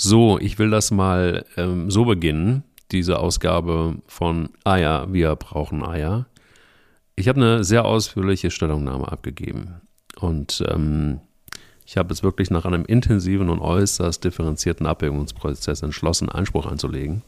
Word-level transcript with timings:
So, 0.00 0.38
ich 0.38 0.60
will 0.60 0.70
das 0.70 0.92
mal 0.92 1.44
ähm, 1.56 1.90
so 1.90 2.04
beginnen, 2.04 2.62
diese 2.92 3.18
Ausgabe 3.18 3.96
von 4.06 4.50
Eier, 4.62 5.12
wir 5.12 5.34
brauchen 5.34 5.84
Eier. 5.84 6.26
Ich 7.16 7.26
habe 7.26 7.40
eine 7.40 7.64
sehr 7.64 7.84
ausführliche 7.84 8.52
Stellungnahme 8.52 9.10
abgegeben 9.10 9.80
und 10.20 10.62
ähm, 10.68 11.18
ich 11.84 11.96
habe 11.96 12.10
jetzt 12.10 12.22
wirklich 12.22 12.48
nach 12.48 12.64
einem 12.64 12.84
intensiven 12.84 13.50
und 13.50 13.58
äußerst 13.58 14.22
differenzierten 14.22 14.86
Abwägungsprozess 14.86 15.82
entschlossen, 15.82 16.28
Einspruch 16.28 16.66
einzulegen. 16.66 17.22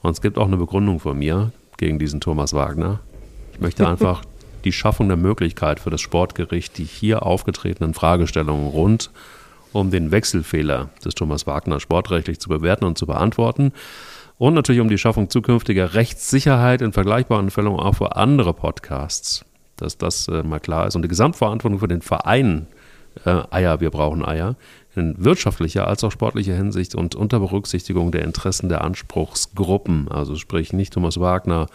Und 0.00 0.12
es 0.12 0.20
gibt 0.20 0.38
auch 0.38 0.46
eine 0.46 0.58
Begründung 0.58 1.00
von 1.00 1.18
mir 1.18 1.50
gegen 1.76 1.98
diesen 1.98 2.20
Thomas 2.20 2.54
Wagner. 2.54 3.00
Ich 3.52 3.58
möchte 3.58 3.88
einfach 3.88 4.22
die 4.62 4.70
Schaffung 4.70 5.08
der 5.08 5.16
Möglichkeit 5.16 5.80
für 5.80 5.90
das 5.90 6.00
Sportgericht, 6.00 6.78
die 6.78 6.84
hier 6.84 7.26
aufgetretenen 7.26 7.94
Fragestellungen 7.94 8.68
rund 8.68 9.10
um 9.72 9.90
den 9.90 10.10
Wechselfehler 10.10 10.90
des 11.04 11.14
Thomas 11.14 11.46
Wagner 11.46 11.80
sportrechtlich 11.80 12.40
zu 12.40 12.48
bewerten 12.48 12.84
und 12.84 12.98
zu 12.98 13.06
beantworten. 13.06 13.72
Und 14.38 14.54
natürlich 14.54 14.80
um 14.80 14.88
die 14.88 14.98
Schaffung 14.98 15.28
zukünftiger 15.28 15.94
Rechtssicherheit 15.94 16.80
in 16.80 16.92
vergleichbaren 16.92 17.50
Fällen 17.50 17.68
auch 17.68 17.94
für 17.94 18.16
andere 18.16 18.54
Podcasts, 18.54 19.44
dass 19.76 19.98
das 19.98 20.28
äh, 20.28 20.42
mal 20.42 20.60
klar 20.60 20.86
ist. 20.86 20.96
Und 20.96 21.02
die 21.02 21.08
Gesamtverantwortung 21.08 21.78
für 21.78 21.88
den 21.88 22.00
Verein 22.00 22.66
äh, 23.24 23.42
Eier, 23.50 23.80
wir 23.80 23.90
brauchen 23.90 24.24
Eier, 24.24 24.56
in 24.94 25.14
wirtschaftlicher 25.22 25.86
als 25.86 26.02
auch 26.04 26.10
sportlicher 26.10 26.54
Hinsicht 26.54 26.94
und 26.94 27.14
unter 27.14 27.38
Berücksichtigung 27.38 28.12
der 28.12 28.24
Interessen 28.24 28.68
der 28.68 28.82
Anspruchsgruppen, 28.82 30.08
also 30.08 30.36
sprich 30.36 30.72
nicht 30.72 30.92
Thomas 30.92 31.20
Wagner 31.20 31.66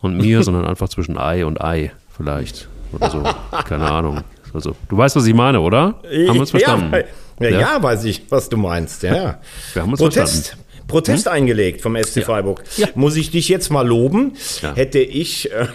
und 0.00 0.16
mir, 0.16 0.42
sondern 0.44 0.64
einfach 0.64 0.88
zwischen 0.88 1.18
Ei 1.18 1.44
und 1.46 1.60
Ei 1.60 1.92
vielleicht 2.08 2.68
oder 2.92 3.10
so, 3.10 3.22
keine 3.64 3.90
Ahnung. 3.90 4.22
Also, 4.56 4.74
du 4.88 4.96
weißt, 4.96 5.14
was 5.16 5.26
ich 5.26 5.34
meine, 5.34 5.60
oder? 5.60 5.96
Haben 6.02 6.02
wir 6.10 6.40
uns 6.40 6.50
verstanden? 6.50 6.92
Ja, 7.38 7.48
ja, 7.50 7.60
ja, 7.60 7.82
weiß 7.82 8.04
ich, 8.04 8.22
was 8.30 8.48
du 8.48 8.56
meinst. 8.56 9.02
Ja. 9.02 9.38
Wir 9.74 9.82
haben 9.82 9.90
uns 9.90 10.00
Protest. 10.00 10.46
verstanden. 10.46 10.65
Protest 10.88 11.26
hm? 11.26 11.32
eingelegt 11.32 11.80
vom 11.80 11.96
SC 11.96 12.22
Freiburg. 12.24 12.62
Ja. 12.76 12.88
Muss 12.94 13.16
ich 13.16 13.30
dich 13.30 13.48
jetzt 13.48 13.70
mal 13.70 13.86
loben? 13.86 14.34
Ja. 14.62 14.74
Hätte 14.74 14.98
ich, 14.98 15.50
äh, 15.52 15.66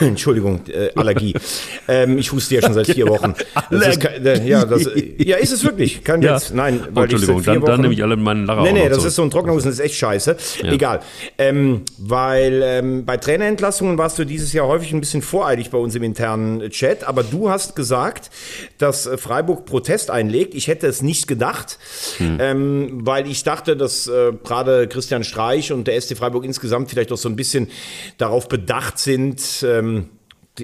Entschuldigung, 0.00 0.62
äh, 0.68 0.90
Allergie. 0.94 1.34
ähm, 1.88 2.18
ich 2.18 2.32
huste 2.32 2.54
ja 2.54 2.62
schon 2.62 2.74
seit 2.74 2.86
vier 2.86 3.08
Wochen. 3.08 3.34
Ist, 3.70 4.04
äh, 4.04 4.46
ja, 4.46 4.64
das, 4.64 4.88
ja, 5.18 5.36
ist 5.36 5.52
es 5.52 5.64
wirklich. 5.64 6.04
Kein 6.04 6.22
ja. 6.22 6.36
Witz. 6.36 6.52
Nein, 6.52 6.80
weil 6.90 7.04
Entschuldigung, 7.04 7.40
ich 7.40 7.46
dann, 7.46 7.62
Wochen, 7.62 7.70
dann 7.70 7.80
nehme 7.80 7.94
ich 7.94 8.02
alle 8.02 8.16
meinen 8.16 8.46
Lacher 8.46 8.62
Nee, 8.62 8.72
nee, 8.72 8.88
das 8.88 8.98
zurück. 8.98 9.08
ist 9.08 9.14
so 9.16 9.22
ein 9.22 9.30
Trockenhusten, 9.30 9.70
das 9.70 9.78
ist 9.78 9.84
echt 9.84 9.96
scheiße. 9.96 10.36
Egal. 10.62 11.00
Ähm, 11.38 11.82
weil 11.98 12.62
ähm, 12.64 13.04
bei 13.04 13.16
Trainerentlassungen 13.16 13.98
warst 13.98 14.18
du 14.18 14.24
dieses 14.24 14.52
Jahr 14.52 14.66
häufig 14.66 14.92
ein 14.92 15.00
bisschen 15.00 15.22
voreilig 15.22 15.70
bei 15.70 15.78
uns 15.78 15.94
im 15.94 16.02
internen 16.02 16.70
Chat, 16.70 17.04
aber 17.04 17.22
du 17.22 17.50
hast 17.50 17.76
gesagt, 17.76 18.30
dass 18.78 19.06
äh, 19.06 19.18
Freiburg 19.18 19.66
Protest 19.66 20.10
einlegt. 20.10 20.54
Ich 20.54 20.68
hätte 20.68 20.86
es 20.86 21.02
nicht 21.02 21.26
gedacht, 21.26 21.78
hm. 22.18 22.38
ähm, 22.40 22.88
weil 23.06 23.26
ich 23.28 23.42
dachte, 23.42 23.76
dass 23.76 24.06
äh, 24.14 24.32
gerade 24.44 24.88
Christian 24.88 25.24
Streich 25.24 25.72
und 25.72 25.86
der 25.86 26.00
SC 26.00 26.16
Freiburg 26.16 26.44
insgesamt 26.44 26.90
vielleicht 26.90 27.12
auch 27.12 27.18
so 27.18 27.28
ein 27.28 27.36
bisschen 27.36 27.68
darauf 28.18 28.48
bedacht 28.48 28.98
sind, 28.98 29.64
ähm, 29.66 30.08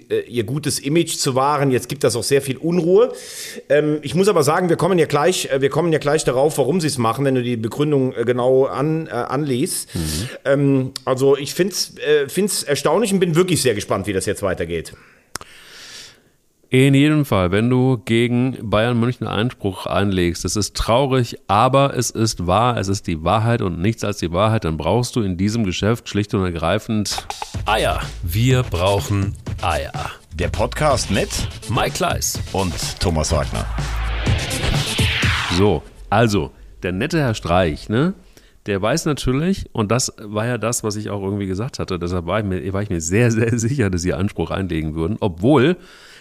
äh, 0.08 0.20
ihr 0.28 0.44
gutes 0.44 0.78
Image 0.78 1.16
zu 1.16 1.34
wahren. 1.34 1.72
Jetzt 1.72 1.88
gibt 1.88 2.04
das 2.04 2.14
auch 2.14 2.22
sehr 2.22 2.42
viel 2.42 2.56
Unruhe. 2.56 3.12
Ähm, 3.68 3.98
ich 4.02 4.14
muss 4.14 4.28
aber 4.28 4.44
sagen, 4.44 4.68
wir 4.68 4.76
kommen 4.76 4.98
ja 4.98 5.06
gleich, 5.06 5.50
äh, 5.50 5.60
wir 5.60 5.70
kommen 5.70 5.92
ja 5.92 5.98
gleich 5.98 6.22
darauf, 6.22 6.58
warum 6.58 6.80
sie 6.80 6.86
es 6.86 6.96
machen, 6.96 7.24
wenn 7.24 7.34
du 7.34 7.42
die 7.42 7.56
Begründung 7.56 8.14
äh, 8.14 8.24
genau 8.24 8.66
an, 8.66 9.08
äh, 9.08 9.10
anliest. 9.10 9.92
Mhm. 9.94 10.28
Ähm, 10.44 10.92
also 11.04 11.36
ich 11.36 11.54
finde 11.54 11.72
es 11.72 11.94
äh, 11.98 12.68
erstaunlich 12.68 13.12
und 13.12 13.18
bin 13.18 13.34
wirklich 13.34 13.62
sehr 13.62 13.74
gespannt, 13.74 14.06
wie 14.06 14.12
das 14.12 14.26
jetzt 14.26 14.42
weitergeht. 14.42 14.92
In 16.72 16.94
jedem 16.94 17.24
Fall, 17.24 17.50
wenn 17.50 17.68
du 17.68 18.00
gegen 18.04 18.56
Bayern 18.70 19.00
München 19.00 19.26
Einspruch 19.26 19.86
einlegst, 19.86 20.44
das 20.44 20.54
ist 20.54 20.76
traurig, 20.76 21.36
aber 21.48 21.96
es 21.96 22.10
ist 22.10 22.46
wahr, 22.46 22.76
es 22.76 22.86
ist 22.86 23.08
die 23.08 23.24
Wahrheit 23.24 23.60
und 23.60 23.80
nichts 23.80 24.04
als 24.04 24.18
die 24.18 24.30
Wahrheit, 24.30 24.62
dann 24.62 24.76
brauchst 24.76 25.16
du 25.16 25.22
in 25.22 25.36
diesem 25.36 25.64
Geschäft 25.64 26.08
schlicht 26.08 26.32
und 26.32 26.44
ergreifend 26.44 27.26
Eier. 27.66 28.00
Wir 28.22 28.62
brauchen 28.62 29.34
Eier. 29.62 30.12
Der 30.36 30.46
Podcast 30.46 31.10
mit 31.10 31.28
Mike 31.68 31.90
Kleiss 31.90 32.38
und 32.52 32.72
Thomas 33.00 33.32
Wagner. 33.32 33.66
So, 35.58 35.82
also, 36.08 36.52
der 36.84 36.92
nette 36.92 37.18
Herr 37.18 37.34
Streich, 37.34 37.88
ne? 37.88 38.14
Der 38.66 38.80
weiß 38.80 39.06
natürlich, 39.06 39.68
und 39.72 39.90
das 39.90 40.12
war 40.20 40.46
ja 40.46 40.56
das, 40.56 40.84
was 40.84 40.94
ich 40.94 41.10
auch 41.10 41.22
irgendwie 41.24 41.48
gesagt 41.48 41.80
hatte, 41.80 41.98
deshalb 41.98 42.26
war 42.26 42.38
ich 42.38 42.44
mir, 42.44 42.72
war 42.72 42.82
ich 42.82 42.90
mir 42.90 43.00
sehr, 43.00 43.32
sehr 43.32 43.58
sicher, 43.58 43.90
dass 43.90 44.02
sie 44.02 44.14
Anspruch 44.14 44.52
einlegen 44.52 44.94
würden, 44.94 45.16
obwohl 45.18 45.76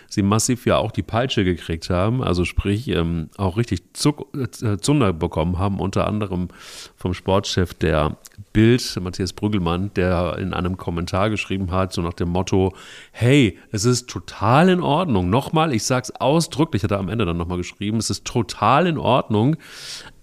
sie 0.09 0.23
massiv 0.23 0.65
ja 0.65 0.77
auch 0.77 0.91
die 0.91 1.03
Peitsche 1.03 1.43
gekriegt 1.43 1.89
haben, 1.89 2.23
also 2.23 2.43
sprich 2.43 2.87
ähm, 2.89 3.29
auch 3.37 3.57
richtig 3.57 3.93
Zuck, 3.93 4.27
äh, 4.35 4.77
Zunder 4.77 5.13
bekommen 5.13 5.59
haben, 5.59 5.79
unter 5.79 6.07
anderem 6.07 6.49
vom 6.95 7.13
Sportchef 7.13 7.73
der 7.75 8.17
Bild, 8.51 8.97
Matthias 9.01 9.33
Brüggelmann, 9.33 9.91
der 9.95 10.37
in 10.39 10.53
einem 10.53 10.77
Kommentar 10.77 11.29
geschrieben 11.29 11.71
hat, 11.71 11.93
so 11.93 12.01
nach 12.01 12.13
dem 12.13 12.29
Motto, 12.29 12.73
hey, 13.11 13.57
es 13.71 13.85
ist 13.85 14.09
total 14.09 14.69
in 14.69 14.81
Ordnung. 14.81 15.29
Nochmal, 15.29 15.73
ich 15.73 15.83
sag's 15.83 16.11
ausdrücklich, 16.11 16.83
hat 16.83 16.91
er 16.91 16.99
am 16.99 17.09
Ende 17.09 17.25
dann 17.25 17.37
nochmal 17.37 17.57
geschrieben, 17.57 17.97
es 17.97 18.09
ist 18.09 18.25
total 18.25 18.87
in 18.87 18.97
Ordnung, 18.97 19.55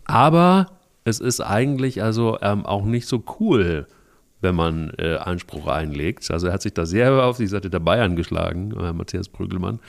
aber 0.05 0.73
es 1.05 1.21
ist 1.21 1.41
eigentlich 1.41 2.03
also 2.03 2.39
ähm, 2.43 2.67
auch 2.67 2.85
nicht 2.85 3.07
so 3.07 3.23
cool, 3.39 3.87
wenn 4.41 4.55
man 4.55 4.93
äh, 4.99 5.17
Einspruch 5.17 5.67
einlegt. 5.67 6.31
Also 6.31 6.49
er 6.49 6.53
hat 6.53 6.63
sich 6.63 6.75
da 6.75 6.87
sehr 6.87 7.25
auf 7.25 7.39
die 7.39 7.47
Seite 7.47 7.71
der 7.71 7.81
Bayern 7.81 8.17
geschlagen, 8.17 8.73
äh, 8.73 8.93
Matthias 8.93 9.29
Prügelmann. 9.29 9.81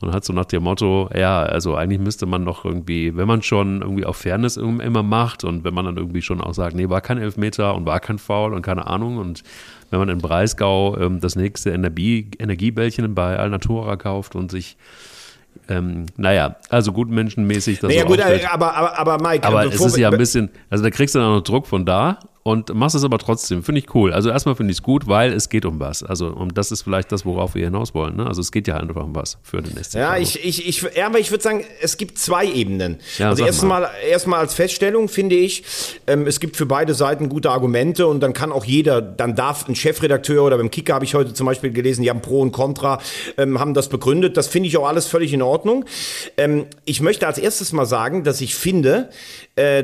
Und 0.00 0.12
hat 0.12 0.24
so 0.24 0.32
nach 0.32 0.44
dem 0.44 0.62
Motto, 0.62 1.10
ja, 1.12 1.42
also 1.42 1.74
eigentlich 1.74 1.98
müsste 1.98 2.24
man 2.26 2.44
doch 2.44 2.64
irgendwie, 2.64 3.16
wenn 3.16 3.26
man 3.26 3.42
schon 3.42 3.82
irgendwie 3.82 4.04
auf 4.04 4.18
Fairness 4.18 4.56
immer 4.56 5.02
macht 5.02 5.42
und 5.42 5.64
wenn 5.64 5.74
man 5.74 5.86
dann 5.86 5.96
irgendwie 5.96 6.22
schon 6.22 6.40
auch 6.40 6.54
sagt, 6.54 6.76
nee, 6.76 6.88
war 6.88 7.00
kein 7.00 7.18
Elfmeter 7.18 7.74
und 7.74 7.84
war 7.84 7.98
kein 7.98 8.18
Foul 8.18 8.54
und 8.54 8.62
keine 8.62 8.86
Ahnung 8.86 9.16
und 9.16 9.42
wenn 9.90 9.98
man 9.98 10.08
in 10.08 10.18
Breisgau 10.18 10.96
ähm, 10.98 11.18
das 11.18 11.34
nächste 11.34 11.70
Energie, 11.70 12.30
Energiebällchen 12.38 13.12
bei 13.16 13.40
Alnatura 13.40 13.96
kauft 13.96 14.36
und 14.36 14.52
sich 14.52 14.76
ähm, 15.68 16.06
naja, 16.16 16.56
also 16.70 16.92
gut 16.92 17.10
menschenmäßig 17.10 17.80
das 17.80 17.88
naja, 17.88 18.02
so 18.02 18.08
gut, 18.08 18.20
aber, 18.20 18.76
aber, 18.76 18.98
aber 18.98 19.28
Mike, 19.28 19.46
aber 19.46 19.66
es 19.66 19.80
ist 19.80 19.96
ja 19.96 20.10
ein 20.10 20.18
bisschen, 20.18 20.48
also 20.70 20.84
da 20.84 20.90
kriegst 20.90 21.16
du 21.16 21.18
dann 21.18 21.32
noch 21.32 21.42
Druck 21.42 21.66
von 21.66 21.84
da 21.84 22.20
und 22.42 22.74
machst 22.74 22.96
es 22.96 23.04
aber 23.04 23.18
trotzdem. 23.18 23.62
Finde 23.62 23.80
ich 23.80 23.94
cool. 23.94 24.12
Also 24.12 24.30
erstmal 24.30 24.54
finde 24.54 24.70
ich 24.70 24.78
es 24.78 24.82
gut, 24.82 25.06
weil 25.06 25.32
es 25.32 25.48
geht 25.48 25.64
um 25.64 25.80
was. 25.80 26.02
Also 26.02 26.28
und 26.28 26.56
das 26.56 26.72
ist 26.72 26.82
vielleicht 26.82 27.12
das, 27.12 27.26
worauf 27.26 27.54
wir 27.54 27.64
hinaus 27.64 27.94
wollen. 27.94 28.16
Ne? 28.16 28.26
Also 28.26 28.40
es 28.40 28.52
geht 28.52 28.68
ja 28.68 28.76
einfach 28.76 29.04
um 29.04 29.14
was 29.14 29.38
für 29.42 29.60
den 29.60 29.82
SC. 29.82 29.94
Ja, 29.94 30.16
ich, 30.16 30.44
ich, 30.44 30.66
ich, 30.66 30.82
ja, 30.96 31.06
aber 31.06 31.18
ich 31.18 31.30
würde 31.30 31.42
sagen, 31.42 31.64
es 31.80 31.96
gibt 31.96 32.18
zwei 32.18 32.46
Ebenen. 32.46 32.98
Ja, 33.18 33.30
also 33.30 33.44
erstmal 33.44 33.88
erstmal 34.08 34.40
als 34.40 34.54
Feststellung 34.54 35.08
finde 35.08 35.36
ich, 35.36 35.64
ähm, 36.06 36.26
es 36.26 36.40
gibt 36.40 36.56
für 36.56 36.66
beide 36.66 36.94
Seiten 36.94 37.28
gute 37.28 37.50
Argumente 37.50 38.06
und 38.06 38.20
dann 38.20 38.32
kann 38.32 38.52
auch 38.52 38.64
jeder, 38.64 39.02
dann 39.02 39.34
darf 39.34 39.68
ein 39.68 39.74
Chefredakteur 39.74 40.44
oder 40.44 40.56
beim 40.56 40.70
Kicker 40.70 40.94
habe 40.94 41.04
ich 41.04 41.14
heute 41.14 41.34
zum 41.34 41.46
Beispiel 41.46 41.70
gelesen, 41.70 42.02
die 42.02 42.10
haben 42.10 42.22
Pro 42.22 42.40
und 42.40 42.52
Contra, 42.52 43.00
ähm, 43.36 43.58
haben 43.58 43.74
das 43.74 43.88
begründet. 43.88 44.36
Das 44.36 44.48
finde 44.48 44.68
ich 44.68 44.76
auch 44.76 44.86
alles 44.86 45.06
völlig 45.06 45.32
in 45.32 45.42
Ordnung. 45.42 45.84
Ähm, 46.36 46.66
ich 46.84 47.00
möchte 47.00 47.26
als 47.26 47.38
erstes 47.38 47.72
mal 47.72 47.86
sagen, 47.86 48.24
dass 48.24 48.40
ich 48.40 48.54
finde, 48.54 49.10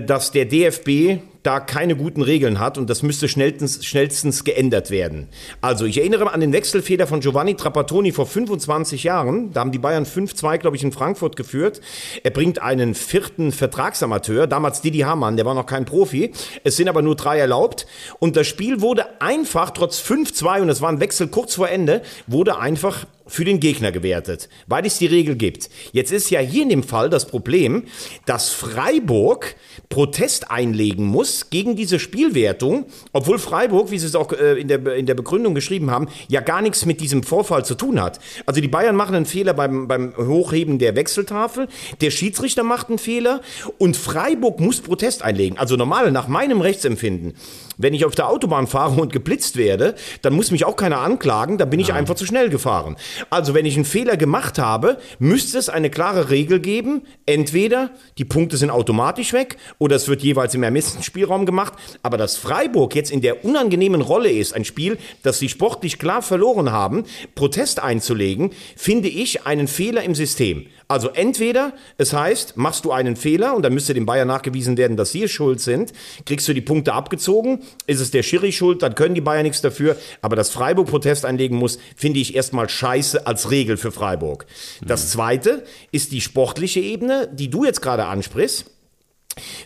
dass 0.07 0.31
der 0.31 0.45
DFB 0.45 1.21
da 1.45 1.61
keine 1.61 1.95
guten 1.95 2.23
Regeln 2.23 2.59
hat 2.59 2.79
und 2.79 2.89
das 2.89 3.03
müsste 3.03 3.29
schnellstens, 3.29 3.85
schnellstens 3.85 4.45
geändert 4.45 4.91
werden. 4.91 5.29
Also 5.61 5.85
ich 5.85 5.99
erinnere 5.99 6.33
an 6.33 6.41
den 6.41 6.55
Wechselfehler 6.55 7.07
von 7.07 7.21
Giovanni 7.21 7.55
Trapattoni 7.55 8.13
vor 8.13 8.27
25 8.27 9.05
Jahren. 9.05 9.53
Da 9.53 9.61
haben 9.61 9.71
die 9.71 9.79
Bayern 9.79 10.07
5-2, 10.07 10.57
glaube 10.57 10.77
ich, 10.77 10.83
in 10.83 10.91
Frankfurt 10.91 11.37
geführt. 11.37 11.83
Er 12.23 12.31
bringt 12.31 12.63
einen 12.63 12.95
vierten 12.95 13.53
Vertragsamateur, 13.53 14.47
damals 14.47 14.81
Didi 14.81 15.01
Hamann, 15.01 15.37
der 15.37 15.45
war 15.45 15.55
noch 15.55 15.67
kein 15.67 15.85
Profi. 15.85 16.33
Es 16.65 16.77
sind 16.77 16.89
aber 16.89 17.03
nur 17.03 17.15
drei 17.15 17.39
erlaubt. 17.39 17.87
Und 18.21 18.37
das 18.37 18.47
Spiel 18.47 18.81
wurde 18.81 19.21
einfach, 19.21 19.71
trotz 19.71 20.01
5-2, 20.01 20.63
und 20.63 20.71
es 20.71 20.81
war 20.81 20.89
ein 20.89 21.01
Wechsel 21.01 21.29
kurz 21.29 21.57
vor 21.57 21.69
Ende, 21.69 22.01
wurde 22.27 22.59
einfach 22.59 23.05
für 23.27 23.45
den 23.45 23.61
Gegner 23.61 23.93
gewertet, 23.93 24.49
weil 24.67 24.85
es 24.87 24.99
die 24.99 25.07
Regel 25.07 25.37
gibt. 25.37 25.71
Jetzt 25.93 26.13
ist 26.13 26.31
ja 26.31 26.41
hier 26.41 26.63
in 26.63 26.69
dem 26.69 26.83
Fall 26.83 27.09
das 27.11 27.27
Problem, 27.27 27.85
dass 28.27 28.51
Freiburg 28.51 29.57
Protest 29.89 30.51
einlegen 30.51 31.07
muss 31.07 31.51
gegen 31.51 31.77
diese 31.77 31.99
Spielwertung, 31.99 32.87
obwohl 33.13 33.39
Freiburg, 33.39 33.91
wie 33.91 33.99
Sie 33.99 34.07
es 34.07 34.15
auch 34.15 34.33
äh, 34.33 34.61
in 34.61 34.69
der, 34.69 34.95
in 34.95 35.07
der 35.07 35.15
Begründung 35.15 35.55
geschrieben 35.55 35.91
haben, 35.91 36.09
ja 36.29 36.41
gar 36.41 36.61
nichts 36.63 36.85
mit 36.85 37.01
diesem 37.01 37.23
Vorfall 37.23 37.65
zu 37.65 37.75
tun 37.75 38.01
hat. 38.01 38.21
Also 38.47 38.61
die 38.61 38.69
Bayern 38.69 38.97
machen 38.97 39.15
einen 39.15 39.27
Fehler 39.27 39.55
beim, 39.55 39.89
beim 39.89 40.15
Hochheben 40.17 40.79
der 40.79 40.97
Wechseltafel, 40.97 41.69
der 42.01 42.11
Schiedsrichter 42.11 42.63
macht 42.63 42.89
einen 42.89 42.99
Fehler 42.99 43.41
und 43.79 43.97
Freiburg 43.97 44.61
muss 44.61 44.81
Protest 44.81 45.23
einlegen. 45.23 45.59
Also 45.59 45.77
normal, 45.77 46.11
nach 46.11 46.29
meinem 46.29 46.61
Rechtsempfinden, 46.61 47.35
wenn 47.79 47.95
ich 47.95 48.05
auf 48.05 48.15
der 48.15 48.29
Autobahn 48.29 48.67
fahre 48.67 49.01
und 49.01 49.13
geblitzt 49.13 49.57
werde, 49.57 49.95
dann 50.23 50.35
muss 50.35 50.51
mich 50.51 50.65
auch 50.65 50.77
keiner 50.77 51.01
anklagen, 51.01 51.59
dann 51.59 51.71
bin 51.71 51.81
ich 51.81 51.93
einfach 51.93 52.15
zu 52.15 52.27
schnell 52.27 52.49
gefahren. 52.49 52.97
Also 53.31 53.55
wenn 53.55 53.67
ich 53.67 53.77
einen 53.77 53.85
Fehler 53.85 54.17
gemacht 54.17 54.59
habe, 54.59 54.99
müsste 55.19 55.59
es 55.59 55.69
eine 55.69 55.91
klare 55.91 56.31
Regel 56.31 56.61
geben. 56.61 57.03
Entweder 57.27 57.91
die 58.19 58.25
Punkte 58.25 58.57
sind 58.57 58.71
automatisch 58.71 59.33
weg 59.33 59.57
oder 59.79 59.97
es 59.97 60.09
wird 60.09 60.23
jeweils 60.23 60.55
im 60.55 60.63
Ermessensspielraum 60.63 61.47
gemacht. 61.47 61.75
Aber 62.03 62.17
dass 62.17 62.37
Freiburg 62.37 62.95
jetzt 62.95 63.11
in 63.11 63.21
der 63.21 63.45
unangenehmen 63.45 64.01
Rolle 64.01 64.31
ist, 64.31 64.55
ein 64.55 64.65
Spiel, 64.65 64.99
das 65.23 65.39
sie 65.39 65.49
sportlich 65.49 65.99
klar 65.99 66.23
verloren 66.23 66.73
haben, 66.73 67.05
Protest 67.35 67.83
einzulegen, 67.83 68.51
finde 68.77 69.09
ich 69.09 69.47
einen 69.47 69.69
Fehler 69.69 70.03
im 70.03 70.15
System. 70.15 70.67
Also 70.95 71.09
entweder, 71.09 71.73
es 71.99 72.13
heißt, 72.13 72.57
machst 72.57 72.85
du 72.85 72.93
einen 72.93 73.17
Fehler 73.17 73.57
und 73.57 73.65
dann 73.65 73.75
müsste 73.75 73.95
dem 73.95 74.07
Bayern 74.07 74.29
nachgewiesen 74.29 74.77
werden, 74.77 74.97
dass 74.97 75.11
sie 75.11 75.29
schuld 75.29 75.61
sind, 75.61 75.93
kriegst 76.25 76.47
du 76.47 76.53
die 76.53 76.61
Punkte 76.61 76.93
abgezogen, 76.93 77.65
ist 77.89 77.99
es 77.99 78.13
der 78.13 78.23
Schiri 78.23 78.53
schuld, 78.53 78.81
dann 78.81 78.95
können 78.95 79.17
die 79.17 79.21
Bayern 79.21 79.43
nichts 79.43 79.61
dafür, 79.61 79.97
aber 80.23 80.37
dass 80.37 80.51
Freiburg 80.51 80.87
Protest 80.87 81.25
einlegen 81.25 81.59
muss, 81.59 81.81
finde 81.97 82.21
ich 82.21 82.37
erstmal 82.37 82.69
scheiße 82.69 83.27
als 83.27 83.51
Regel 83.51 83.77
für 83.77 83.91
Freiburg. 83.91 84.47
Das 84.87 85.11
zweite 85.11 85.65
ist 85.91 86.13
die 86.13 86.21
sportliche 86.21 86.79
Ebene, 86.79 87.29
die 87.33 87.51
du 87.51 87.65
jetzt 87.65 87.83
gerade 87.83 88.05
ansprichst. 88.05 88.67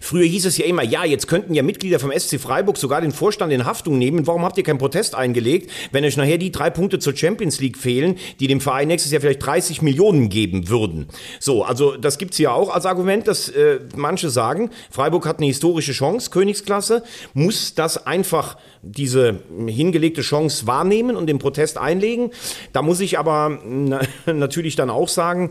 Früher 0.00 0.24
hieß 0.24 0.46
es 0.46 0.56
ja 0.56 0.64
immer, 0.64 0.82
ja, 0.82 1.04
jetzt 1.04 1.28
könnten 1.28 1.54
ja 1.54 1.62
Mitglieder 1.62 1.98
vom 1.98 2.12
SC 2.16 2.40
Freiburg 2.40 2.78
sogar 2.78 3.00
den 3.00 3.12
Vorstand 3.12 3.52
in 3.52 3.64
Haftung 3.64 3.98
nehmen. 3.98 4.26
Warum 4.26 4.42
habt 4.42 4.56
ihr 4.56 4.64
keinen 4.64 4.78
Protest 4.78 5.14
eingelegt, 5.14 5.70
wenn 5.92 6.04
euch 6.04 6.16
nachher 6.16 6.38
die 6.38 6.52
drei 6.52 6.70
Punkte 6.70 6.98
zur 6.98 7.16
Champions 7.16 7.60
League 7.60 7.76
fehlen, 7.76 8.16
die 8.40 8.46
dem 8.46 8.60
Verein 8.60 8.88
nächstes 8.88 9.12
Jahr 9.12 9.20
vielleicht 9.20 9.44
30 9.44 9.82
Millionen 9.82 10.28
geben 10.28 10.68
würden? 10.68 11.08
So, 11.40 11.64
also 11.64 11.96
das 11.96 12.18
gibt's 12.18 12.38
ja 12.38 12.52
auch 12.52 12.70
als 12.70 12.86
Argument, 12.86 13.28
dass 13.28 13.48
äh, 13.48 13.80
manche 13.94 14.30
sagen, 14.30 14.70
Freiburg 14.90 15.26
hat 15.26 15.38
eine 15.38 15.46
historische 15.46 15.92
Chance, 15.92 16.30
Königsklasse, 16.30 17.02
muss 17.34 17.74
das 17.74 18.06
einfach 18.06 18.56
diese 18.82 19.40
hingelegte 19.66 20.22
Chance 20.22 20.66
wahrnehmen 20.66 21.16
und 21.16 21.26
den 21.26 21.38
Protest 21.38 21.78
einlegen. 21.78 22.30
Da 22.72 22.82
muss 22.82 23.00
ich 23.00 23.18
aber 23.18 23.58
na, 23.64 24.00
natürlich 24.26 24.76
dann 24.76 24.90
auch 24.90 25.08
sagen, 25.08 25.50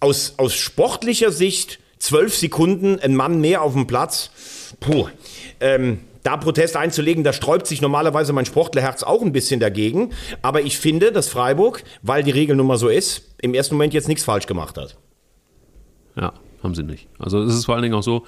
aus, 0.00 0.34
aus 0.38 0.54
sportlicher 0.54 1.30
Sicht 1.30 1.78
zwölf 2.00 2.36
Sekunden 2.36 2.98
ein 2.98 3.14
Mann 3.14 3.40
mehr 3.40 3.62
auf 3.62 3.74
dem 3.74 3.86
Platz. 3.86 4.30
Puh. 4.80 5.06
Ähm, 5.60 6.00
da 6.22 6.36
Protest 6.36 6.76
einzulegen, 6.76 7.24
da 7.24 7.32
sträubt 7.32 7.66
sich 7.66 7.80
normalerweise 7.80 8.32
mein 8.32 8.44
Sportlerherz 8.44 9.02
auch 9.02 9.22
ein 9.22 9.32
bisschen 9.32 9.60
dagegen. 9.60 10.10
Aber 10.42 10.62
ich 10.62 10.78
finde, 10.78 11.12
dass 11.12 11.28
Freiburg, 11.28 11.84
weil 12.02 12.22
die 12.22 12.30
Regel 12.30 12.56
nun 12.56 12.66
mal 12.66 12.76
so 12.76 12.88
ist, 12.88 13.34
im 13.40 13.54
ersten 13.54 13.76
Moment 13.76 13.94
jetzt 13.94 14.08
nichts 14.08 14.24
falsch 14.24 14.46
gemacht 14.46 14.76
hat. 14.76 14.96
Ja, 16.16 16.32
haben 16.62 16.74
sie 16.74 16.82
nicht. 16.82 17.08
Also 17.18 17.42
es 17.42 17.54
ist 17.54 17.64
vor 17.64 17.74
allen 17.74 17.82
Dingen 17.82 17.94
auch 17.94 18.02
so, 18.02 18.24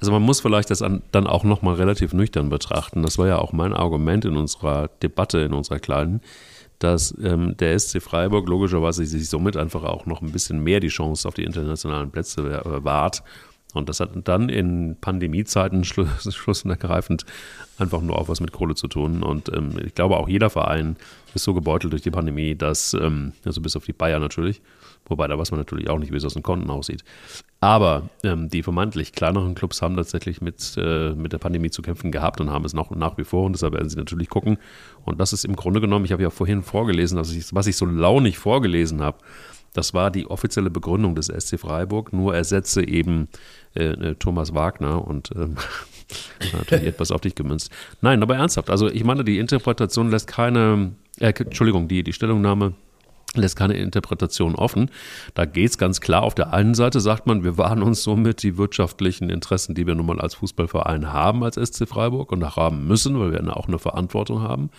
also 0.00 0.10
man 0.12 0.22
muss 0.22 0.40
vielleicht 0.40 0.70
das 0.70 0.78
dann 0.78 1.26
auch 1.26 1.44
nochmal 1.44 1.74
relativ 1.74 2.12
nüchtern 2.12 2.48
betrachten. 2.48 3.02
Das 3.02 3.18
war 3.18 3.28
ja 3.28 3.38
auch 3.38 3.52
mein 3.52 3.74
Argument 3.74 4.24
in 4.24 4.36
unserer 4.36 4.88
Debatte, 5.02 5.40
in 5.40 5.52
unserer 5.52 5.78
kleinen 5.78 6.22
dass 6.80 7.14
ähm, 7.22 7.56
der 7.58 7.78
SC 7.78 8.02
Freiburg 8.02 8.48
logischerweise 8.48 9.06
sich 9.06 9.28
somit 9.28 9.56
einfach 9.56 9.84
auch 9.84 10.06
noch 10.06 10.22
ein 10.22 10.32
bisschen 10.32 10.64
mehr 10.64 10.80
die 10.80 10.88
Chance 10.88 11.28
auf 11.28 11.34
die 11.34 11.44
internationalen 11.44 12.10
Plätze 12.10 12.40
äh, 12.40 12.84
wahrt. 12.84 13.22
Und 13.74 13.88
das 13.88 14.00
hat 14.00 14.10
dann 14.24 14.48
in 14.48 14.96
Pandemiezeiten 15.00 15.84
schluss, 15.84 16.34
schluss 16.34 16.64
und 16.64 16.70
ergreifend 16.70 17.24
einfach 17.78 18.00
nur 18.00 18.18
auch 18.18 18.28
was 18.28 18.40
mit 18.40 18.52
Kohle 18.52 18.74
zu 18.74 18.88
tun. 18.88 19.22
Und 19.22 19.50
ähm, 19.54 19.78
ich 19.84 19.94
glaube, 19.94 20.16
auch 20.16 20.28
jeder 20.28 20.50
Verein 20.50 20.96
ist 21.34 21.44
so 21.44 21.54
gebeutelt 21.54 21.92
durch 21.92 22.02
die 22.02 22.10
Pandemie, 22.10 22.56
dass, 22.56 22.94
ähm, 22.94 23.32
also 23.44 23.60
bis 23.60 23.76
auf 23.76 23.84
die 23.84 23.92
Bayern 23.92 24.22
natürlich, 24.22 24.60
wobei 25.10 25.26
da 25.26 25.38
weiß 25.38 25.50
man 25.50 25.60
natürlich 25.60 25.90
auch 25.90 25.98
nicht, 25.98 26.12
wie 26.12 26.16
es 26.16 26.24
aus 26.24 26.34
den 26.34 26.42
Konten 26.42 26.70
aussieht. 26.70 27.04
Aber 27.60 28.08
ähm, 28.24 28.48
die 28.48 28.62
vermeintlich 28.62 29.12
kleineren 29.12 29.54
Clubs 29.54 29.82
haben 29.82 29.96
tatsächlich 29.96 30.40
mit, 30.40 30.76
äh, 30.78 31.10
mit 31.10 31.32
der 31.32 31.38
Pandemie 31.38 31.70
zu 31.70 31.82
kämpfen 31.82 32.10
gehabt 32.10 32.40
und 32.40 32.50
haben 32.50 32.64
es 32.64 32.72
noch 32.72 32.90
nach 32.90 33.18
wie 33.18 33.24
vor 33.24 33.44
und 33.44 33.52
deshalb 33.52 33.74
werden 33.74 33.90
sie 33.90 33.96
natürlich 33.96 34.30
gucken. 34.30 34.56
Und 35.04 35.20
das 35.20 35.34
ist 35.34 35.44
im 35.44 35.56
Grunde 35.56 35.80
genommen, 35.80 36.06
ich 36.06 36.12
habe 36.12 36.22
ja 36.22 36.30
vorhin 36.30 36.62
vorgelesen, 36.62 37.16
dass 37.16 37.32
ich, 37.32 37.54
was 37.54 37.66
ich 37.66 37.76
so 37.76 37.84
launig 37.84 38.38
vorgelesen 38.38 39.02
habe, 39.02 39.18
das 39.72 39.94
war 39.94 40.10
die 40.10 40.26
offizielle 40.26 40.70
Begründung 40.70 41.14
des 41.14 41.26
SC 41.26 41.58
Freiburg, 41.58 42.12
nur 42.12 42.34
ersetze 42.34 42.86
eben 42.86 43.28
äh, 43.74 43.84
äh, 43.84 44.14
Thomas 44.16 44.54
Wagner 44.54 45.06
und 45.06 45.30
ähm, 45.36 45.56
natürlich 46.52 46.86
etwas 46.86 47.12
auf 47.12 47.20
dich 47.20 47.34
gemünzt. 47.34 47.70
Nein, 48.00 48.22
aber 48.22 48.36
ernsthaft, 48.36 48.70
also 48.70 48.88
ich 48.88 49.04
meine, 49.04 49.22
die 49.22 49.38
Interpretation 49.38 50.10
lässt 50.10 50.26
keine, 50.26 50.92
äh, 51.18 51.32
Entschuldigung, 51.36 51.86
die, 51.86 52.02
die 52.02 52.12
Stellungnahme 52.12 52.74
lässt 53.34 53.56
keine 53.56 53.74
Interpretation 53.74 54.54
offen. 54.54 54.90
Da 55.34 55.44
geht 55.44 55.70
es 55.70 55.78
ganz 55.78 56.00
klar. 56.00 56.22
Auf 56.22 56.34
der 56.34 56.52
einen 56.52 56.74
Seite 56.74 57.00
sagt 57.00 57.26
man, 57.26 57.44
wir 57.44 57.58
wahren 57.58 57.82
uns 57.82 58.02
somit 58.02 58.42
die 58.42 58.56
wirtschaftlichen 58.56 59.30
Interessen, 59.30 59.74
die 59.74 59.86
wir 59.86 59.94
nun 59.94 60.06
mal 60.06 60.20
als 60.20 60.34
Fußballverein 60.34 61.12
haben, 61.12 61.44
als 61.44 61.56
SC 61.56 61.88
Freiburg 61.88 62.32
und 62.32 62.42
auch 62.42 62.56
haben 62.56 62.86
müssen, 62.86 63.18
weil 63.20 63.32
wir 63.32 63.56
auch 63.56 63.68
eine 63.68 63.78
Verantwortung 63.78 64.42
haben. 64.42 64.70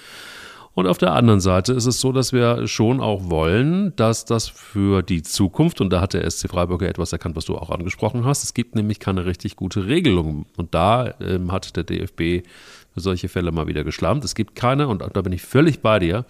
Und 0.73 0.87
auf 0.87 0.97
der 0.97 1.11
anderen 1.13 1.41
Seite 1.41 1.73
ist 1.73 1.85
es 1.85 1.99
so, 1.99 2.13
dass 2.13 2.31
wir 2.31 2.65
schon 2.65 3.01
auch 3.01 3.29
wollen, 3.29 3.93
dass 3.97 4.23
das 4.23 4.47
für 4.47 5.01
die 5.01 5.21
Zukunft, 5.21 5.81
und 5.81 5.91
da 5.91 5.99
hat 5.99 6.13
der 6.13 6.29
SC 6.29 6.49
Freiburg 6.49 6.81
ja 6.81 6.87
etwas 6.87 7.11
erkannt, 7.11 7.35
was 7.35 7.43
du 7.43 7.57
auch 7.57 7.69
angesprochen 7.71 8.23
hast, 8.23 8.43
es 8.43 8.53
gibt 8.53 8.75
nämlich 8.75 8.99
keine 8.99 9.25
richtig 9.25 9.57
gute 9.57 9.87
Regelung. 9.87 10.45
Und 10.55 10.73
da 10.73 11.13
ähm, 11.19 11.51
hat 11.51 11.75
der 11.75 11.83
DFB 11.83 12.47
für 12.93 12.99
solche 12.99 13.27
Fälle 13.27 13.51
mal 13.51 13.67
wieder 13.67 13.83
geschlammt. 13.83 14.23
Es 14.23 14.33
gibt 14.33 14.55
keine, 14.55 14.87
und 14.87 15.03
da 15.13 15.21
bin 15.21 15.33
ich 15.33 15.41
völlig 15.41 15.81
bei 15.81 15.99
dir, 15.99 16.25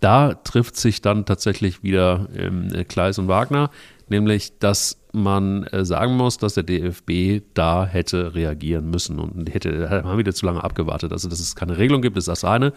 da 0.00 0.34
trifft 0.34 0.76
sich 0.76 1.02
dann 1.02 1.26
tatsächlich 1.26 1.82
wieder 1.82 2.28
ähm, 2.34 2.70
Kleis 2.88 3.18
und 3.18 3.28
Wagner, 3.28 3.70
nämlich 4.08 4.58
dass 4.58 4.98
man 5.12 5.64
äh, 5.64 5.84
sagen 5.84 6.16
muss, 6.16 6.38
dass 6.38 6.54
der 6.54 6.62
DFB 6.62 7.42
da 7.54 7.84
hätte 7.84 8.34
reagieren 8.34 8.90
müssen 8.90 9.18
und 9.18 9.52
hätte, 9.52 9.90
haben 9.90 10.18
wieder 10.18 10.32
zu 10.34 10.46
lange 10.46 10.62
abgewartet. 10.62 11.12
Also, 11.12 11.28
dass 11.28 11.40
es 11.40 11.56
keine 11.56 11.78
Regelung 11.78 12.00
gibt, 12.00 12.16
ist 12.16 12.28
das 12.28 12.44
eine 12.44 12.72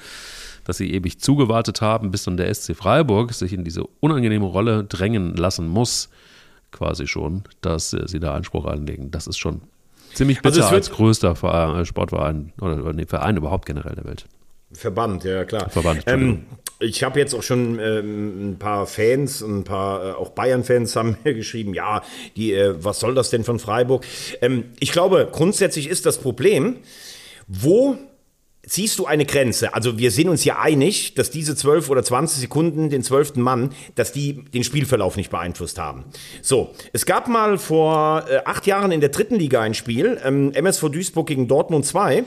dass 0.63 0.77
sie 0.77 0.93
ewig 0.93 1.19
zugewartet 1.19 1.81
haben, 1.81 2.11
bis 2.11 2.23
dann 2.23 2.37
der 2.37 2.53
SC 2.53 2.75
Freiburg 2.75 3.33
sich 3.33 3.53
in 3.53 3.63
diese 3.63 3.83
unangenehme 3.99 4.45
Rolle 4.45 4.83
drängen 4.83 5.35
lassen 5.35 5.67
muss, 5.67 6.09
quasi 6.71 7.07
schon, 7.07 7.43
dass 7.61 7.93
äh, 7.93 8.07
sie 8.07 8.19
da 8.19 8.33
Anspruch 8.33 8.65
einlegen. 8.65 9.11
Das 9.11 9.27
ist 9.27 9.37
schon 9.37 9.61
ziemlich 10.13 10.39
also 10.43 10.49
bitter 10.49 10.65
also 10.65 10.75
als 10.75 10.91
größter 10.91 11.35
Verein, 11.35 11.81
äh, 11.81 11.85
Sportverein 11.85 12.53
oder, 12.61 12.81
oder 12.83 12.93
nee, 12.93 13.05
Verein 13.05 13.37
überhaupt 13.37 13.65
generell 13.65 13.95
der 13.95 14.05
Welt. 14.05 14.25
Verband, 14.71 15.23
ja 15.23 15.45
klar. 15.45 15.69
Verband, 15.69 16.03
ähm, 16.07 16.45
ich 16.83 17.03
habe 17.03 17.19
jetzt 17.19 17.33
auch 17.33 17.43
schon 17.43 17.79
ähm, 17.79 18.51
ein 18.51 18.59
paar 18.59 18.85
Fans, 18.85 19.41
ein 19.41 19.63
paar 19.63 20.05
äh, 20.05 20.11
auch 20.13 20.29
Bayern-Fans 20.29 20.95
haben 20.95 21.17
mir 21.23 21.33
geschrieben, 21.33 21.73
ja, 21.73 22.03
die, 22.35 22.53
äh, 22.53 22.75
was 22.83 22.99
soll 22.99 23.15
das 23.15 23.29
denn 23.29 23.43
von 23.43 23.59
Freiburg? 23.59 24.05
Ähm, 24.41 24.65
ich 24.79 24.91
glaube, 24.91 25.27
grundsätzlich 25.31 25.87
ist 25.87 26.05
das 26.05 26.17
Problem, 26.17 26.77
wo 27.47 27.97
Siehst 28.65 28.97
du 28.97 29.05
eine 29.05 29.25
Grenze? 29.25 29.73
Also 29.73 29.97
wir 29.97 30.09
sind 30.09 30.29
uns 30.29 30.45
ja 30.45 30.57
einig, 30.57 31.15
dass 31.15 31.29
diese 31.29 31.53
12 31.53 31.89
oder 31.89 32.01
20 32.01 32.39
Sekunden, 32.39 32.89
den 32.89 33.03
zwölften 33.03 33.41
Mann, 33.41 33.71
dass 33.95 34.13
die 34.13 34.45
den 34.45 34.63
Spielverlauf 34.63 35.17
nicht 35.17 35.29
beeinflusst 35.29 35.77
haben. 35.77 36.05
So, 36.41 36.71
es 36.93 37.05
gab 37.05 37.27
mal 37.27 37.57
vor 37.57 38.23
äh, 38.29 38.39
acht 38.45 38.65
Jahren 38.65 38.93
in 38.93 39.01
der 39.01 39.09
dritten 39.09 39.35
Liga 39.35 39.61
ein 39.61 39.73
Spiel, 39.73 40.17
ähm, 40.23 40.53
MSV 40.53 40.89
Duisburg 40.89 41.27
gegen 41.27 41.49
Dortmund 41.49 41.85
2. 41.85 42.23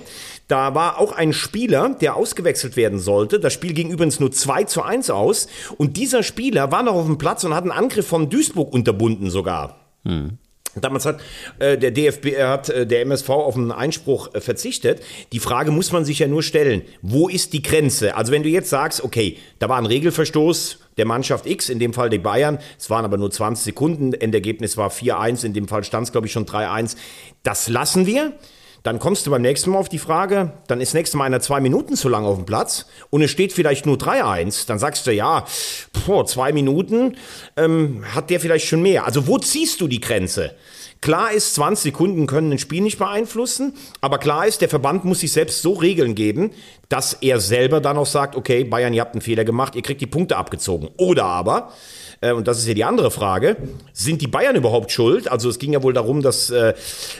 Da 0.46 0.74
war 0.74 0.98
auch 0.98 1.12
ein 1.12 1.32
Spieler, 1.32 1.96
der 2.00 2.16
ausgewechselt 2.16 2.76
werden 2.76 2.98
sollte. 2.98 3.40
Das 3.40 3.54
Spiel 3.54 3.72
ging 3.72 3.90
übrigens 3.90 4.20
nur 4.20 4.30
2 4.30 4.64
zu 4.64 4.82
1 4.82 5.08
aus. 5.08 5.48
Und 5.78 5.96
dieser 5.96 6.22
Spieler 6.22 6.70
war 6.70 6.82
noch 6.82 6.94
auf 6.94 7.06
dem 7.06 7.16
Platz 7.16 7.44
und 7.44 7.54
hat 7.54 7.62
einen 7.62 7.72
Angriff 7.72 8.06
von 8.06 8.28
Duisburg 8.28 8.74
unterbunden 8.74 9.30
sogar. 9.30 9.78
Hm. 10.04 10.36
Damals 10.80 11.06
hat 11.06 11.20
äh, 11.58 11.78
der 11.78 11.90
DFB, 11.90 12.26
äh, 12.26 12.44
hat 12.44 12.68
äh, 12.68 12.86
der 12.86 13.00
MSV 13.02 13.28
auf 13.30 13.56
einen 13.56 13.72
Einspruch 13.72 14.34
äh, 14.34 14.40
verzichtet. 14.40 15.02
Die 15.32 15.40
Frage 15.40 15.70
muss 15.70 15.92
man 15.92 16.04
sich 16.04 16.18
ja 16.18 16.28
nur 16.28 16.42
stellen: 16.42 16.82
Wo 17.02 17.28
ist 17.28 17.52
die 17.52 17.62
Grenze? 17.62 18.14
Also 18.14 18.32
wenn 18.32 18.42
du 18.42 18.48
jetzt 18.48 18.70
sagst, 18.70 19.02
okay, 19.02 19.38
da 19.58 19.68
war 19.68 19.78
ein 19.78 19.86
Regelverstoß 19.86 20.80
der 20.96 21.06
Mannschaft 21.06 21.46
X, 21.46 21.68
in 21.68 21.78
dem 21.78 21.92
Fall 21.92 22.10
die 22.10 22.18
Bayern, 22.18 22.58
es 22.78 22.90
waren 22.90 23.04
aber 23.04 23.16
nur 23.16 23.30
20 23.30 23.64
Sekunden, 23.64 24.12
Endergebnis 24.12 24.76
war 24.76 24.90
4-1, 24.90 25.44
in 25.44 25.52
dem 25.52 25.68
Fall 25.68 25.84
stand 25.84 26.06
es 26.06 26.12
glaube 26.12 26.26
ich 26.26 26.32
schon 26.32 26.46
3-1. 26.46 26.96
Das 27.42 27.68
lassen 27.68 28.06
wir. 28.06 28.32
Dann 28.86 29.00
kommst 29.00 29.26
du 29.26 29.32
beim 29.32 29.42
nächsten 29.42 29.70
Mal 29.70 29.78
auf 29.78 29.88
die 29.88 29.98
Frage, 29.98 30.52
dann 30.68 30.80
ist 30.80 30.94
nächstes 30.94 31.18
Mal 31.18 31.24
einer 31.24 31.40
zwei 31.40 31.58
Minuten 31.58 31.96
zu 31.96 32.08
lang 32.08 32.24
auf 32.24 32.36
dem 32.36 32.46
Platz 32.46 32.86
und 33.10 33.20
es 33.20 33.32
steht 33.32 33.52
vielleicht 33.52 33.84
nur 33.84 33.96
3-1. 33.96 34.68
Dann 34.68 34.78
sagst 34.78 35.08
du, 35.08 35.12
ja, 35.12 35.44
vor 36.04 36.24
zwei 36.26 36.52
Minuten 36.52 37.16
ähm, 37.56 38.04
hat 38.14 38.30
der 38.30 38.38
vielleicht 38.38 38.68
schon 38.68 38.82
mehr. 38.82 39.04
Also 39.04 39.26
wo 39.26 39.38
ziehst 39.38 39.80
du 39.80 39.88
die 39.88 40.00
Grenze? 40.00 40.54
Klar 41.00 41.32
ist, 41.32 41.56
20 41.56 41.82
Sekunden 41.82 42.28
können 42.28 42.52
ein 42.52 42.60
Spiel 42.60 42.80
nicht 42.80 42.98
beeinflussen, 42.98 43.74
aber 44.00 44.18
klar 44.18 44.46
ist, 44.46 44.60
der 44.60 44.68
Verband 44.68 45.04
muss 45.04 45.18
sich 45.18 45.32
selbst 45.32 45.62
so 45.62 45.72
Regeln 45.72 46.14
geben, 46.14 46.52
dass 46.88 47.12
er 47.14 47.40
selber 47.40 47.80
dann 47.80 47.98
auch 47.98 48.06
sagt, 48.06 48.36
okay, 48.36 48.62
Bayern, 48.62 48.94
ihr 48.94 49.00
habt 49.00 49.14
einen 49.14 49.20
Fehler 49.20 49.44
gemacht, 49.44 49.74
ihr 49.74 49.82
kriegt 49.82 50.00
die 50.00 50.06
Punkte 50.06 50.36
abgezogen. 50.36 50.90
Oder 50.96 51.24
aber, 51.24 51.72
äh, 52.28 52.32
und 52.32 52.48
das 52.48 52.58
ist 52.58 52.66
ja 52.66 52.74
die 52.74 52.84
andere 52.84 53.10
Frage, 53.10 53.56
sind 53.92 54.22
die 54.22 54.26
Bayern 54.26 54.56
überhaupt 54.56 54.90
schuld? 54.90 55.30
Also 55.30 55.48
es 55.48 55.58
ging 55.58 55.72
ja 55.72 55.82
wohl 55.82 55.92
darum, 55.92 56.22
dass 56.22 56.50
äh, 56.50 56.74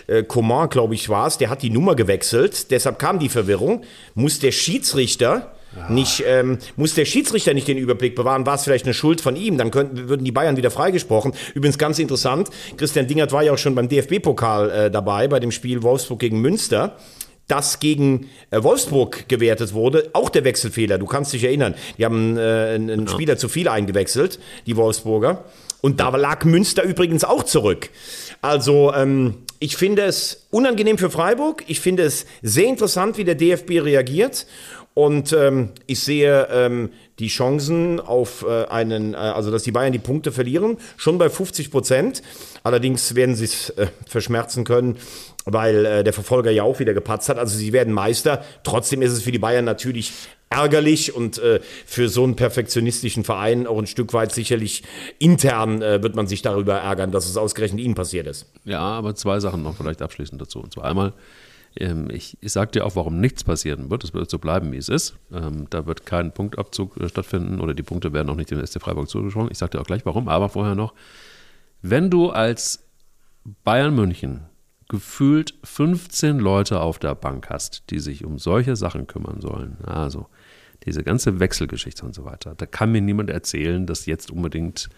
äh, 0.07 0.23
Coman, 0.23 0.69
glaube 0.69 0.95
ich, 0.95 1.09
war 1.09 1.27
es, 1.27 1.39
der 1.39 1.51
hat 1.51 1.63
die 1.63 1.71
Nummer 1.71 1.95
gewechselt, 1.95 2.71
deshalb 2.71 2.99
kam 2.99 3.19
die 3.19 3.29
Verwirrung. 3.29 3.83
Muss 4.15 4.39
der 4.39 4.53
Schiedsrichter 4.53 5.53
ja. 5.77 5.91
Nicht, 5.91 6.25
ähm, 6.27 6.59
muss 6.77 6.95
der 6.95 7.05
Schiedsrichter 7.05 7.53
nicht 7.53 7.69
den 7.69 7.77
Überblick 7.77 8.15
bewahren, 8.15 8.47
war 8.47 8.55
es 8.55 8.65
vielleicht 8.65 8.87
eine 8.87 8.95
Schuld 8.95 9.21
von 9.21 9.37
ihm, 9.37 9.59
dann 9.59 9.71
könnten, 9.71 10.09
würden 10.09 10.25
die 10.25 10.33
Bayern 10.33 10.57
wieder 10.57 10.71
freigesprochen. 10.71 11.35
Übrigens 11.55 11.77
ganz 11.77 11.99
interessant, 11.99 12.49
Christian 12.79 13.07
Dingert 13.07 13.33
war 13.33 13.43
ja 13.43 13.53
auch 13.53 13.59
schon 13.59 13.75
beim 13.75 13.89
DFB-Pokal 13.89 14.71
äh, 14.71 14.91
dabei, 14.91 15.29
bei 15.29 15.39
dem 15.39 15.51
Spiel 15.51 15.83
Wolfsburg 15.83 16.21
gegen 16.21 16.41
Münster 16.41 16.97
das 17.49 17.81
gegen 17.81 18.29
äh, 18.51 18.63
Wolfsburg 18.63 19.29
gewertet 19.29 19.73
wurde, 19.73 20.11
auch 20.13 20.31
der 20.31 20.45
Wechselfehler. 20.45 20.99
Du 20.99 21.07
kannst 21.07 21.33
dich 21.33 21.45
erinnern, 21.45 21.75
die 21.99 22.05
haben 22.05 22.37
äh, 22.37 22.75
einen 22.75 23.09
Spieler 23.09 23.37
zu 23.37 23.49
viel 23.49 23.69
eingewechselt, 23.69 24.39
die 24.67 24.77
Wolfsburger. 24.77 25.45
Und 25.81 26.01
da 26.01 26.09
lag 26.17 26.45
Münster 26.45 26.83
übrigens 26.83 27.23
auch 27.23 27.45
zurück. 27.45 27.91
Also 28.43 28.93
ähm, 28.95 29.39
ich 29.59 29.77
finde 29.77 30.03
es 30.03 30.47
unangenehm 30.51 30.99
für 30.99 31.11
Freiburg. 31.11 31.65
Ich 31.69 31.81
finde 31.81 32.03
es 32.03 32.27
sehr 32.43 32.67
interessant, 32.67 33.19
wie 33.19 33.25
der 33.25 33.37
DFB 33.37 33.83
reagiert. 33.83 34.47
Und 34.95 35.33
ähm, 35.35 35.71
ich 35.87 36.01
sehe 36.01 36.49
ähm, 36.51 36.91
die 37.19 37.29
Chancen 37.29 38.01
auf 38.01 38.47
äh, 38.49 38.65
einen, 38.65 39.13
äh, 39.13 39.19
also 39.19 39.51
dass 39.51 39.63
die 39.63 39.71
Bayern 39.71 39.93
die 39.93 39.99
Punkte 39.99 40.33
verlieren, 40.33 40.79
schon 40.97 41.19
bei 41.19 41.29
50 41.29 41.71
Prozent. 41.71 42.23
Allerdings 42.63 43.15
werden 43.15 43.35
sie 43.35 43.45
es 43.45 43.71
äh, 43.71 43.89
verschmerzen 44.07 44.65
können, 44.65 44.97
weil 45.47 45.87
äh, 45.87 46.05
der 46.05 46.13
Verfolger 46.13 46.51
ja 46.51 46.65
auch 46.65 46.79
wieder 46.81 46.93
gepatzt 46.93 47.29
hat. 47.29 47.39
Also 47.39 47.57
sie 47.57 47.73
werden 47.73 47.95
Meister. 47.95 48.45
Trotzdem 48.65 49.01
ist 49.01 49.13
es 49.13 49.23
für 49.23 49.33
die 49.33 49.39
Bayern 49.39 49.65
natürlich 49.65 50.13
ärgerlich 50.51 51.15
und 51.15 51.39
äh, 51.39 51.61
für 51.87 52.09
so 52.09 52.25
einen 52.25 52.37
perfektionistischen 52.37 53.25
Verein 53.25 53.67
auch 53.67 53.79
ein 53.79 53.87
Stück 53.87 54.13
weit 54.13 54.33
sicherlich 54.33 54.83
intern 55.19 55.83
äh, 55.83 56.03
wird 56.03 56.15
man 56.15 56.27
sich 56.27 56.43
darüber 56.43 56.75
ärgern, 56.75 57.11
dass 57.11 57.29
es 57.29 57.37
ausgerechnet 57.37 57.81
ihnen 57.81 57.95
passiert 57.95 58.27
ist. 58.27 58.47
Ja, 58.65 58.81
aber 58.81 59.15
zwei 59.15 59.41
Sachen 59.41 59.63
noch 59.63 59.77
vielleicht 59.77 60.03
abschließend 60.03 60.41
dazu. 60.41 60.61
Und 60.61 60.73
zwar 60.73 60.85
einmal, 60.85 61.15
ähm, 61.79 62.09
ich, 62.11 62.39
ich 62.41 62.53
sage 62.53 62.73
dir 62.73 62.87
auch, 62.87 62.97
warum 62.97 63.21
nichts 63.21 63.45
passieren 63.45 63.91
wird. 63.91 64.05
Es 64.05 64.15
wird 64.15 64.31
so 64.31 64.39
bleiben, 64.39 64.73
wie 64.73 64.79
es 64.79 64.89
ist. 64.89 65.15
Ähm, 65.33 65.67
da 65.71 65.87
wird 65.87 66.07
kein 66.07 66.33
Punktabzug 66.33 66.97
äh, 66.97 67.09
stattfinden 67.09 67.61
oder 67.61 67.75
die 67.75 67.83
Punkte 67.83 68.13
werden 68.13 68.31
auch 68.31 68.37
nicht 68.37 68.51
dem 68.51 68.65
SC 68.65 68.81
Freiburg 68.81 69.09
zugesprochen. 69.09 69.49
Ich 69.51 69.59
sage 69.59 69.71
dir 69.71 69.81
auch 69.81 69.87
gleich, 69.87 70.07
warum. 70.07 70.29
Aber 70.29 70.49
vorher 70.49 70.75
noch, 70.75 70.95
wenn 71.83 72.11
du 72.11 72.31
als 72.31 72.85
Bayern 73.65 73.95
München 73.95 74.47
gefühlt 74.89 75.55
15 75.65 76.39
Leute 76.39 76.81
auf 76.81 76.99
der 76.99 77.15
Bank 77.15 77.49
hast, 77.51 77.85
die 77.91 77.99
sich 77.99 78.25
um 78.25 78.39
solche 78.39 78.77
Sachen 78.77 79.07
kümmern 79.07 79.41
sollen, 79.41 79.79
also 79.85 80.27
diese 80.85 81.03
ganze 81.03 81.41
Wechselgeschichte 81.41 82.05
und 82.05 82.15
so 82.15 82.25
weiter, 82.25 82.55
da 82.57 82.67
kann 82.67 82.93
mir 82.93 83.01
niemand 83.01 83.31
erzählen, 83.31 83.87
dass 83.87 84.07
jetzt 84.07 84.31
unbedingt 84.31 84.89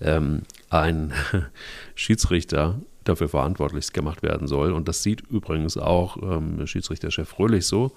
ähm, 0.00 0.42
ein 0.70 1.12
Schiedsrichter 1.94 2.80
dafür 3.04 3.28
verantwortlich 3.28 3.92
gemacht 3.92 4.22
werden 4.22 4.46
soll. 4.46 4.72
Und 4.72 4.88
das 4.88 5.02
sieht 5.02 5.22
übrigens 5.30 5.76
auch 5.76 6.16
ähm, 6.22 6.66
Schiedsrichterchef 6.66 7.28
Fröhlich 7.28 7.66
so, 7.66 7.92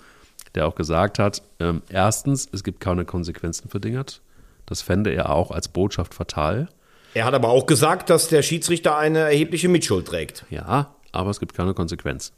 der 0.56 0.68
auch 0.68 0.76
gesagt 0.76 1.20
hat, 1.20 1.44
ähm, 1.60 1.82
erstens, 1.90 2.50
es 2.52 2.64
gibt 2.64 2.80
keine 2.80 3.06
Konsequenzen 3.06 3.70
für 3.70 3.80
Dingert. 3.80 4.22
Das 4.66 4.82
fände 4.82 5.12
er 5.12 5.32
auch 5.32 5.52
als 5.52 5.68
Botschaft 5.68 6.14
fatal. 6.14 6.70
Er 7.14 7.26
hat 7.26 7.34
aber 7.34 7.50
auch 7.50 7.66
gesagt, 7.66 8.10
dass 8.10 8.30
der 8.30 8.42
Schiedsrichter 8.42 8.98
eine 8.98 9.20
erhebliche 9.20 9.68
Mitschuld 9.68 10.08
trägt. 10.08 10.46
Ja, 10.50 10.96
aber 11.12 11.30
es 11.30 11.40
gibt 11.40 11.54
keine 11.54 11.74
Konsequenz. 11.74 12.34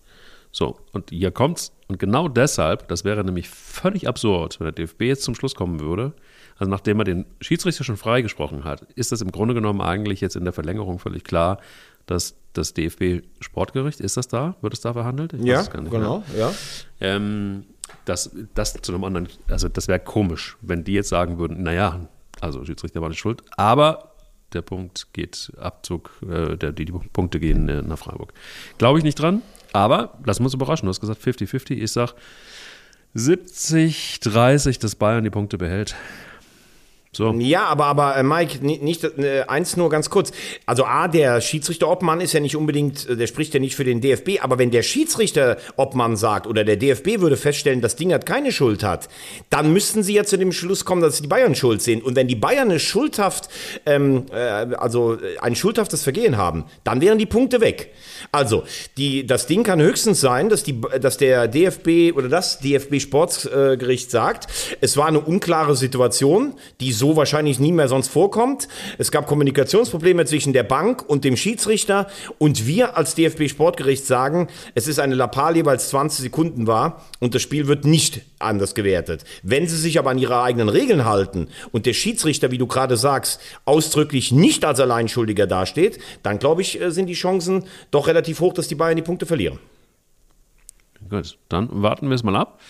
So, 0.52 0.78
und 0.92 1.10
hier 1.10 1.32
kommt's. 1.32 1.72
Und 1.88 1.98
genau 1.98 2.28
deshalb, 2.28 2.88
das 2.88 3.04
wäre 3.04 3.24
nämlich 3.24 3.50
völlig 3.50 4.08
absurd, 4.08 4.60
wenn 4.60 4.66
der 4.66 4.74
DFB 4.74 5.02
jetzt 5.02 5.24
zum 5.24 5.34
Schluss 5.34 5.56
kommen 5.56 5.80
würde. 5.80 6.14
Also 6.58 6.70
nachdem 6.70 7.00
er 7.00 7.06
den 7.06 7.26
Schiedsrichter 7.42 7.84
schon 7.84 7.98
freigesprochen 7.98 8.64
hat, 8.64 8.84
ist 8.96 9.12
das 9.12 9.22
im 9.22 9.32
Grunde 9.32 9.56
genommen 9.56 9.82
eigentlich 9.82 10.22
jetzt 10.22 10.36
in 10.36 10.44
der 10.44 10.54
Verlängerung 10.54 11.00
völlig 11.00 11.24
klar, 11.24 11.60
dass 12.06 12.36
das 12.54 12.74
DFB-Sportgericht, 12.76 14.00
ist 14.00 14.18
das 14.18 14.28
da? 14.28 14.56
Wird 14.62 14.74
es 14.74 14.82
da 14.82 14.94
verhandelt? 14.94 15.34
Ich 15.34 15.44
ja, 15.44 15.64
genau, 15.64 16.24
mehr. 16.34 16.38
ja. 16.38 16.54
Ähm, 17.00 17.66
das, 18.06 18.32
das 18.54 18.74
zu 18.74 18.94
einem 18.94 19.04
anderen, 19.04 19.28
also 19.48 19.70
das 19.70 19.88
wäre 19.88 20.00
komisch, 20.00 20.58
wenn 20.62 20.84
die 20.84 20.94
jetzt 20.94 21.10
sagen 21.10 21.40
würden, 21.40 21.64
naja, 21.64 22.08
also 22.42 22.64
Schiedsrichter 22.64 23.02
war 23.02 23.10
nicht 23.10 23.20
schuld, 23.20 23.42
aber 23.58 24.13
der 24.54 24.62
Punkt 24.62 25.08
geht, 25.14 25.52
Abzug, 25.58 26.12
äh, 26.24 26.56
der, 26.58 26.72
die, 26.72 26.86
die, 26.86 26.92
Punkte 26.92 27.40
gehen 27.40 27.68
äh, 27.70 27.82
nach 27.82 27.98
Freiburg. 27.98 28.34
Glaube 28.78 28.98
ich 29.00 29.04
nicht 29.04 29.20
dran, 29.20 29.42
aber 29.72 30.18
lass 30.26 30.40
uns 30.40 30.54
überraschen. 30.54 30.86
Du 30.86 30.90
hast 30.90 31.02
gesagt 31.02 31.22
50-50. 31.22 31.74
Ich 31.74 31.92
sage 31.92 32.14
70-30, 33.16 34.80
dass 34.80 34.96
Bayern 34.96 35.24
die 35.24 35.30
Punkte 35.30 35.58
behält. 35.58 35.96
So. 37.16 37.32
Ja, 37.34 37.66
aber, 37.66 37.86
aber 37.86 38.18
äh, 38.18 38.24
Mike, 38.24 38.66
nicht, 38.66 39.04
äh, 39.04 39.44
eins 39.48 39.78
nur 39.78 39.92
ganz 39.92 40.10
kurz. 40.10 40.32
Also 40.66 40.86
A, 40.86 41.08
der 41.08 41.42
Schiedsrichter-Obmann 41.42 42.22
ist 42.22 42.34
ja 42.34 42.40
nicht 42.40 42.56
unbedingt, 42.56 43.08
äh, 43.08 43.16
der 43.16 43.28
spricht 43.28 43.54
ja 43.54 43.60
nicht 43.60 43.76
für 43.76 43.84
den 43.84 44.02
DFB, 44.02 44.42
aber 44.42 44.58
wenn 44.58 44.72
der 44.72 44.82
Schiedsrichter-Obmann 44.82 46.18
sagt 46.18 46.48
oder 46.48 46.64
der 46.64 46.76
DFB 46.76 47.20
würde 47.20 47.38
feststellen, 47.38 47.82
dass 47.82 47.96
Ding 47.96 48.12
hat 48.14 48.26
keine 48.26 48.52
Schuld 48.52 48.82
hat, 48.84 49.10
dann 49.52 49.72
müssten 49.72 50.02
sie 50.02 50.16
ja 50.16 50.24
zu 50.24 50.40
dem 50.40 50.52
Schluss 50.52 50.86
kommen, 50.86 51.04
dass 51.04 51.22
die 51.22 51.28
Bayern 51.28 51.54
schuld 51.54 51.84
sind. 51.84 52.04
Und 52.04 52.16
wenn 52.16 52.28
die 52.28 52.36
Bayern 52.36 52.72
eine 52.72 52.80
schuldhaft, 52.80 53.48
ähm, 53.86 54.26
äh, 54.32 54.36
also 54.36 55.20
ein 55.40 55.56
schuldhaftes 55.56 56.02
Vergehen 56.02 56.38
haben, 56.38 56.66
dann 56.84 57.00
wären 57.00 57.20
die 57.20 57.28
Punkte 57.28 57.62
weg. 57.62 57.92
Also, 58.32 58.64
die, 58.98 59.28
das 59.28 59.46
Ding 59.46 59.64
kann 59.64 59.80
höchstens 59.80 60.20
sein, 60.20 60.50
dass, 60.50 60.64
die, 60.64 60.82
dass 61.00 61.18
der 61.18 61.48
DFB 61.48 62.18
oder 62.18 62.28
das 62.28 62.58
DFB-Sportsgericht 62.60 64.10
sagt, 64.10 64.48
es 64.82 64.98
war 64.98 65.06
eine 65.06 65.20
unklare 65.20 65.76
Situation, 65.76 66.54
die 66.80 66.92
so 66.92 67.03
so 67.04 67.18
wahrscheinlich 67.18 67.60
nie 67.60 67.74
mehr 67.74 67.90
sonst 67.90 68.08
vorkommt. 68.08 68.70
Es 68.98 69.12
gab 69.12 69.28
Kommunikationsprobleme 69.28 70.24
zwischen 70.24 70.54
der 70.54 70.64
Bank 70.64 71.04
und 71.06 71.26
dem 71.26 71.36
Schiedsrichter 71.36 72.08
und 72.38 72.66
wir 72.66 72.96
als 72.96 73.14
DFB 73.14 73.50
Sportgericht 73.50 74.06
sagen, 74.06 74.48
es 74.74 74.88
ist 74.88 75.00
eine 75.00 75.14
Lappalie, 75.14 75.66
weil 75.66 75.76
es 75.76 75.90
20 75.90 76.22
Sekunden 76.22 76.66
war 76.66 77.04
und 77.20 77.36
das 77.36 77.42
Spiel 77.42 77.68
wird 77.68 77.84
nicht 77.84 78.22
anders 78.40 78.74
gewertet. 78.74 79.26
Wenn 79.44 79.68
sie 79.68 79.76
sich 79.76 80.00
aber 80.00 80.12
an 80.12 80.18
ihre 80.18 80.42
eigenen 80.42 80.70
Regeln 80.70 81.04
halten 81.04 81.50
und 81.74 81.86
der 81.86 81.94
Schiedsrichter, 81.94 82.52
wie 82.52 82.58
du 82.58 82.68
gerade 82.68 82.96
sagst, 82.96 83.42
ausdrücklich 83.66 84.32
nicht 84.32 84.64
als 84.64 84.80
Alleinschuldiger 84.80 85.46
dasteht, 85.46 86.00
dann 86.24 86.40
glaube 86.40 86.62
ich, 86.62 86.80
äh, 86.80 86.90
sind 86.90 87.08
die 87.08 87.16
Chancen 87.16 87.66
doch 87.92 88.08
relativ 88.08 88.40
hoch, 88.40 88.54
dass 88.54 88.70
die 88.70 88.76
Bayern 88.76 88.96
die 88.96 89.02
Punkte 89.02 89.26
verlieren. 89.26 89.60
Gut, 91.10 91.38
dann 91.50 91.68
warten 91.70 92.08
wir 92.08 92.16
es 92.16 92.24
mal 92.24 92.38
ab. 92.38 92.62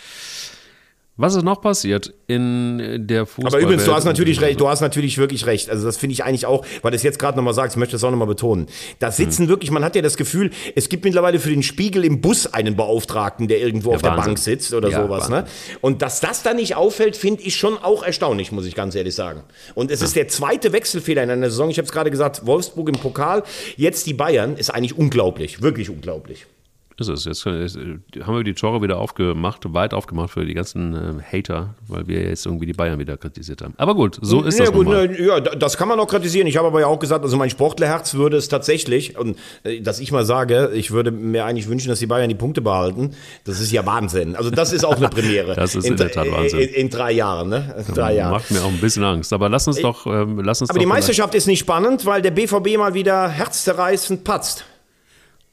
Was 1.15 1.36
ist 1.36 1.43
noch 1.43 1.62
passiert 1.62 2.12
in 2.25 3.05
der 3.08 3.27
Fußball? 3.27 3.53
Aber 3.53 3.60
übrigens, 3.60 3.86
du 3.86 3.93
hast 3.93 4.05
natürlich 4.05 4.41
recht, 4.41 4.60
du 4.60 4.67
hast 4.67 4.82
natürlich 4.82 5.20
wirklich 5.20 5.46
recht. 5.46 5.70
Also 5.70 5.86
das 5.86 5.96
finde 5.98 6.13
ich 6.13 6.24
eigentlich 6.24 6.48
auch, 6.48 6.65
weil 6.82 6.89
du 6.89 6.96
es 6.96 7.03
jetzt 7.03 7.20
gerade 7.20 7.38
nochmal 7.38 7.53
sagst, 7.53 7.75
ich 7.75 7.79
möchte 7.79 7.91
das 7.91 8.03
auch 8.03 8.10
nochmal 8.10 8.27
betonen. 8.27 8.65
Da 8.98 9.12
sitzen 9.12 9.43
hm. 9.43 9.50
wirklich, 9.50 9.70
man 9.70 9.84
hat 9.84 9.96
ja 9.96 10.01
das 10.01 10.17
Gefühl, 10.17 10.50
es 10.75 10.89
gibt 10.89 11.05
mittlerweile 11.05 11.39
für 11.39 11.51
den 11.51 11.62
Spiegel 11.62 12.03
im 12.03 12.20
Bus 12.20 12.48
einen 12.48 12.75
Beauftragten, 12.75 13.48
der 13.48 13.60
irgendwo 13.60 13.91
ja, 13.91 13.98
auf 13.98 14.03
Wahnsinn. 14.03 14.17
der 14.17 14.25
Bank 14.25 14.38
sitzt 14.39 14.74
oder 14.74 14.89
ja, 14.89 15.03
sowas. 15.03 15.29
Ne? 15.29 15.46
Und 15.82 16.01
dass 16.01 16.20
das 16.20 16.41
da 16.41 16.55
nicht 16.55 16.75
auffällt, 16.75 17.15
finde 17.15 17.43
ich 17.43 17.58
schon 17.58 17.77
auch 17.77 18.01
erstaunlich, 18.01 18.51
muss 18.51 18.65
ich 18.65 18.74
ganz 18.74 18.96
ehrlich 18.96 19.13
sagen. 19.13 19.43
Und 19.75 19.91
es 19.91 20.00
ja. 20.00 20.08
ist 20.08 20.15
der 20.15 20.29
zweite 20.29 20.74
Wechselfehler 20.74 21.22
in 21.22 21.29
einer 21.29 21.51
Saison. 21.51 21.70
Ich 21.70 21.77
habe 21.77 21.86
es 21.86 21.91
gerade 21.91 22.10
gesagt, 22.10 22.48
Wolfsburg 22.48 22.89
im 22.89 22.96
Pokal, 22.96 23.43
jetzt 23.77 24.08
die 24.08 24.15
Bayern, 24.15 24.58
ist 24.58 24.72
eigentlich 24.72 24.98
unglaublich, 24.98 25.62
wirklich 25.62 25.91
unglaublich. 25.91 26.48
Ist 27.00 27.09
es. 27.09 27.25
Jetzt, 27.25 27.45
jetzt 27.45 27.75
haben 27.75 28.35
wir 28.35 28.43
die 28.43 28.53
Tore 28.53 28.81
wieder 28.81 29.00
aufgemacht, 29.00 29.73
weit 29.73 29.93
aufgemacht 29.93 30.31
für 30.31 30.45
die 30.45 30.53
ganzen 30.53 30.93
äh, 30.93 31.38
Hater, 31.38 31.73
weil 31.88 32.07
wir 32.07 32.21
jetzt 32.21 32.45
irgendwie 32.45 32.67
die 32.67 32.73
Bayern 32.73 33.00
wieder 33.00 33.17
kritisiert 33.17 33.63
haben. 33.63 33.73
Aber 33.77 33.95
gut, 33.95 34.19
so 34.21 34.43
ist 34.43 34.59
ja, 34.59 34.65
das. 34.65 34.73
Gut, 34.73 34.88
ne, 34.88 35.19
ja, 35.19 35.39
das 35.39 35.75
kann 35.75 35.88
man 35.88 36.00
auch 36.00 36.07
kritisieren. 36.07 36.45
Ich 36.45 36.57
habe 36.57 36.67
aber 36.67 36.81
ja 36.81 36.88
auch 36.88 37.00
gesagt, 37.00 37.23
also 37.23 37.35
mein 37.35 37.50
Sportlerherz 37.50 38.13
würde 38.13 38.38
es 38.38 38.47
tatsächlich, 38.47 39.17
und 39.17 39.38
äh, 39.63 39.81
dass 39.81 40.00
ich 40.00 40.12
mal 40.12 40.23
sage, 40.23 40.71
ich 40.75 40.91
würde 40.91 41.09
mir 41.09 41.45
eigentlich 41.45 41.67
wünschen, 41.67 41.89
dass 41.89 42.00
die 42.00 42.05
Bayern 42.05 42.29
die 42.29 42.35
Punkte 42.35 42.62
behalten. 42.62 43.15
Das 43.43 43.59
ist 43.59 43.71
ja 43.71 43.85
Wahnsinn. 43.85 44.35
Also 44.35 44.51
das 44.51 44.71
ist 44.71 44.85
auch 44.85 44.97
eine 44.97 45.09
Premiere. 45.09 45.55
das 45.55 45.73
ist 45.73 45.85
in, 45.85 45.93
in 45.93 45.97
der 45.97 46.12
Tat 46.12 46.31
Wahnsinn. 46.31 46.59
In, 46.59 46.69
in 46.69 46.89
drei 46.89 47.12
Jahren, 47.12 47.50
ne? 47.50 47.83
In 47.88 47.93
drei 47.95 48.15
Jahren. 48.15 48.33
Macht 48.33 48.51
mir 48.51 48.62
auch 48.62 48.69
ein 48.69 48.79
bisschen 48.79 49.03
Angst. 49.03 49.33
Aber 49.33 49.50
lass 49.50 49.67
uns 49.67 49.81
doch, 49.81 50.05
ähm, 50.05 50.39
lass 50.43 50.62
uns 50.62 50.69
Aber 50.69 50.79
die 50.79 50.85
Meisterschaft 50.85 51.33
ist 51.33 51.47
nicht 51.47 51.59
spannend, 51.59 52.05
weil 52.05 52.21
der 52.21 52.31
BVB 52.31 52.77
mal 52.77 52.93
wieder 52.93 53.29
herzzerreißend 53.29 54.23
patzt. 54.23 54.65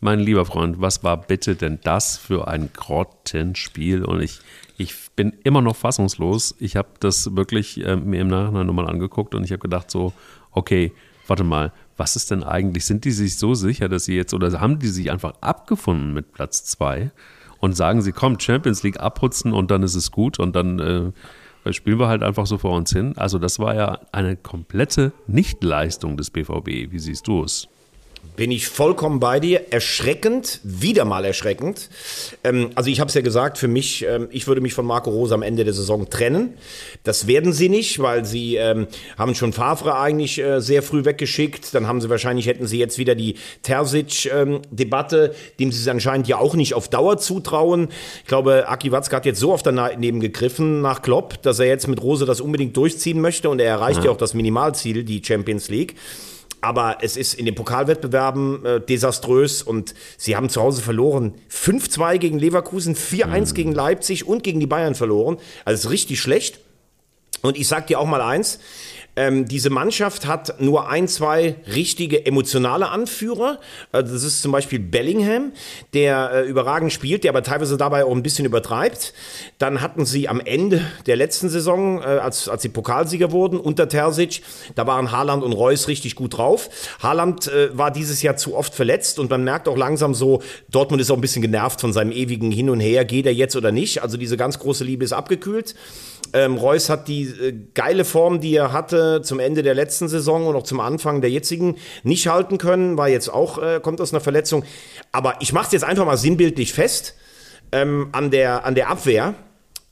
Mein 0.02 0.18
lieber 0.18 0.46
Freund, 0.46 0.80
was 0.80 1.04
war 1.04 1.18
bitte 1.18 1.56
denn 1.56 1.78
das 1.84 2.16
für 2.16 2.48
ein 2.48 2.70
Grottenspiel? 2.72 4.02
Und 4.02 4.22
ich, 4.22 4.40
ich 4.78 4.94
bin 5.14 5.34
immer 5.44 5.60
noch 5.60 5.76
fassungslos. 5.76 6.54
Ich 6.58 6.74
habe 6.76 6.88
das 7.00 7.36
wirklich 7.36 7.84
äh, 7.84 7.96
mir 7.96 8.22
im 8.22 8.28
Nachhinein 8.28 8.66
nochmal 8.66 8.88
angeguckt 8.88 9.34
und 9.34 9.44
ich 9.44 9.52
habe 9.52 9.60
gedacht 9.60 9.90
so, 9.90 10.14
okay, 10.52 10.92
warte 11.26 11.44
mal, 11.44 11.70
was 11.98 12.16
ist 12.16 12.30
denn 12.30 12.42
eigentlich? 12.42 12.86
Sind 12.86 13.04
die 13.04 13.10
sich 13.10 13.36
so 13.36 13.54
sicher, 13.54 13.90
dass 13.90 14.06
sie 14.06 14.16
jetzt, 14.16 14.32
oder 14.32 14.58
haben 14.58 14.78
die 14.78 14.88
sich 14.88 15.10
einfach 15.10 15.34
abgefunden 15.42 16.14
mit 16.14 16.32
Platz 16.32 16.64
zwei 16.64 17.10
und 17.58 17.76
sagen 17.76 18.00
sie, 18.00 18.12
komm, 18.12 18.40
Champions 18.40 18.82
League 18.82 19.00
abputzen 19.00 19.52
und 19.52 19.70
dann 19.70 19.82
ist 19.82 19.96
es 19.96 20.10
gut 20.10 20.38
und 20.38 20.56
dann 20.56 21.12
äh, 21.66 21.72
spielen 21.74 21.98
wir 21.98 22.08
halt 22.08 22.22
einfach 22.22 22.46
so 22.46 22.56
vor 22.56 22.72
uns 22.72 22.90
hin. 22.90 23.18
Also 23.18 23.38
das 23.38 23.58
war 23.58 23.74
ja 23.74 24.00
eine 24.12 24.36
komplette 24.36 25.12
Nichtleistung 25.26 26.16
des 26.16 26.30
BVB. 26.30 26.90
Wie 26.90 26.98
siehst 26.98 27.28
du 27.28 27.44
es? 27.44 27.68
Bin 28.40 28.50
ich 28.50 28.68
vollkommen 28.68 29.20
bei 29.20 29.38
dir. 29.38 29.70
Erschreckend, 29.70 30.60
wieder 30.62 31.04
mal 31.04 31.26
erschreckend. 31.26 31.90
Ähm, 32.42 32.70
also 32.74 32.88
ich 32.88 32.98
habe 32.98 33.08
es 33.08 33.14
ja 33.14 33.20
gesagt, 33.20 33.58
für 33.58 33.68
mich, 33.68 34.06
ähm, 34.06 34.28
ich 34.30 34.46
würde 34.46 34.62
mich 34.62 34.72
von 34.72 34.86
Marco 34.86 35.10
Rose 35.10 35.34
am 35.34 35.42
Ende 35.42 35.64
der 35.64 35.74
Saison 35.74 36.08
trennen. 36.08 36.54
Das 37.04 37.26
werden 37.26 37.52
sie 37.52 37.68
nicht, 37.68 37.98
weil 37.98 38.24
sie 38.24 38.56
ähm, 38.56 38.86
haben 39.18 39.34
schon 39.34 39.52
Favre 39.52 39.98
eigentlich 39.98 40.38
äh, 40.38 40.60
sehr 40.60 40.82
früh 40.82 41.04
weggeschickt. 41.04 41.74
Dann 41.74 41.86
haben 41.86 42.00
sie 42.00 42.08
wahrscheinlich, 42.08 42.46
hätten 42.46 42.66
sie 42.66 42.78
jetzt 42.78 42.96
wieder 42.96 43.14
die 43.14 43.34
Terzic-Debatte, 43.62 45.34
dem 45.58 45.70
sie 45.70 45.82
es 45.82 45.88
anscheinend 45.88 46.26
ja 46.26 46.38
auch 46.38 46.54
nicht 46.54 46.72
auf 46.72 46.88
Dauer 46.88 47.18
zutrauen. 47.18 47.88
Ich 48.22 48.28
glaube, 48.28 48.68
Aki 48.68 48.90
Watzke 48.90 49.16
hat 49.16 49.26
jetzt 49.26 49.40
so 49.40 49.52
oft 49.52 49.66
daneben 49.66 50.20
gegriffen 50.20 50.80
nach 50.80 51.02
Klopp, 51.02 51.42
dass 51.42 51.58
er 51.58 51.66
jetzt 51.66 51.88
mit 51.88 52.02
Rose 52.02 52.24
das 52.24 52.40
unbedingt 52.40 52.74
durchziehen 52.74 53.20
möchte 53.20 53.50
und 53.50 53.60
er 53.60 53.68
erreicht 53.68 53.98
ja, 53.98 54.06
ja 54.06 54.10
auch 54.12 54.16
das 54.16 54.32
Minimalziel, 54.32 55.04
die 55.04 55.22
Champions 55.22 55.68
League. 55.68 55.96
Aber 56.60 56.98
es 57.00 57.16
ist 57.16 57.34
in 57.34 57.46
den 57.46 57.54
Pokalwettbewerben 57.54 58.64
äh, 58.64 58.80
desaströs 58.80 59.62
und 59.62 59.94
sie 60.16 60.36
haben 60.36 60.48
zu 60.48 60.60
Hause 60.60 60.82
verloren. 60.82 61.34
5-2 61.50 62.18
gegen 62.18 62.38
Leverkusen, 62.38 62.94
4-1 62.94 63.26
mhm. 63.26 63.54
gegen 63.54 63.72
Leipzig 63.72 64.26
und 64.26 64.42
gegen 64.42 64.60
die 64.60 64.66
Bayern 64.66 64.94
verloren. 64.94 65.38
Also 65.64 65.88
richtig 65.88 66.20
schlecht. 66.20 66.60
Und 67.42 67.56
ich 67.56 67.68
sag 67.68 67.86
dir 67.86 67.98
auch 67.98 68.06
mal 68.06 68.20
eins, 68.20 68.58
Ähm, 69.16 69.46
diese 69.46 69.70
Mannschaft 69.70 70.26
hat 70.26 70.60
nur 70.60 70.88
ein, 70.88 71.08
zwei 71.08 71.56
richtige 71.74 72.26
emotionale 72.26 72.88
Anführer. 72.88 73.58
Also 73.92 74.14
das 74.14 74.22
ist 74.22 74.42
zum 74.42 74.52
Beispiel 74.52 74.78
Bellingham, 74.78 75.52
der 75.94 76.30
äh, 76.32 76.48
überragend 76.48 76.92
spielt, 76.92 77.24
der 77.24 77.30
aber 77.30 77.42
teilweise 77.42 77.76
dabei 77.76 78.04
auch 78.04 78.14
ein 78.14 78.22
bisschen 78.22 78.44
übertreibt. 78.44 79.12
Dann 79.58 79.80
hatten 79.80 80.06
sie 80.06 80.28
am 80.28 80.40
Ende 80.40 80.80
der 81.06 81.16
letzten 81.16 81.48
Saison, 81.48 82.00
äh, 82.00 82.04
als, 82.04 82.48
als 82.48 82.62
sie 82.62 82.68
Pokalsieger 82.68 83.32
wurden, 83.32 83.58
unter 83.58 83.88
Terzic, 83.88 84.42
da 84.74 84.86
waren 84.86 85.10
Haaland 85.10 85.42
und 85.42 85.52
Reus 85.52 85.88
richtig 85.88 86.14
gut 86.14 86.38
drauf. 86.38 86.70
Haaland 87.02 87.48
äh, 87.48 87.76
war 87.76 87.90
dieses 87.90 88.22
Jahr 88.22 88.36
zu 88.36 88.56
oft 88.56 88.74
verletzt 88.74 89.18
und 89.18 89.30
man 89.30 89.44
merkt 89.44 89.68
auch 89.68 89.76
langsam 89.76 90.14
so, 90.14 90.42
Dortmund 90.70 91.00
ist 91.02 91.10
auch 91.10 91.16
ein 91.16 91.20
bisschen 91.20 91.42
genervt 91.42 91.80
von 91.80 91.92
seinem 91.92 92.12
ewigen 92.12 92.52
Hin 92.52 92.70
und 92.70 92.80
Her, 92.80 93.04
geht 93.04 93.26
er 93.26 93.34
jetzt 93.34 93.56
oder 93.56 93.72
nicht. 93.72 94.02
Also 94.02 94.16
diese 94.16 94.36
ganz 94.36 94.58
große 94.58 94.84
Liebe 94.84 95.04
ist 95.04 95.12
abgekühlt. 95.12 95.74
Ähm, 96.32 96.56
Reus 96.56 96.88
hat 96.88 97.08
die 97.08 97.22
äh, 97.22 97.54
geile 97.74 98.04
Form, 98.04 98.40
die 98.40 98.54
er 98.54 98.72
hatte 98.72 99.22
zum 99.22 99.40
Ende 99.40 99.62
der 99.62 99.74
letzten 99.74 100.08
Saison 100.08 100.46
und 100.46 100.56
auch 100.56 100.62
zum 100.62 100.80
Anfang 100.80 101.20
der 101.20 101.30
jetzigen 101.30 101.76
nicht 102.02 102.28
halten 102.28 102.58
können, 102.58 102.96
war 102.96 103.08
jetzt 103.08 103.28
auch, 103.28 103.58
äh, 103.58 103.80
kommt 103.82 104.00
aus 104.00 104.12
einer 104.12 104.20
Verletzung. 104.20 104.64
Aber 105.12 105.34
ich 105.40 105.52
mache 105.52 105.66
es 105.66 105.72
jetzt 105.72 105.84
einfach 105.84 106.04
mal 106.04 106.16
sinnbildlich 106.16 106.72
fest 106.72 107.14
ähm, 107.72 108.08
an, 108.12 108.30
der, 108.30 108.64
an 108.64 108.74
der 108.74 108.88
Abwehr. 108.88 109.34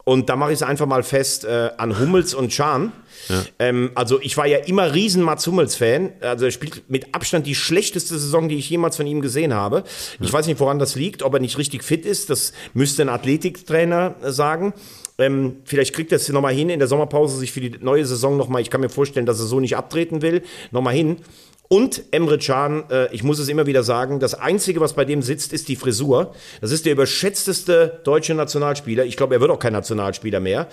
Und 0.05 0.31
da 0.31 0.37
mache 0.37 0.53
ich 0.53 0.61
es 0.61 0.63
einfach 0.63 0.87
mal 0.87 1.03
fest 1.03 1.45
äh, 1.45 1.69
an 1.77 1.99
Hummels 1.99 2.33
und 2.33 2.51
Schahn. 2.51 2.93
Ja. 3.29 3.45
Ähm, 3.59 3.91
also 3.95 4.19
ich 4.23 4.39
war 4.39 4.47
ja 4.47 4.57
immer 4.57 4.95
riesen 4.95 5.23
Mats 5.23 5.47
Hummels-Fan. 5.47 6.15
Also 6.23 6.47
er 6.47 6.51
spielt 6.51 6.89
mit 6.89 7.15
Abstand 7.15 7.47
die 7.47 7.55
schlechteste 7.55 8.19
Saison, 8.19 8.49
die 8.49 8.57
ich 8.57 8.71
jemals 8.71 8.97
von 8.97 9.07
ihm 9.07 9.21
gesehen 9.21 9.53
habe. 9.53 9.85
Ja. 10.19 10.25
Ich 10.25 10.33
weiß 10.33 10.47
nicht, 10.47 10.61
woran 10.61 10.79
das 10.79 10.95
liegt, 10.95 11.23
ob 11.23 11.35
er 11.35 11.41
nicht 11.41 11.59
richtig 11.59 11.85
fit 11.85 12.07
ist. 12.07 12.31
Das 12.31 12.55
müsste 12.73 13.03
ein 13.03 13.11
Athletiktrainer 13.11 14.15
sagen. 14.23 14.73
Ähm, 15.19 15.57
vielleicht 15.65 15.95
kriegt 15.95 16.13
er 16.13 16.17
es 16.17 16.29
nochmal 16.29 16.55
hin, 16.55 16.71
in 16.71 16.79
der 16.79 16.89
Sommerpause 16.89 17.39
sich 17.39 17.53
für 17.53 17.61
die 17.61 17.73
neue 17.81 18.07
Saison 18.07 18.37
nochmal, 18.37 18.63
ich 18.63 18.71
kann 18.71 18.81
mir 18.81 18.89
vorstellen, 18.89 19.27
dass 19.27 19.41
er 19.41 19.47
so 19.47 19.59
nicht 19.59 19.77
abtreten 19.77 20.23
will, 20.23 20.43
nochmal 20.71 20.95
hin. 20.95 21.17
Und 21.69 22.05
Emre 22.13 22.39
Can, 22.39 22.85
äh, 22.91 23.13
ich 23.15 23.23
muss 23.23 23.39
es 23.39 23.49
immer 23.49 23.67
wieder 23.67 23.83
sagen, 23.83 24.21
das 24.21 24.35
Einzige, 24.35 24.81
was 24.81 24.95
bei 24.95 25.05
dem 25.05 25.21
sitzt, 25.21 25.53
ist 25.53 25.69
die 25.69 25.77
Frisur. 25.77 26.35
Das 26.63 26.73
ist 26.73 26.87
der 26.87 26.93
überschätzteste 26.93 28.01
deutsche 28.05 28.35
Nationalspieler. 28.35 29.05
Ich 29.05 29.19
glaube, 29.19 29.35
er 29.35 29.41
wird 29.43 29.51
auch 29.51 29.59
kein 29.59 29.75
Nationalspieler 29.75 30.41
mehr. 30.41 30.69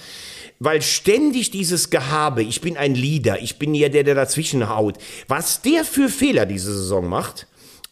Weil 0.59 0.81
ständig 0.81 1.51
dieses 1.51 1.89
Gehabe, 1.89 2.43
ich 2.43 2.61
bin 2.61 2.77
ein 2.77 2.95
Leader, 2.95 3.41
ich 3.41 3.59
bin 3.59 3.75
ja 3.75 3.89
der, 3.89 4.03
der 4.03 4.15
dazwischen 4.15 4.69
haut. 4.69 4.97
Was 5.27 5.61
der 5.61 5.83
für 5.83 6.07
Fehler 6.07 6.45
diese 6.45 6.73
Saison 6.73 7.09
macht, 7.09 7.45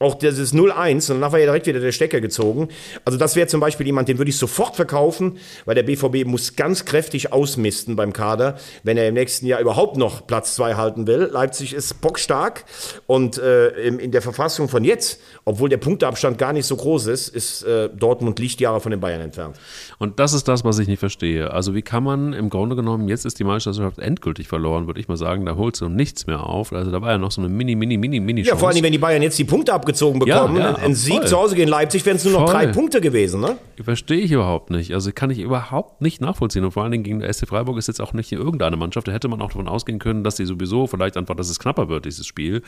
auch 0.04 0.16
dieses 0.16 0.54
0-1 0.54 1.12
und 1.12 1.22
danach 1.22 1.32
war 1.32 1.40
ja 1.40 1.46
direkt 1.46 1.66
wieder 1.66 1.80
der 1.80 1.92
Stecker 1.92 2.22
gezogen. 2.22 2.68
Also 3.06 3.18
das 3.18 3.36
wäre 3.36 3.48
zum 3.48 3.60
Beispiel 3.60 3.86
jemand, 3.86 4.10
den 4.10 4.18
würde 4.18 4.30
ich 4.30 4.38
sofort 4.38 4.76
verkaufen, 4.76 5.38
weil 5.66 5.76
der 5.76 5.84
BVB 5.84 6.26
muss 6.26 6.56
ganz 6.56 6.86
kräftig 6.86 7.32
ausmisten 7.32 7.96
beim 7.96 8.14
Kader, 8.14 8.58
wenn 8.84 8.98
er 8.98 9.08
im 9.08 9.14
nächsten 9.14 9.46
Jahr 9.46 9.62
überhaupt 9.62 9.98
noch 9.98 10.28
Platz 10.28 10.56
2 10.56 10.76
halten 10.76 11.08
will. 11.08 11.30
Leipzig 11.32 11.74
ist 11.74 12.02
bockstark 12.02 12.66
und 13.08 13.38
äh, 13.38 13.70
in 13.70 14.12
der 14.12 14.22
Verfassung 14.22 14.68
von 14.68 14.84
jetzt, 14.84 15.22
obwohl 15.46 15.70
der 15.70 15.78
Punkteabstand 15.78 16.38
gar 16.38 16.54
nicht 16.54 16.66
so 16.66 16.76
groß 16.76 17.08
ist, 17.08 17.30
ist 17.30 17.64
äh, 17.64 17.90
Dortmund 17.90 18.40
Lichtjahre 18.40 18.82
von 18.82 18.92
den 18.92 19.00
Bayern 19.00 19.22
entfernt. 19.22 19.58
Und 20.00 20.20
das 20.20 20.34
ist 20.34 20.48
das, 20.48 20.66
was 20.66 20.80
ich 20.80 20.88
nicht 20.88 21.00
verstehe. 21.00 21.52
Also 21.52 21.74
wie 21.74 21.82
kann 21.82 22.04
man 22.04 22.34
im 22.34 22.50
Grunde 22.50 22.76
genommen, 22.76 23.08
jetzt 23.08 23.26
ist 23.26 23.40
die 23.40 23.44
Meisterschaft 23.44 24.00
endgültig 24.00 24.48
verloren, 24.48 24.88
würde 24.88 25.00
ich 25.00 25.08
mal 25.08 25.18
sagen, 25.18 25.46
da 25.46 25.56
holst 25.56 25.82
du 25.82 25.88
nichts 25.90 26.28
mehr 26.28 26.44
auf. 26.44 26.74
Also 26.74 26.92
da 26.92 27.02
war 27.02 27.12
ja 27.12 27.18
noch 27.18 27.32
so 27.32 27.42
eine 27.42 27.50
mini, 27.50 27.76
mini, 27.76 27.98
mini, 27.98 28.20
mini 28.20 28.42
Ja, 28.42 28.56
vor 28.58 28.70
allem, 28.70 28.84
wenn 28.84 28.92
die 28.92 28.98
Bayern 28.98 29.22
jetzt 29.22 29.40
die 29.40 29.46
Punkte 29.46 29.74
abgezogen 29.74 29.93
abgezogen 29.94 30.20
bekommen. 30.20 30.58
Ja, 30.58 30.72
ja, 30.72 30.76
ein 30.76 30.96
Sieg 30.96 31.18
voll. 31.18 31.28
zu 31.28 31.38
Hause 31.38 31.56
gegen 31.56 31.70
Leipzig 31.70 32.06
wären 32.06 32.18
es 32.18 32.24
nur 32.24 32.34
noch 32.34 32.46
voll. 32.46 32.54
drei 32.54 32.68
Punkte 32.68 33.02
gewesen, 33.02 33.42
ne? 33.42 33.58
Verstehe 33.82 34.20
ich 34.20 34.32
überhaupt 34.32 34.70
nicht. 34.70 34.94
Also 34.94 35.12
kann 35.14 35.30
ich 35.30 35.40
überhaupt 35.40 36.02
nicht 36.02 36.22
nachvollziehen. 36.22 36.64
Und 36.66 36.72
vor 36.72 36.84
allen 36.84 36.92
Dingen 36.92 37.04
gegen 37.04 37.20
der 37.20 37.32
SC 37.32 37.48
Freiburg 37.48 37.78
ist 37.78 37.88
jetzt 37.88 38.02
auch 38.02 38.14
nicht 38.14 38.32
irgendeine 38.32 38.76
Mannschaft. 38.76 39.08
Da 39.08 39.12
hätte 39.12 39.28
man 39.28 39.42
auch 39.42 39.50
davon 39.50 39.68
ausgehen 39.68 40.00
können, 40.00 40.24
dass 40.24 40.38
sie 40.38 40.46
sowieso 40.46 40.88
vielleicht 40.88 41.18
einfach, 41.18 41.36
dass 41.36 41.50
es 41.50 41.60
knapper 41.60 41.90
wird, 41.90 42.06
dieses 42.06 42.26
Spiel. 42.26 42.64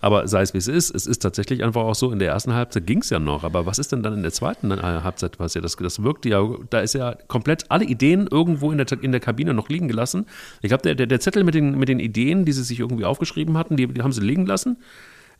Aber 0.00 0.26
sei 0.26 0.42
es 0.42 0.54
wie 0.54 0.58
es 0.58 0.68
ist, 0.68 0.94
es 0.94 1.06
ist 1.06 1.20
tatsächlich 1.20 1.62
einfach 1.62 1.82
auch 1.82 1.94
so, 1.94 2.10
in 2.10 2.18
der 2.18 2.28
ersten 2.28 2.54
Halbzeit 2.54 2.86
ging 2.86 2.98
es 2.98 3.10
ja 3.10 3.18
noch. 3.18 3.44
Aber 3.44 3.66
was 3.66 3.78
ist 3.78 3.92
denn 3.92 4.02
dann 4.02 4.14
in 4.14 4.22
der 4.22 4.32
zweiten 4.32 4.70
äh, 4.70 4.76
Halbzeit 4.76 5.38
passiert? 5.38 5.64
Das, 5.64 5.76
das 5.76 6.02
wirkt 6.02 6.26
ja, 6.26 6.42
da 6.70 6.80
ist 6.80 6.94
ja 6.94 7.14
komplett 7.28 7.70
alle 7.70 7.84
Ideen 7.84 8.26
irgendwo 8.30 8.72
in 8.72 8.78
der, 8.78 8.86
in 9.00 9.12
der 9.12 9.20
Kabine 9.20 9.54
noch 9.54 9.68
liegen 9.68 9.88
gelassen. 9.88 10.26
Ich 10.60 10.68
glaube, 10.68 10.82
der, 10.82 10.94
der, 10.94 11.06
der 11.06 11.20
Zettel 11.20 11.44
mit 11.44 11.54
den, 11.54 11.78
mit 11.78 11.88
den 11.88 12.00
Ideen, 12.00 12.44
die 12.44 12.52
sie 12.52 12.64
sich 12.64 12.80
irgendwie 12.80 13.04
aufgeschrieben 13.04 13.56
hatten, 13.58 13.76
die, 13.76 13.86
die 13.86 14.02
haben 14.02 14.12
sie 14.12 14.20
liegen 14.20 14.46
lassen. 14.46 14.78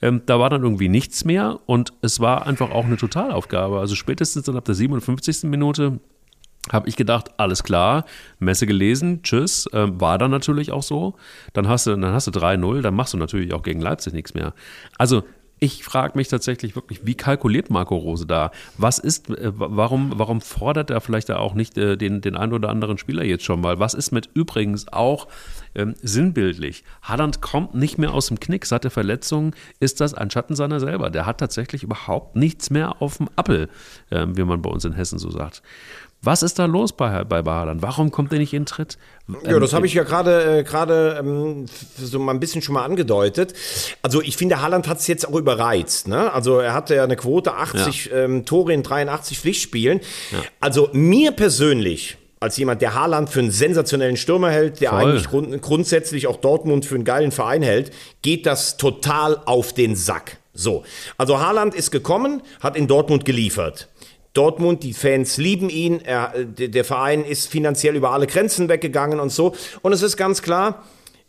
Ähm, 0.03 0.23
da 0.27 0.39
war 0.39 0.51
dann 0.51 0.63
irgendwie 0.63 0.89
nichts 0.89 1.25
mehr 1.25 1.61
und 1.67 1.93
es 2.03 2.21
war 2.21 2.47
einfach 2.47 2.71
auch 2.71 2.85
eine 2.85 2.97
Totalaufgabe. 2.97 3.79
Also 3.79 3.95
spätestens 3.95 4.45
dann 4.45 4.57
ab 4.57 4.65
der 4.65 4.75
57. 4.75 5.45
Minute 5.45 6.01
habe 6.71 6.89
ich 6.89 6.97
gedacht, 6.97 7.31
alles 7.39 7.63
klar, 7.63 8.05
Messe 8.39 8.67
gelesen, 8.67 9.23
tschüss, 9.23 9.67
äh, 9.73 9.87
war 10.01 10.19
dann 10.19 10.31
natürlich 10.31 10.71
auch 10.71 10.83
so. 10.83 11.15
Dann 11.53 11.69
hast 11.69 11.87
du, 11.87 11.97
dann 11.97 12.13
hast 12.13 12.27
du 12.27 12.31
3-0, 12.31 12.83
dann 12.83 12.95
machst 12.95 13.15
du 13.15 13.19
natürlich 13.19 13.53
auch 13.53 13.63
gegen 13.63 13.81
Leipzig 13.81 14.13
nichts 14.13 14.35
mehr. 14.35 14.55
Also 14.99 15.25
ich 15.63 15.85
frage 15.85 16.19
mich 16.19 16.27
tatsächlich 16.27 16.75
wirklich, 16.75 17.07
wie 17.07 17.15
kalkuliert 17.15 17.71
Marco 17.71 17.95
Rose 17.95 18.27
da? 18.27 18.51
Was 18.79 18.99
ist, 18.99 19.31
äh, 19.31 19.53
warum, 19.55 20.13
warum 20.17 20.41
fordert 20.41 20.91
er 20.91 21.01
vielleicht 21.01 21.29
da 21.29 21.39
auch 21.39 21.55
nicht 21.55 21.79
äh, 21.79 21.97
den, 21.97 22.21
den 22.21 22.37
einen 22.37 22.53
oder 22.53 22.69
anderen 22.69 22.99
Spieler 22.99 23.23
jetzt 23.23 23.45
schon 23.45 23.61
mal? 23.61 23.79
Was 23.79 23.95
ist 23.95 24.11
mit 24.11 24.29
übrigens 24.35 24.93
auch 24.93 25.29
ähm, 25.77 25.95
sinnbildlich? 26.03 26.83
Haaland 27.03 27.43
kommt 27.43 27.77
nicht 27.77 27.97
mehr 27.97 28.13
aus 28.13 28.27
dem 28.27 28.41
Knick. 28.41 28.67
Seit 28.67 28.83
der 28.83 28.91
Verletzung 28.91 29.55
ist 29.79 30.01
das 30.01 30.15
ein 30.15 30.33
Schatten 30.33 30.57
seiner 30.57 30.81
selber. 30.81 31.11
Der 31.11 31.27
hat 31.27 31.39
tatsächlich 31.39 31.85
überhaupt 31.85 32.35
nichts 32.35 32.71
mehr 32.71 33.01
auf 33.01 33.19
dem 33.19 33.29
Appel, 33.37 33.69
äh, 34.11 34.27
wie 34.31 34.43
man 34.43 34.63
bei 34.63 34.71
uns 34.71 34.85
in 34.85 34.95
Hessen 34.95 35.21
so 35.21 35.31
sagt. 35.31 35.63
Was 36.25 36.45
ist 36.45 36.61
da 36.61 36.67
los 36.67 36.93
bei, 36.93 37.25
bei 37.25 37.43
Haaland? 37.43 37.83
Warum 37.83 38.13
kommt 38.13 38.33
er 38.33 38.39
nicht 38.39 38.55
in 38.55 38.65
Tritt? 38.65 38.97
Ja, 39.45 39.59
das 39.59 39.73
habe 39.73 39.87
ich 39.87 39.95
ja 39.95 40.05
gerade 40.05 40.61
äh, 40.61 40.63
gerade 40.63 41.17
ähm, 41.19 41.67
so 41.97 42.21
mal 42.21 42.33
ein 42.33 42.39
bisschen 42.39 42.63
schon 42.63 42.75
mal 42.75 42.85
angedeutet. 42.85 43.55
Also 44.03 44.23
ich 44.23 44.37
finde, 44.37 44.63
Haaland 44.63 44.87
hat 44.87 44.99
es 44.99 45.09
jetzt 45.09 45.27
auch 45.27 45.35
überreizt. 45.35 46.07
Ne? 46.07 46.33
Also 46.33 46.59
er 46.59 46.75
hatte 46.75 46.95
ja 46.95 47.03
eine 47.03 47.17
Quote 47.17 47.55
80 47.55 48.05
ja. 48.05 48.19
ähm, 48.19 48.45
Tore 48.45 48.73
in 48.73 48.85
83 48.85 49.39
Pflichtspielen. 49.39 50.01
Ja. 50.31 50.39
Also 50.61 50.91
mir 50.93 51.33
persönlich 51.33 52.19
als 52.39 52.57
jemand, 52.57 52.83
der 52.83 52.95
Haaland 52.95 53.29
für 53.29 53.41
einen 53.41 53.51
sensationellen 53.51 54.17
Stürmer 54.17 54.51
hält, 54.51 54.81
der 54.81 54.91
Voll. 54.91 55.03
eigentlich 55.03 55.29
grund 55.29 55.63
grundsätzlich 55.63 56.27
auch 56.27 56.37
Dortmund 56.37 56.85
für 56.85 56.97
einen 56.97 57.05
geilen 57.05 57.33
Verein 57.33 57.63
hält, 57.63 57.93
geht 58.23 58.47
das 58.47 58.77
total 58.77 59.41
auf 59.45 59.73
den 59.73 59.97
Sack. 59.97 60.39
So, 60.55 60.85
also 61.17 61.41
Haaland 61.41 61.75
ist 61.75 61.91
gekommen, 61.91 62.43
hat 62.61 62.77
in 62.77 62.87
Dortmund 62.87 63.25
geliefert. 63.25 63.89
Dortmund, 64.35 64.83
die 64.83 64.95
Fans 64.95 65.37
lieben 65.37 65.69
ihn, 65.69 66.01
er, 66.01 66.33
der 66.45 66.85
Verein 66.85 67.25
ist 67.25 67.49
finanziell 67.49 67.97
über 67.97 68.13
alle 68.13 68.27
Grenzen 68.27 68.69
weggegangen 68.69 69.21
und 69.21 69.31
so. 69.31 69.55
Und 69.83 69.93
es 69.93 70.03
ist 70.03 70.17
ganz 70.17 70.41
klar, 70.41 70.83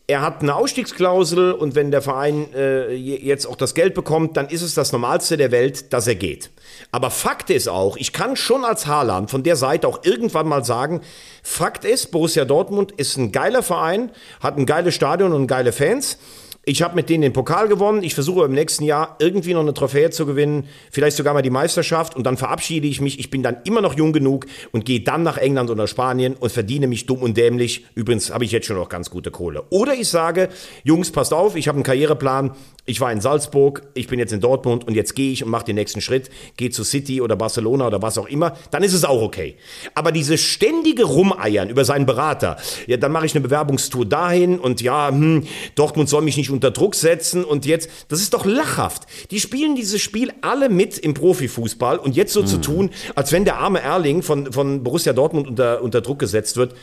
er 0.06 0.22
hat 0.22 0.42
eine 0.42 0.56
Ausstiegsklausel 0.56 1.54
und 1.54 1.76
wenn 1.76 1.90
der 1.90 2.02
Verein 2.02 2.54
äh, 2.54 2.94
jetzt 2.94 3.46
auch 3.46 3.56
das 3.56 3.74
Geld 3.74 3.94
bekommt, 3.94 4.36
dann 4.36 4.50
ist 4.50 4.62
es 4.62 4.74
das 4.74 4.92
Normalste 4.92 5.38
der 5.38 5.52
Welt, 5.52 5.94
dass 5.94 6.08
er 6.08 6.16
geht. 6.16 6.50
Aber 6.92 7.10
Fakt 7.10 7.50
ist 7.50 7.70
auch, 7.70 7.96
ich 7.96 8.12
kann 8.12 8.36
schon 8.36 8.66
als 8.66 8.86
Haaland 8.86 9.32
von 9.32 9.44
der 9.44 9.56
Seite 9.56 9.88
auch 9.88 10.04
irgendwann 10.04 10.48
mal 10.48 10.66
sagen, 10.66 11.00
Fakt 11.42 11.86
ist, 11.86 12.12
Borussia 12.12 12.44
Dortmund 12.44 12.92
ist 12.92 13.16
ein 13.16 13.32
geiler 13.32 13.64
Verein, 13.64 14.12
hat 14.42 14.58
ein 14.58 14.66
geiles 14.66 14.94
Stadion 14.94 15.32
und 15.32 15.48
geile 15.48 15.72
Fans. 15.72 16.18
Ich 16.66 16.82
habe 16.82 16.96
mit 16.96 17.10
denen 17.10 17.24
den 17.24 17.34
Pokal 17.34 17.68
gewonnen. 17.68 18.04
Ich 18.04 18.16
versuche 18.16 18.46
im 18.46 18.54
nächsten 18.54 18.86
Jahr 18.86 19.18
irgendwie 19.20 19.54
noch 19.54 19.60
eine 19.60 19.74
Trophäe 19.74 20.12
zu 20.12 20.26
gewinnen, 20.26 20.70
vielleicht 20.92 21.18
sogar 21.18 21.34
mal 21.34 21.42
die 21.42 21.50
Meisterschaft 21.50 22.16
und 22.16 22.24
dann 22.24 22.38
verabschiede 22.38 22.88
ich 22.88 23.02
mich. 23.02 23.20
Ich 23.20 23.30
bin 23.30 23.44
dann 23.44 23.58
immer 23.66 23.82
noch 23.82 23.98
jung 23.98 24.14
genug 24.14 24.46
und 24.72 24.86
gehe 24.86 25.02
dann 25.02 25.24
nach 25.24 25.38
England 25.38 25.70
oder 25.70 25.88
Spanien 25.88 26.36
und 26.36 26.54
verdiene 26.54 26.88
mich 26.88 27.06
dumm 27.06 27.22
und 27.22 27.36
dämlich. 27.36 27.86
Übrigens 27.96 28.32
habe 28.32 28.46
ich 28.46 28.54
jetzt 28.54 28.68
schon 28.68 28.78
noch 28.78 28.88
ganz 28.88 29.10
gute 29.10 29.30
Kohle. 29.30 29.66
Oder 29.72 29.94
ich 29.94 30.08
sage, 30.08 30.48
Jungs, 30.86 31.12
passt 31.12 31.34
auf, 31.34 31.58
ich 31.58 31.68
habe 31.68 31.76
einen 31.76 31.84
Karriereplan 31.84 32.52
ich 32.86 33.00
war 33.00 33.12
in 33.12 33.22
Salzburg, 33.22 33.84
ich 33.94 34.08
bin 34.08 34.20
jetzt 34.20 34.34
in 34.34 34.42
Dortmund 34.42 34.86
und 34.86 34.94
jetzt 34.94 35.16
gehe 35.16 35.32
ich 35.32 35.44
und 35.44 35.50
mache 35.50 35.66
den 35.66 35.76
nächsten 35.76 36.02
Schritt, 36.02 36.30
gehe 36.58 36.70
zu 36.70 36.84
City 36.84 37.22
oder 37.22 37.38
Barcelona 37.38 37.88
oder 37.88 38.02
was 38.02 38.18
auch 38.18 38.28
immer, 38.28 38.58
dann 38.72 38.84
ist 38.84 38.94
es 38.94 39.06
auch 39.06 39.22
okay. 39.22 39.56
Aber 39.94 40.12
diese 40.12 40.38
ständige 40.38 41.06
Rumeiern 41.06 41.70
über 41.70 41.86
seinen 41.86 42.06
Berater, 42.06 42.58
ja, 42.86 42.98
dann 42.98 43.14
mache 43.14 43.26
ich 43.26 43.36
eine 43.36 43.42
Bewerbungstour 43.42 44.06
dahin 44.06 44.60
und 44.60 44.82
ja, 44.82 45.08
hm, 45.10 45.46
Dortmund 45.76 46.10
soll 46.10 46.24
mich 46.24 46.36
nicht 46.36 46.50
unter 46.50 46.72
Druck 46.72 46.96
setzen 46.96 47.46
und 47.46 47.66
jetzt, 47.66 47.90
das 48.10 48.20
ist 48.20 48.34
doch 48.34 48.46
lachhaft. 48.46 49.04
Die 49.32 49.40
spielen 49.40 49.76
dieses 49.76 50.02
Spiel 50.02 50.34
alle 50.42 50.68
mit 50.68 50.98
im 50.98 51.14
Profifußball 51.14 51.98
und 51.98 52.18
jetzt 52.18 52.34
so 52.34 52.42
mhm. 52.42 52.48
zu 52.48 52.58
tun, 52.58 52.90
als 53.16 53.32
wenn 53.32 53.46
der 53.46 53.60
arme 53.60 53.82
Erling 53.82 54.24
von, 54.24 54.52
von 54.52 54.84
Borussia 54.84 55.14
Dortmund 55.14 55.48
unter, 55.48 55.82
unter 55.82 56.02
Druck 56.02 56.20
gesetzt 56.20 56.58
wird. 56.58 56.76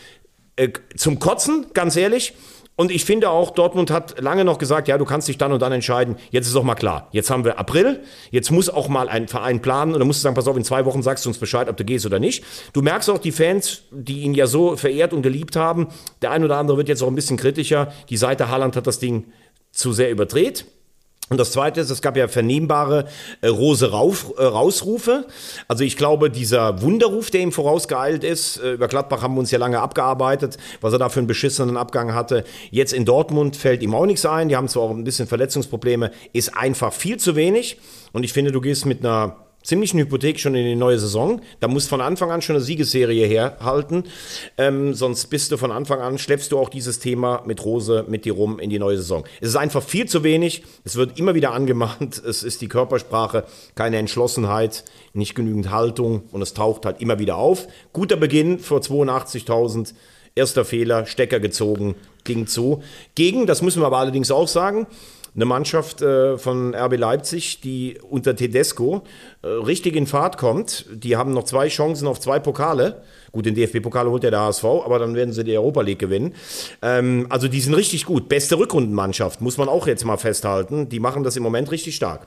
Äh, 0.56 0.70
zum 0.96 1.18
Kotzen, 1.18 1.66
ganz 1.74 1.96
ehrlich. 1.96 2.32
Und 2.80 2.90
ich 2.90 3.04
finde 3.04 3.28
auch, 3.28 3.50
Dortmund 3.50 3.90
hat 3.90 4.22
lange 4.22 4.42
noch 4.42 4.56
gesagt, 4.56 4.88
ja, 4.88 4.96
du 4.96 5.04
kannst 5.04 5.28
dich 5.28 5.36
dann 5.36 5.52
und 5.52 5.60
dann 5.60 5.70
entscheiden. 5.70 6.16
Jetzt 6.30 6.46
ist 6.46 6.56
auch 6.56 6.62
mal 6.62 6.76
klar. 6.76 7.08
Jetzt 7.12 7.28
haben 7.28 7.44
wir 7.44 7.58
April. 7.58 8.00
Jetzt 8.30 8.50
muss 8.50 8.70
auch 8.70 8.88
mal 8.88 9.06
ein 9.06 9.28
Verein 9.28 9.60
planen. 9.60 9.92
Und 9.92 9.98
dann 9.98 10.06
musst 10.06 10.20
du 10.20 10.22
sagen, 10.22 10.34
pass 10.34 10.48
auf, 10.48 10.56
in 10.56 10.64
zwei 10.64 10.86
Wochen 10.86 11.02
sagst 11.02 11.26
du 11.26 11.28
uns 11.28 11.36
Bescheid, 11.36 11.68
ob 11.68 11.76
du 11.76 11.84
gehst 11.84 12.06
oder 12.06 12.18
nicht. 12.18 12.42
Du 12.72 12.80
merkst 12.80 13.10
auch 13.10 13.18
die 13.18 13.32
Fans, 13.32 13.82
die 13.90 14.20
ihn 14.20 14.32
ja 14.32 14.46
so 14.46 14.78
verehrt 14.78 15.12
und 15.12 15.20
geliebt 15.20 15.56
haben. 15.56 15.88
Der 16.22 16.30
ein 16.30 16.42
oder 16.42 16.56
andere 16.56 16.78
wird 16.78 16.88
jetzt 16.88 17.02
auch 17.02 17.08
ein 17.08 17.14
bisschen 17.14 17.36
kritischer. 17.36 17.92
Die 18.08 18.16
Seite 18.16 18.48
Haaland 18.48 18.74
hat 18.76 18.86
das 18.86 18.98
Ding 18.98 19.26
zu 19.72 19.92
sehr 19.92 20.10
überdreht. 20.10 20.64
Und 21.32 21.38
das 21.38 21.52
Zweite 21.52 21.80
ist, 21.80 21.90
es 21.90 22.02
gab 22.02 22.16
ja 22.16 22.26
vernehmbare 22.26 23.04
äh, 23.40 23.46
Rose 23.46 23.92
Rauf, 23.92 24.32
äh, 24.36 24.42
Rausrufe. 24.42 25.28
Also 25.68 25.84
ich 25.84 25.96
glaube, 25.96 26.28
dieser 26.28 26.82
Wunderruf, 26.82 27.30
der 27.30 27.40
ihm 27.42 27.52
vorausgeeilt 27.52 28.24
ist, 28.24 28.56
äh, 28.56 28.72
über 28.72 28.88
Gladbach 28.88 29.22
haben 29.22 29.34
wir 29.34 29.38
uns 29.38 29.52
ja 29.52 29.58
lange 29.60 29.80
abgearbeitet, 29.80 30.58
was 30.80 30.92
er 30.92 30.98
da 30.98 31.08
für 31.08 31.20
einen 31.20 31.28
beschissenen 31.28 31.76
Abgang 31.76 32.14
hatte. 32.14 32.42
Jetzt 32.72 32.92
in 32.92 33.04
Dortmund 33.04 33.54
fällt 33.54 33.80
ihm 33.84 33.94
auch 33.94 34.06
nichts 34.06 34.26
ein. 34.26 34.48
Die 34.48 34.56
haben 34.56 34.66
zwar 34.66 34.82
auch 34.82 34.90
ein 34.90 35.04
bisschen 35.04 35.28
Verletzungsprobleme, 35.28 36.10
ist 36.32 36.56
einfach 36.56 36.92
viel 36.92 37.18
zu 37.18 37.36
wenig. 37.36 37.78
Und 38.10 38.24
ich 38.24 38.32
finde, 38.32 38.50
du 38.50 38.60
gehst 38.60 38.84
mit 38.84 39.06
einer 39.06 39.36
ziemlichen 39.62 39.98
Hypothek 39.98 40.40
schon 40.40 40.54
in 40.54 40.64
die 40.64 40.76
neue 40.76 40.98
Saison. 40.98 41.40
Da 41.60 41.68
muss 41.68 41.86
von 41.86 42.00
Anfang 42.00 42.30
an 42.30 42.42
schon 42.42 42.56
eine 42.56 42.64
Siegesserie 42.64 43.26
herhalten. 43.26 44.04
Ähm, 44.58 44.94
sonst 44.94 45.26
bist 45.26 45.52
du 45.52 45.56
von 45.56 45.70
Anfang 45.70 46.00
an, 46.00 46.18
schleppst 46.18 46.52
du 46.52 46.58
auch 46.58 46.68
dieses 46.68 46.98
Thema 46.98 47.42
mit 47.46 47.64
Rose 47.64 48.04
mit 48.08 48.24
dir 48.24 48.32
rum 48.32 48.58
in 48.58 48.70
die 48.70 48.78
neue 48.78 48.96
Saison. 48.96 49.24
Es 49.40 49.48
ist 49.48 49.56
einfach 49.56 49.82
viel 49.82 50.06
zu 50.06 50.24
wenig. 50.24 50.62
Es 50.84 50.96
wird 50.96 51.18
immer 51.18 51.34
wieder 51.34 51.52
angemahnt. 51.52 52.22
Es 52.30 52.44
ist 52.44 52.60
die 52.60 52.68
Körpersprache, 52.68 53.44
keine 53.74 53.98
Entschlossenheit, 53.98 54.84
nicht 55.14 55.34
genügend 55.34 55.70
Haltung 55.70 56.22
und 56.30 56.42
es 56.42 56.54
taucht 56.54 56.86
halt 56.86 57.00
immer 57.00 57.18
wieder 57.18 57.36
auf. 57.36 57.66
Guter 57.92 58.16
Beginn 58.16 58.58
vor 58.60 58.80
82.000. 58.80 59.94
Erster 60.36 60.64
Fehler, 60.64 61.06
Stecker 61.06 61.40
gezogen, 61.40 61.96
ging 62.22 62.46
zu. 62.46 62.82
Gegen, 63.16 63.46
das 63.46 63.62
müssen 63.62 63.82
wir 63.82 63.86
aber 63.86 63.98
allerdings 63.98 64.30
auch 64.30 64.46
sagen, 64.46 64.86
eine 65.34 65.44
Mannschaft 65.44 66.02
äh, 66.02 66.38
von 66.38 66.74
RB 66.74 66.96
Leipzig, 66.96 67.60
die 67.60 67.98
unter 68.08 68.34
Tedesco 68.34 69.02
äh, 69.42 69.48
richtig 69.48 69.96
in 69.96 70.06
Fahrt 70.06 70.38
kommt. 70.38 70.86
Die 70.92 71.16
haben 71.16 71.32
noch 71.32 71.44
zwei 71.44 71.68
Chancen 71.68 72.08
auf 72.08 72.20
zwei 72.20 72.38
Pokale. 72.38 73.02
Gut, 73.32 73.46
den 73.46 73.54
DFB-Pokal 73.54 74.08
holt 74.08 74.24
ja 74.24 74.30
der 74.30 74.40
HSV, 74.40 74.64
aber 74.64 74.98
dann 74.98 75.14
werden 75.14 75.32
sie 75.32 75.44
die 75.44 75.56
Europa 75.56 75.82
League 75.82 76.00
gewinnen. 76.00 76.34
Ähm, 76.82 77.26
also 77.28 77.46
die 77.46 77.60
sind 77.60 77.74
richtig 77.74 78.06
gut. 78.06 78.28
Beste 78.28 78.58
Rückrundenmannschaft, 78.58 79.40
muss 79.40 79.56
man 79.56 79.68
auch 79.68 79.86
jetzt 79.86 80.04
mal 80.04 80.16
festhalten. 80.16 80.88
Die 80.88 81.00
machen 81.00 81.22
das 81.22 81.36
im 81.36 81.42
Moment 81.42 81.70
richtig 81.70 81.94
stark. 81.94 82.26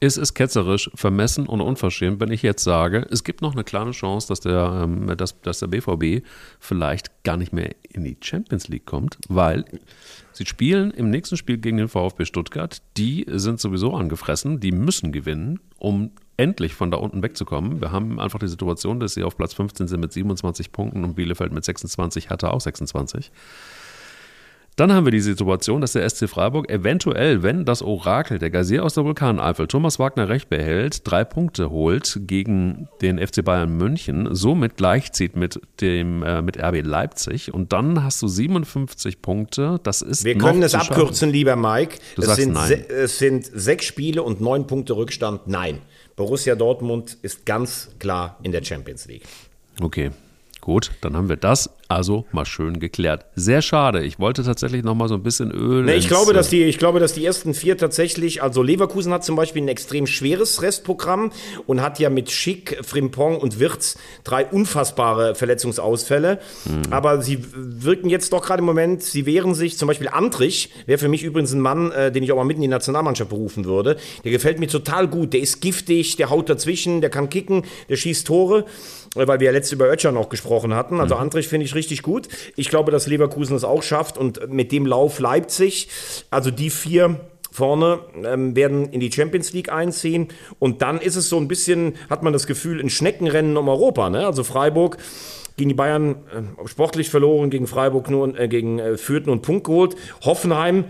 Ist 0.00 0.16
es 0.16 0.34
ketzerisch, 0.34 0.90
vermessen 0.94 1.46
und 1.46 1.60
unverschämt, 1.60 2.20
wenn 2.20 2.30
ich 2.30 2.42
jetzt 2.42 2.62
sage, 2.62 3.04
es 3.10 3.24
gibt 3.24 3.42
noch 3.42 3.54
eine 3.54 3.64
kleine 3.64 3.90
Chance, 3.90 4.28
dass 4.28 4.38
der, 4.40 4.82
ähm, 4.84 5.16
dass, 5.16 5.40
dass 5.40 5.58
der 5.58 5.66
BVB 5.66 6.24
vielleicht 6.60 7.24
gar 7.24 7.36
nicht 7.36 7.52
mehr 7.52 7.74
in 7.88 8.04
die 8.04 8.16
Champions 8.20 8.68
League 8.68 8.86
kommt, 8.86 9.18
weil 9.28 9.64
Sie 10.38 10.46
spielen 10.46 10.92
im 10.92 11.10
nächsten 11.10 11.36
Spiel 11.36 11.58
gegen 11.58 11.78
den 11.78 11.88
VfB 11.88 12.24
Stuttgart. 12.24 12.80
Die 12.96 13.26
sind 13.28 13.58
sowieso 13.58 13.94
angefressen, 13.94 14.60
die 14.60 14.70
müssen 14.70 15.10
gewinnen, 15.10 15.58
um 15.78 16.12
endlich 16.36 16.74
von 16.74 16.92
da 16.92 16.98
unten 16.98 17.24
wegzukommen. 17.24 17.80
Wir 17.80 17.90
haben 17.90 18.20
einfach 18.20 18.38
die 18.38 18.46
Situation, 18.46 19.00
dass 19.00 19.14
sie 19.14 19.24
auf 19.24 19.36
Platz 19.36 19.54
15 19.54 19.88
sind 19.88 19.98
mit 19.98 20.12
27 20.12 20.70
Punkten 20.70 21.02
und 21.02 21.16
Bielefeld 21.16 21.52
mit 21.52 21.64
26, 21.64 22.30
hatte 22.30 22.52
auch 22.52 22.60
26. 22.60 23.32
Dann 24.78 24.92
haben 24.92 25.06
wir 25.06 25.10
die 25.10 25.20
Situation, 25.20 25.80
dass 25.80 25.94
der 25.94 26.08
SC 26.08 26.28
Freiburg 26.28 26.70
eventuell, 26.70 27.42
wenn 27.42 27.64
das 27.64 27.82
Orakel 27.82 28.38
der 28.38 28.50
Gazier 28.50 28.84
aus 28.84 28.94
der 28.94 29.04
Vulkaneifel 29.04 29.66
Thomas 29.66 29.98
Wagner 29.98 30.28
recht 30.28 30.48
behält, 30.48 31.00
drei 31.02 31.24
Punkte 31.24 31.70
holt 31.70 32.20
gegen 32.28 32.86
den 33.02 33.18
FC 33.18 33.44
Bayern 33.44 33.76
München, 33.76 34.28
somit 34.36 34.76
gleichzieht 34.76 35.34
mit 35.34 35.60
dem 35.80 36.22
äh, 36.22 36.42
mit 36.42 36.62
RB 36.62 36.84
Leipzig 36.84 37.52
und 37.52 37.72
dann 37.72 38.04
hast 38.04 38.22
du 38.22 38.28
57 38.28 39.20
Punkte. 39.20 39.80
Das 39.82 40.00
ist 40.00 40.24
Wir 40.24 40.38
können 40.38 40.62
es 40.62 40.76
abkürzen, 40.76 41.30
lieber 41.30 41.56
Mike. 41.56 41.96
Du 42.14 42.22
es, 42.22 42.36
sind 42.36 42.52
nein. 42.52 42.84
es 42.88 43.18
sind 43.18 43.50
sechs 43.52 43.84
Spiele 43.84 44.22
und 44.22 44.40
neun 44.40 44.68
Punkte 44.68 44.94
Rückstand. 44.94 45.48
Nein, 45.48 45.78
Borussia 46.14 46.54
Dortmund 46.54 47.18
ist 47.22 47.44
ganz 47.44 47.90
klar 47.98 48.38
in 48.44 48.52
der 48.52 48.62
Champions 48.62 49.06
League. 49.08 49.24
Okay, 49.80 50.12
Gut, 50.68 50.90
dann 51.00 51.16
haben 51.16 51.30
wir 51.30 51.36
das 51.36 51.70
also 51.88 52.26
mal 52.30 52.44
schön 52.44 52.78
geklärt. 52.78 53.24
Sehr 53.34 53.62
schade. 53.62 54.04
Ich 54.04 54.18
wollte 54.18 54.42
tatsächlich 54.44 54.84
noch 54.84 54.94
mal 54.94 55.08
so 55.08 55.14
ein 55.14 55.22
bisschen 55.22 55.50
Öl. 55.50 55.82
Nee, 55.82 55.94
ich, 55.94 56.08
glaube, 56.08 56.34
dass 56.34 56.50
die, 56.50 56.62
ich 56.64 56.76
glaube, 56.76 57.00
dass 57.00 57.14
die 57.14 57.24
ersten 57.24 57.54
vier 57.54 57.78
tatsächlich, 57.78 58.42
also 58.42 58.62
Leverkusen 58.62 59.10
hat 59.14 59.24
zum 59.24 59.34
Beispiel 59.34 59.62
ein 59.62 59.68
extrem 59.68 60.06
schweres 60.06 60.60
Restprogramm 60.60 61.32
und 61.66 61.80
hat 61.80 61.98
ja 61.98 62.10
mit 62.10 62.30
Schick, 62.30 62.78
Frimpong 62.82 63.38
und 63.38 63.58
Wirtz 63.58 63.96
drei 64.24 64.44
unfassbare 64.44 65.34
Verletzungsausfälle. 65.34 66.38
Mhm. 66.66 66.92
Aber 66.92 67.22
sie 67.22 67.42
wirken 67.54 68.10
jetzt 68.10 68.34
doch 68.34 68.44
gerade 68.44 68.60
im 68.60 68.66
Moment, 68.66 69.02
sie 69.02 69.24
wehren 69.24 69.54
sich. 69.54 69.78
Zum 69.78 69.88
Beispiel 69.88 70.08
Antrich 70.08 70.70
wäre 70.84 70.98
für 70.98 71.08
mich 71.08 71.22
übrigens 71.22 71.54
ein 71.54 71.60
Mann, 71.60 71.92
äh, 71.92 72.12
den 72.12 72.22
ich 72.22 72.30
auch 72.30 72.36
mal 72.36 72.44
mitten 72.44 72.60
in 72.60 72.68
die 72.68 72.74
Nationalmannschaft 72.74 73.30
berufen 73.30 73.64
würde. 73.64 73.96
Der 74.22 74.32
gefällt 74.32 74.60
mir 74.60 74.68
total 74.68 75.08
gut. 75.08 75.32
Der 75.32 75.40
ist 75.40 75.62
giftig, 75.62 76.16
der 76.16 76.28
haut 76.28 76.50
dazwischen, 76.50 77.00
der 77.00 77.08
kann 77.08 77.30
kicken, 77.30 77.62
der 77.88 77.96
schießt 77.96 78.26
Tore 78.26 78.66
weil 79.14 79.40
wir 79.40 79.46
ja 79.46 79.52
letztes 79.52 79.72
über 79.72 79.90
Ötcher 79.90 80.12
noch 80.12 80.28
gesprochen 80.28 80.74
hatten. 80.74 81.00
Also 81.00 81.14
mhm. 81.14 81.22
Andrich 81.22 81.48
finde 81.48 81.66
ich 81.66 81.74
richtig 81.74 82.02
gut. 82.02 82.28
Ich 82.56 82.68
glaube, 82.68 82.92
dass 82.92 83.06
Leverkusen 83.06 83.56
es 83.56 83.64
auch 83.64 83.82
schafft 83.82 84.18
und 84.18 84.52
mit 84.52 84.72
dem 84.72 84.86
Lauf 84.86 85.18
Leipzig, 85.18 85.88
also 86.30 86.50
die 86.50 86.70
vier 86.70 87.20
vorne 87.50 88.00
ähm, 88.24 88.54
werden 88.54 88.90
in 88.92 89.00
die 89.00 89.10
Champions 89.10 89.52
League 89.52 89.72
einziehen 89.72 90.28
und 90.58 90.82
dann 90.82 91.00
ist 91.00 91.16
es 91.16 91.28
so 91.28 91.38
ein 91.38 91.48
bisschen, 91.48 91.94
hat 92.10 92.22
man 92.22 92.32
das 92.32 92.46
Gefühl, 92.46 92.80
ein 92.80 92.90
Schneckenrennen 92.90 93.56
um 93.56 93.68
Europa. 93.68 94.10
Ne? 94.10 94.26
Also 94.26 94.44
Freiburg 94.44 94.98
gegen 95.56 95.70
die 95.70 95.74
Bayern 95.74 96.16
äh, 96.32 96.68
sportlich 96.68 97.10
verloren, 97.10 97.50
gegen 97.50 97.66
Freiburg 97.66 98.10
nur, 98.10 98.38
äh, 98.38 98.48
gegen 98.48 98.78
äh, 98.78 98.96
Fürth 98.96 99.26
einen 99.26 99.42
Punkt 99.42 99.64
geholt. 99.64 99.96
Hoffenheim 100.22 100.84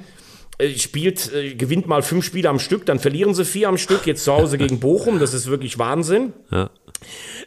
äh, 0.58 0.70
spielt, 0.70 1.32
äh, 1.32 1.54
gewinnt 1.54 1.86
mal 1.86 2.02
fünf 2.02 2.24
Spiele 2.24 2.48
am 2.48 2.58
Stück, 2.58 2.84
dann 2.84 2.98
verlieren 2.98 3.34
sie 3.34 3.44
vier 3.44 3.68
am 3.68 3.78
Stück, 3.78 4.06
jetzt 4.06 4.24
zu 4.24 4.32
Hause 4.32 4.58
gegen 4.58 4.78
Bochum, 4.80 5.18
das 5.20 5.32
ist 5.32 5.48
wirklich 5.48 5.78
Wahnsinn. 5.78 6.32
Ja. 6.50 6.70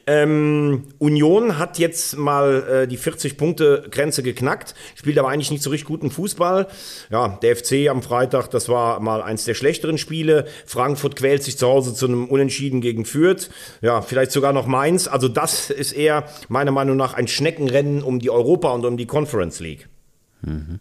Ähm, 0.07 0.85
Union 0.97 1.57
hat 1.57 1.77
jetzt 1.77 2.17
mal 2.17 2.83
äh, 2.83 2.87
die 2.87 2.97
40-Punkte-Grenze 2.97 4.23
geknackt, 4.23 4.73
spielt 4.95 5.17
aber 5.17 5.29
eigentlich 5.29 5.51
nicht 5.51 5.63
so 5.63 5.69
richtig 5.69 5.87
guten 5.87 6.09
Fußball. 6.09 6.67
Ja, 7.09 7.39
der 7.41 7.55
FC 7.55 7.87
am 7.89 8.01
Freitag, 8.01 8.49
das 8.49 8.67
war 8.69 8.99
mal 8.99 9.21
eins 9.21 9.45
der 9.45 9.53
schlechteren 9.53 9.97
Spiele. 9.97 10.47
Frankfurt 10.65 11.15
quält 11.15 11.43
sich 11.43 11.57
zu 11.57 11.67
Hause 11.67 11.93
zu 11.93 12.07
einem 12.07 12.25
Unentschieden 12.27 12.81
gegen 12.81 13.05
Fürth. 13.05 13.49
Ja, 13.81 14.01
vielleicht 14.01 14.31
sogar 14.31 14.53
noch 14.53 14.65
Mainz. 14.65 15.07
Also 15.07 15.27
das 15.27 15.69
ist 15.69 15.91
eher 15.91 16.25
meiner 16.49 16.71
Meinung 16.71 16.97
nach 16.97 17.13
ein 17.13 17.27
Schneckenrennen 17.27 18.01
um 18.01 18.19
die 18.19 18.29
Europa 18.29 18.71
und 18.71 18.85
um 18.85 18.97
die 18.97 19.05
Conference 19.05 19.59
League. 19.59 19.87
Mhm. 20.41 20.79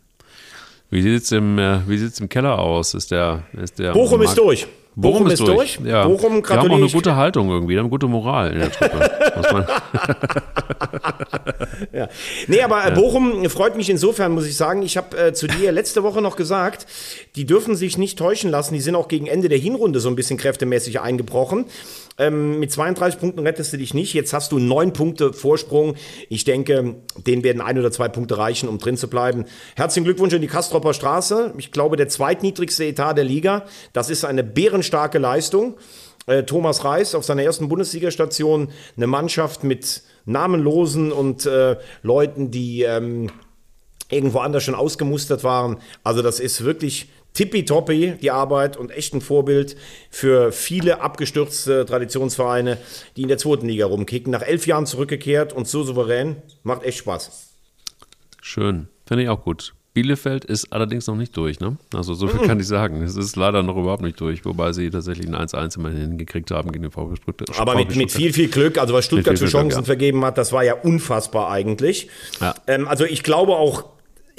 Wie 0.90 1.02
sieht 1.02 1.22
es 1.22 1.30
im, 1.32 1.58
äh, 1.58 1.80
im 1.86 2.28
Keller 2.28 2.58
aus? 2.58 2.94
Ist 2.94 3.10
der, 3.10 3.44
ist 3.52 3.78
der 3.78 3.92
Bochum 3.92 4.18
Markt 4.18 4.30
ist 4.30 4.38
durch. 4.38 4.66
Bochum, 4.96 5.24
Bochum 5.24 5.30
ist 5.30 5.40
durch. 5.40 5.76
durch. 5.76 5.88
Ja. 5.88 6.06
Bochum 6.06 6.42
Die 6.42 6.48
haben 6.52 6.70
auch 6.70 6.76
eine 6.76 6.88
gute 6.88 7.14
Haltung 7.14 7.48
irgendwie, 7.48 7.74
die 7.74 7.78
haben 7.78 7.90
gute 7.90 8.08
Moral 8.08 8.52
in 8.52 8.58
der 8.58 8.72
Truppe. 8.72 9.10
ja. 11.92 12.08
Nee, 12.48 12.62
aber 12.62 12.88
ja. 12.88 12.90
Bochum 12.90 13.48
freut 13.48 13.76
mich 13.76 13.88
insofern, 13.88 14.32
muss 14.32 14.46
ich 14.46 14.56
sagen. 14.56 14.82
Ich 14.82 14.96
habe 14.96 15.16
äh, 15.16 15.32
zu 15.32 15.46
dir 15.46 15.70
letzte 15.70 16.02
Woche 16.02 16.20
noch 16.20 16.34
gesagt, 16.34 16.86
die 17.36 17.46
dürfen 17.46 17.76
sich 17.76 17.98
nicht 17.98 18.18
täuschen 18.18 18.50
lassen. 18.50 18.74
Die 18.74 18.80
sind 18.80 18.96
auch 18.96 19.06
gegen 19.06 19.26
Ende 19.26 19.48
der 19.48 19.58
Hinrunde 19.58 20.00
so 20.00 20.08
ein 20.08 20.16
bisschen 20.16 20.36
kräftemäßig 20.36 21.00
eingebrochen. 21.00 21.66
Ähm, 22.20 22.58
mit 22.58 22.70
32 22.70 23.18
Punkten 23.18 23.40
rettest 23.40 23.72
du 23.72 23.78
dich 23.78 23.94
nicht. 23.94 24.12
Jetzt 24.12 24.34
hast 24.34 24.52
du 24.52 24.58
neun 24.58 24.92
Punkte 24.92 25.32
Vorsprung. 25.32 25.94
Ich 26.28 26.44
denke, 26.44 26.96
denen 27.16 27.42
werden 27.42 27.62
ein 27.62 27.78
oder 27.78 27.90
zwei 27.90 28.08
Punkte 28.08 28.36
reichen, 28.36 28.68
um 28.68 28.76
drin 28.76 28.98
zu 28.98 29.08
bleiben. 29.08 29.46
Herzlichen 29.74 30.04
Glückwunsch 30.04 30.34
an 30.34 30.42
die 30.42 30.46
Kastropper 30.46 30.92
Straße. 30.92 31.54
Ich 31.56 31.72
glaube, 31.72 31.96
der 31.96 32.08
zweitniedrigste 32.08 32.84
Etat 32.84 33.14
der 33.14 33.24
Liga. 33.24 33.64
Das 33.94 34.10
ist 34.10 34.26
eine 34.26 34.44
bärenstarke 34.44 35.18
Leistung. 35.18 35.78
Äh, 36.26 36.42
Thomas 36.42 36.84
Reis 36.84 37.14
auf 37.14 37.24
seiner 37.24 37.42
ersten 37.42 37.70
Bundesligastation 37.70 38.68
eine 38.98 39.06
Mannschaft 39.06 39.64
mit 39.64 40.02
namenlosen 40.26 41.12
und 41.12 41.46
äh, 41.46 41.76
Leuten, 42.02 42.50
die 42.50 42.82
ähm, 42.82 43.30
irgendwo 44.10 44.40
anders 44.40 44.62
schon 44.62 44.74
ausgemustert 44.74 45.42
waren. 45.42 45.78
Also 46.04 46.20
das 46.20 46.38
ist 46.38 46.64
wirklich 46.64 47.08
tippitoppi, 47.40 48.16
die 48.20 48.30
Arbeit 48.30 48.76
und 48.76 48.90
echt 48.90 49.14
ein 49.14 49.22
Vorbild 49.22 49.74
für 50.10 50.52
viele 50.52 51.00
abgestürzte 51.00 51.86
Traditionsvereine, 51.86 52.76
die 53.16 53.22
in 53.22 53.28
der 53.28 53.38
zweiten 53.38 53.66
Liga 53.66 53.86
rumkicken. 53.86 54.30
Nach 54.30 54.42
elf 54.42 54.66
Jahren 54.66 54.84
zurückgekehrt 54.84 55.54
und 55.54 55.66
so 55.66 55.82
souverän. 55.82 56.36
Macht 56.64 56.82
echt 56.82 56.98
Spaß. 56.98 57.54
Schön. 58.42 58.88
Finde 59.06 59.24
ich 59.24 59.30
auch 59.30 59.42
gut. 59.42 59.72
Bielefeld 59.94 60.44
ist 60.44 60.70
allerdings 60.70 61.06
noch 61.06 61.16
nicht 61.16 61.34
durch, 61.34 61.60
ne? 61.60 61.78
Also 61.94 62.12
so 62.12 62.28
viel 62.28 62.46
kann 62.46 62.60
ich 62.60 62.66
sagen. 62.66 63.02
Es 63.02 63.16
ist 63.16 63.36
leider 63.36 63.62
noch 63.62 63.76
überhaupt 63.76 64.02
nicht 64.02 64.20
durch, 64.20 64.44
wobei 64.44 64.72
sie 64.72 64.90
tatsächlich 64.90 65.26
ein 65.26 65.34
1-1 65.34 65.78
immerhin 65.78 66.00
hingekriegt 66.00 66.50
haben 66.50 66.70
gegen 66.70 66.82
den 66.82 66.92
VfB 66.92 67.16
Stuttgart. 67.16 67.58
Aber 67.58 67.74
mit, 67.74 67.96
mit 67.96 68.12
viel, 68.12 68.32
viel 68.34 68.48
Glück, 68.48 68.78
also 68.78 68.92
was 68.92 69.06
Stuttgart 69.06 69.38
für 69.38 69.46
Chancen 69.46 69.68
Glück, 69.68 69.80
ja. 69.80 69.82
vergeben 69.82 70.24
hat, 70.24 70.36
das 70.36 70.52
war 70.52 70.62
ja 70.62 70.74
unfassbar 70.74 71.50
eigentlich. 71.50 72.08
Ja. 72.40 72.54
Ähm, 72.66 72.86
also 72.86 73.04
ich 73.04 73.22
glaube 73.22 73.56
auch, 73.56 73.84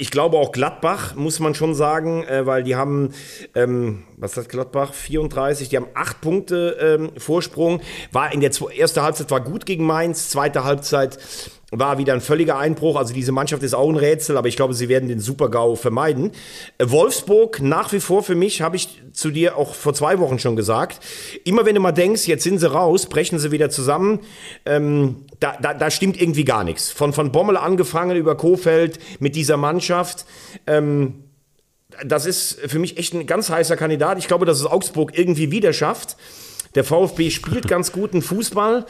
ich 0.02 0.10
glaube 0.10 0.36
auch 0.36 0.50
Gladbach, 0.50 1.14
muss 1.14 1.38
man 1.38 1.54
schon 1.54 1.76
sagen, 1.76 2.24
äh, 2.24 2.44
weil 2.44 2.64
die 2.64 2.74
haben, 2.74 3.14
ähm, 3.54 4.02
was 4.16 4.36
hat 4.36 4.48
Gladbach? 4.48 4.94
34, 4.94 5.68
die 5.68 5.76
haben 5.76 5.86
acht 5.94 6.20
Punkte 6.20 6.76
ähm, 6.80 7.12
Vorsprung. 7.16 7.80
War 8.10 8.32
in 8.32 8.40
der 8.40 8.50
erste 8.74 9.04
Halbzeit 9.04 9.30
war 9.30 9.40
gut 9.40 9.64
gegen 9.64 9.86
Mainz, 9.86 10.28
zweite 10.28 10.64
Halbzeit 10.64 11.20
war 11.72 11.96
wieder 11.96 12.12
ein 12.12 12.20
völliger 12.20 12.58
Einbruch. 12.58 12.96
Also 12.96 13.14
diese 13.14 13.32
Mannschaft 13.32 13.62
ist 13.62 13.74
auch 13.74 13.88
ein 13.88 13.96
Rätsel, 13.96 14.36
aber 14.36 14.46
ich 14.46 14.56
glaube, 14.56 14.74
sie 14.74 14.88
werden 14.88 15.08
den 15.08 15.18
Super-GAU 15.18 15.74
vermeiden. 15.74 16.30
Äh, 16.78 16.90
Wolfsburg 16.90 17.60
nach 17.62 17.92
wie 17.92 18.00
vor 18.00 18.22
für 18.22 18.34
mich, 18.34 18.60
habe 18.60 18.76
ich 18.76 19.00
zu 19.12 19.30
dir 19.30 19.56
auch 19.56 19.74
vor 19.74 19.94
zwei 19.94 20.18
Wochen 20.18 20.38
schon 20.38 20.54
gesagt. 20.54 21.00
Immer 21.44 21.64
wenn 21.64 21.74
du 21.74 21.80
mal 21.80 21.92
denkst, 21.92 22.28
jetzt 22.28 22.44
sind 22.44 22.58
sie 22.58 22.70
raus, 22.70 23.06
brechen 23.06 23.38
sie 23.38 23.50
wieder 23.50 23.70
zusammen, 23.70 24.20
ähm, 24.66 25.24
da, 25.40 25.56
da, 25.60 25.72
da 25.74 25.90
stimmt 25.90 26.20
irgendwie 26.20 26.44
gar 26.44 26.62
nichts. 26.62 26.92
Von, 26.92 27.14
von 27.14 27.32
Bommel 27.32 27.56
angefangen 27.56 28.16
über 28.16 28.36
Kofeld 28.36 28.98
mit 29.18 29.34
dieser 29.34 29.56
Mannschaft. 29.56 30.26
Ähm, 30.66 31.24
das 32.04 32.26
ist 32.26 32.58
für 32.66 32.78
mich 32.78 32.98
echt 32.98 33.14
ein 33.14 33.26
ganz 33.26 33.50
heißer 33.50 33.76
Kandidat. 33.76 34.18
Ich 34.18 34.28
glaube, 34.28 34.46
dass 34.46 34.60
es 34.60 34.66
Augsburg 34.66 35.16
irgendwie 35.16 35.50
wieder 35.50 35.72
schafft. 35.72 36.16
Der 36.74 36.84
VfB 36.84 37.30
spielt 37.30 37.68
ganz 37.68 37.92
guten 37.92 38.22
Fußball. 38.22 38.86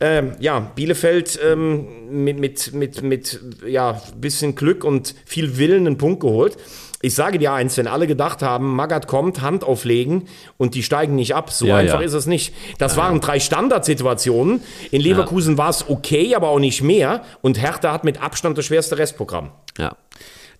Ähm, 0.00 0.32
ja, 0.40 0.60
Bielefeld 0.60 1.38
ähm, 1.42 2.24
mit, 2.24 2.38
mit, 2.38 2.72
mit, 2.72 3.02
mit 3.02 3.40
ja, 3.66 4.00
bisschen 4.16 4.54
Glück 4.54 4.84
und 4.84 5.14
viel 5.24 5.56
Willen 5.56 5.86
einen 5.86 5.98
Punkt 5.98 6.20
geholt. 6.20 6.56
Ich 7.00 7.14
sage 7.14 7.38
dir 7.38 7.52
eins, 7.52 7.76
wenn 7.76 7.86
alle 7.86 8.06
gedacht 8.06 8.42
haben, 8.42 8.74
Magath 8.74 9.06
kommt, 9.06 9.42
Hand 9.42 9.62
auflegen 9.62 10.26
und 10.56 10.74
die 10.74 10.82
steigen 10.82 11.14
nicht 11.16 11.34
ab. 11.34 11.50
So 11.50 11.66
ja, 11.66 11.76
einfach 11.76 12.00
ja. 12.00 12.06
ist 12.06 12.14
es 12.14 12.26
nicht. 12.26 12.54
Das 12.78 12.96
ja, 12.96 13.02
waren 13.02 13.20
drei 13.20 13.40
Standardsituationen. 13.40 14.62
In 14.90 15.02
Leverkusen 15.02 15.58
war 15.58 15.68
es 15.68 15.88
okay, 15.88 16.34
aber 16.34 16.48
auch 16.48 16.58
nicht 16.58 16.80
mehr. 16.80 17.22
Und 17.42 17.60
Hertha 17.60 17.92
hat 17.92 18.04
mit 18.04 18.22
Abstand 18.22 18.56
das 18.56 18.64
schwerste 18.64 18.96
Restprogramm. 18.96 19.50
Ja 19.76 19.96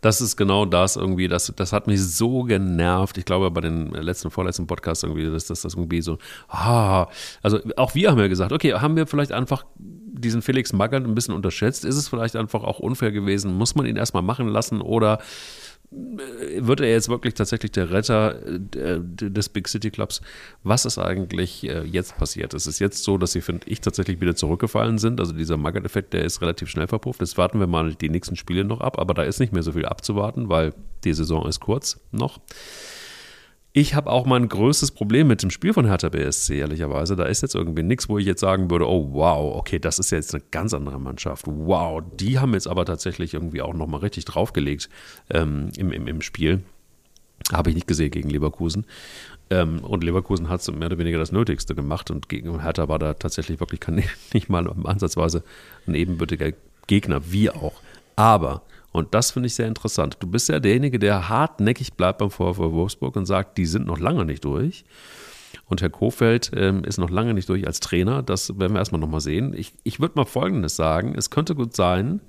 das 0.05 0.21
ist 0.21 0.37
genau 0.37 0.67
das 0.67 0.97
irgendwie, 0.97 1.29
das, 1.29 1.51
das 1.57 1.73
hat 1.73 1.87
mich 1.87 2.03
so 2.03 2.43
genervt. 2.43 3.17
Ich 3.17 3.25
glaube, 3.25 3.51
bei 3.51 3.63
den 3.63 3.91
letzten, 3.91 4.31
vorletzten 4.31 4.67
Podcasts 4.67 5.03
irgendwie, 5.03 5.25
dass 5.31 5.47
das, 5.47 5.63
das 5.63 5.75
irgendwie 5.75 6.03
so, 6.03 6.19
ah, 6.49 7.07
also 7.43 7.59
auch 7.79 7.95
wir 7.95 8.11
haben 8.11 8.19
ja 8.19 8.29
gesagt, 8.29 8.53
okay, 8.53 8.75
haben 8.75 8.97
wir 8.97 9.07
vielleicht 9.07 9.33
einfach 9.33 9.65
diesen 9.79 10.43
Felix 10.43 10.75
Magath 10.75 11.05
ein 11.05 11.15
bisschen 11.15 11.35
unterschätzt? 11.35 11.87
Ist 11.87 11.97
es 11.97 12.09
vielleicht 12.09 12.37
einfach 12.37 12.65
auch 12.65 12.81
unfair 12.81 13.13
gewesen? 13.13 13.55
Muss 13.55 13.77
man 13.77 13.87
ihn 13.87 13.97
erstmal 13.97 14.23
machen 14.23 14.47
lassen 14.49 14.83
oder 14.83 15.21
wird 16.59 16.81
er 16.81 16.91
jetzt 16.91 17.09
wirklich 17.09 17.35
tatsächlich 17.35 17.73
der 17.73 17.91
Retter 17.91 18.41
äh, 18.47 19.01
des 19.01 19.49
Big 19.49 19.69
City 19.69 19.91
Clubs? 19.91 20.21
Was 20.63 20.85
ist 20.85 20.99
eigentlich 20.99 21.65
äh, 21.69 21.83
jetzt 21.85 22.17
passiert? 22.17 22.55
Es 22.55 22.67
ist 22.67 22.79
jetzt 22.79 23.05
so, 23.05 23.19
dass 23.19 23.33
sie, 23.33 23.41
finde 23.41 23.69
ich, 23.69 23.81
tatsächlich 23.81 24.21
wieder 24.21 24.35
zurückgefallen 24.35 24.99
sind. 24.99 25.21
Also 25.21 25.33
dieser 25.33 25.57
Magath-Effekt, 25.57 26.13
der 26.13 26.25
ist 26.25 26.41
relativ 26.41 26.69
schnell 26.69 26.87
verpufft. 26.87 27.21
Jetzt 27.21 27.39
warten 27.39 27.61
wir 27.61 27.67
mal 27.67 27.95
die 27.95 28.09
nächsten 28.09 28.37
Spiele 28.37 28.65
noch 28.65 28.81
ab, 28.81 28.99
aber 28.99 29.15
da 29.15 29.23
ist 29.23 29.41
nicht 29.41 29.53
mehr 29.53 29.63
so 29.63 29.73
viel 29.73 29.87
abzuwarten, 29.87 30.49
weil 30.49 30.75
die 31.05 31.15
Saison 31.15 31.47
ist 31.47 31.61
kurz 31.61 32.01
noch. 32.11 32.41
Ich 33.77 33.97
habe 33.97 34.09
auch 34.09 34.25
mein 34.25 34.49
größtes 34.49 34.93
Problem 34.93 35.27
mit 35.27 35.43
dem 35.43 35.51
Spiel 35.51 35.73
von 35.73 35.85
Hertha 35.85 36.09
BSC, 36.09 36.61
ehrlicherweise. 36.61 37.17
Da 37.17 37.25
ist 37.25 37.43
jetzt 37.43 37.57
irgendwie 37.57 37.83
nichts, 37.83 38.09
wo 38.09 38.19
ich 38.19 38.25
jetzt 38.25 38.39
sagen 38.39 38.71
würde, 38.71 38.89
oh 38.89 39.09
wow, 39.11 39.57
okay, 39.57 39.81
das 39.81 39.99
ist 39.99 40.13
jetzt 40.13 40.33
eine 40.33 40.45
ganz 40.53 40.73
andere 40.73 41.01
Mannschaft. 41.01 41.47
Wow, 41.49 42.01
die 42.21 42.39
haben 42.39 42.55
jetzt 42.55 42.69
aber 42.69 42.85
tatsächlich 42.85 43.35
irgendwie 43.35 43.63
auch 43.63 43.75
nochmal 43.75 43.99
richtig 43.99 44.27
draufgelegt 44.27 44.89
ähm, 45.29 45.71
im, 45.77 45.91
im, 45.91 46.07
im 46.07 46.23
Spiel. 46.23 46.63
Habe 47.53 47.71
ich 47.71 47.75
nicht 47.75 47.89
gesehen 47.89 48.13
gegen 48.13 48.31
Leverkusen. 48.31 48.87
Ähm, 49.51 49.81
und 49.81 50.05
Leverkusen 50.05 50.49
hat 50.49 50.65
mehr 50.69 50.87
oder 50.87 50.99
weniger 50.99 51.19
das 51.19 51.33
Nötigste 51.33 51.75
gemacht 51.75 52.13
und 52.13 52.29
gegen 52.29 52.63
Hertha 52.63 52.87
war 52.89 53.01
da 53.01 53.15
tatsächlich 53.15 53.59
wirklich 53.59 53.81
kein, 53.81 54.05
nicht 54.33 54.49
mal 54.49 54.73
ansatzweise 54.85 55.43
ein 55.89 55.97
ebenbürtiger 55.97 56.53
Gegner, 56.87 57.33
wie 57.33 57.51
auch. 57.51 57.81
Aber 58.15 58.63
und 58.95 59.13
das 59.13 59.33
finde 59.33 59.49
ich 59.49 59.57
sehr 59.57 59.67
interessant. 59.67 60.19
Du 60.21 60.29
bist 60.29 60.49
ja 60.49 60.61
derjenige, 60.61 61.01
der 61.01 61.29
hartnäckig 61.29 61.95
bleibt 61.95 62.19
beim 62.19 62.31
VfW 62.31 62.71
Wolfsburg 62.71 63.17
und 63.17 63.27
sagt, 63.27 63.59
die 63.59 63.67
sind 63.67 63.87
noch 63.87 63.99
lange 63.99 64.25
nicht 64.25 64.45
durch. 64.45 64.85
Und 65.67 65.83
Herr 65.83 65.91
Kofeld 65.91 66.53
ähm, 66.55 66.85
ist 66.85 66.99
noch 66.99 67.11
lange 67.11 67.35
nicht 67.35 67.49
durch 67.49 67.67
als 67.67 67.81
Trainer. 67.81 68.23
Das 68.23 68.57
werden 68.57 68.73
wir 68.73 68.79
erstmal 68.79 69.01
nochmal 69.01 69.21
sehen. 69.21 69.53
Ich, 69.53 69.73
ich 69.83 69.99
würde 69.99 70.15
mal 70.15 70.27
Folgendes 70.27 70.77
sagen. 70.77 71.17
Es 71.17 71.31
könnte 71.31 71.57
gut 71.57 71.75
sein, 71.75 72.21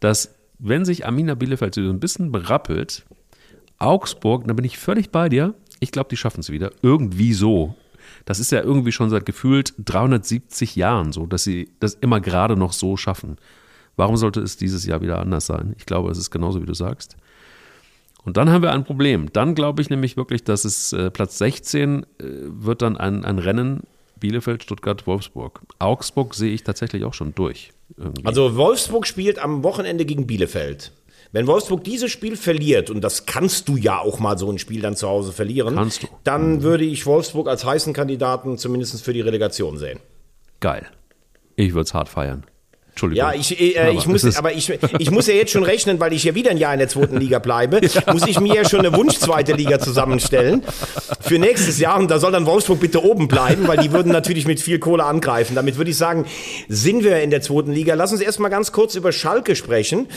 dass, 0.00 0.34
wenn 0.58 0.84
sich 0.84 1.06
Amina 1.06 1.36
Bielefeld 1.36 1.76
so 1.76 1.82
ein 1.82 2.00
bisschen 2.00 2.32
berappelt, 2.32 3.06
Augsburg, 3.78 4.48
da 4.48 4.52
bin 4.54 4.64
ich 4.64 4.78
völlig 4.78 5.10
bei 5.10 5.28
dir. 5.28 5.54
Ich 5.78 5.92
glaube, 5.92 6.08
die 6.08 6.16
schaffen 6.16 6.40
es 6.40 6.50
wieder. 6.50 6.72
Irgendwie 6.82 7.34
so. 7.34 7.76
Das 8.24 8.40
ist 8.40 8.50
ja 8.50 8.62
irgendwie 8.62 8.90
schon 8.90 9.10
seit 9.10 9.26
gefühlt 9.26 9.74
370 9.78 10.74
Jahren 10.74 11.12
so, 11.12 11.26
dass 11.26 11.44
sie 11.44 11.70
das 11.78 11.94
immer 11.94 12.20
gerade 12.20 12.56
noch 12.56 12.72
so 12.72 12.96
schaffen. 12.96 13.36
Warum 14.00 14.16
sollte 14.16 14.40
es 14.40 14.56
dieses 14.56 14.86
Jahr 14.86 15.02
wieder 15.02 15.18
anders 15.18 15.44
sein? 15.44 15.74
Ich 15.76 15.84
glaube, 15.84 16.10
es 16.10 16.16
ist 16.16 16.30
genauso, 16.30 16.62
wie 16.62 16.66
du 16.66 16.72
sagst. 16.72 17.18
Und 18.24 18.38
dann 18.38 18.48
haben 18.48 18.62
wir 18.62 18.72
ein 18.72 18.84
Problem. 18.84 19.30
Dann 19.30 19.54
glaube 19.54 19.82
ich 19.82 19.90
nämlich 19.90 20.16
wirklich, 20.16 20.42
dass 20.42 20.64
es 20.64 20.94
äh, 20.94 21.10
Platz 21.10 21.36
16 21.36 22.02
äh, 22.02 22.04
wird 22.46 22.80
dann 22.80 22.96
ein, 22.96 23.26
ein 23.26 23.38
Rennen 23.38 23.82
Bielefeld, 24.18 24.62
Stuttgart, 24.62 25.06
Wolfsburg. 25.06 25.60
Augsburg 25.78 26.34
sehe 26.34 26.54
ich 26.54 26.64
tatsächlich 26.64 27.04
auch 27.04 27.12
schon 27.12 27.34
durch. 27.34 27.72
Irgendwie. 27.98 28.24
Also 28.24 28.56
Wolfsburg 28.56 29.06
spielt 29.06 29.38
am 29.38 29.64
Wochenende 29.64 30.06
gegen 30.06 30.26
Bielefeld. 30.26 30.92
Wenn 31.32 31.46
Wolfsburg 31.46 31.84
dieses 31.84 32.10
Spiel 32.10 32.36
verliert, 32.36 32.88
und 32.88 33.02
das 33.02 33.26
kannst 33.26 33.68
du 33.68 33.76
ja 33.76 33.98
auch 33.98 34.18
mal 34.18 34.38
so 34.38 34.50
ein 34.50 34.58
Spiel 34.58 34.80
dann 34.80 34.96
zu 34.96 35.08
Hause 35.08 35.32
verlieren, 35.32 35.74
kannst 35.74 36.04
du. 36.04 36.08
dann 36.24 36.62
würde 36.62 36.84
ich 36.86 37.04
Wolfsburg 37.04 37.48
als 37.48 37.66
heißen 37.66 37.92
Kandidaten 37.92 38.56
zumindest 38.56 39.04
für 39.04 39.12
die 39.12 39.20
Relegation 39.20 39.76
sehen. 39.76 40.00
Geil. 40.60 40.86
Ich 41.56 41.74
würde 41.74 41.82
es 41.82 41.92
hart 41.92 42.08
feiern. 42.08 42.46
Entschuldigung. 43.00 43.30
Ja, 43.30 43.34
ich, 43.34 43.58
äh, 43.58 43.92
ich 43.92 44.06
muss, 44.06 44.36
aber 44.36 44.52
ich, 44.52 44.70
ich 44.98 45.10
muss 45.10 45.26
ja 45.26 45.34
jetzt 45.34 45.52
schon 45.52 45.62
rechnen, 45.62 46.00
weil 46.00 46.12
ich 46.12 46.24
ja 46.24 46.34
wieder 46.34 46.50
ein 46.50 46.58
Jahr 46.58 46.72
in 46.72 46.78
der 46.78 46.88
zweiten 46.88 47.16
Liga 47.16 47.38
bleibe, 47.38 47.80
ja. 47.86 48.12
muss 48.12 48.26
ich 48.26 48.40
mir 48.40 48.54
ja 48.54 48.68
schon 48.68 48.80
eine 48.80 48.92
Wunsch-zweite 48.92 49.52
Liga 49.52 49.78
zusammenstellen 49.78 50.62
für 51.20 51.38
nächstes 51.38 51.78
Jahr. 51.78 51.98
Und 51.98 52.10
da 52.10 52.18
soll 52.18 52.32
dann 52.32 52.46
Wolfsburg 52.46 52.80
bitte 52.80 53.02
oben 53.02 53.28
bleiben, 53.28 53.66
weil 53.66 53.78
die 53.78 53.92
würden 53.92 54.12
natürlich 54.12 54.46
mit 54.46 54.60
viel 54.60 54.78
Kohle 54.78 55.04
angreifen. 55.04 55.54
Damit 55.54 55.76
würde 55.78 55.90
ich 55.90 55.96
sagen, 55.96 56.26
sind 56.68 57.04
wir 57.04 57.20
in 57.20 57.30
der 57.30 57.40
zweiten 57.40 57.72
Liga. 57.72 57.94
Lass 57.94 58.12
uns 58.12 58.20
erstmal 58.20 58.50
ganz 58.50 58.72
kurz 58.72 58.94
über 58.94 59.12
Schalke 59.12 59.56
sprechen. 59.56 60.08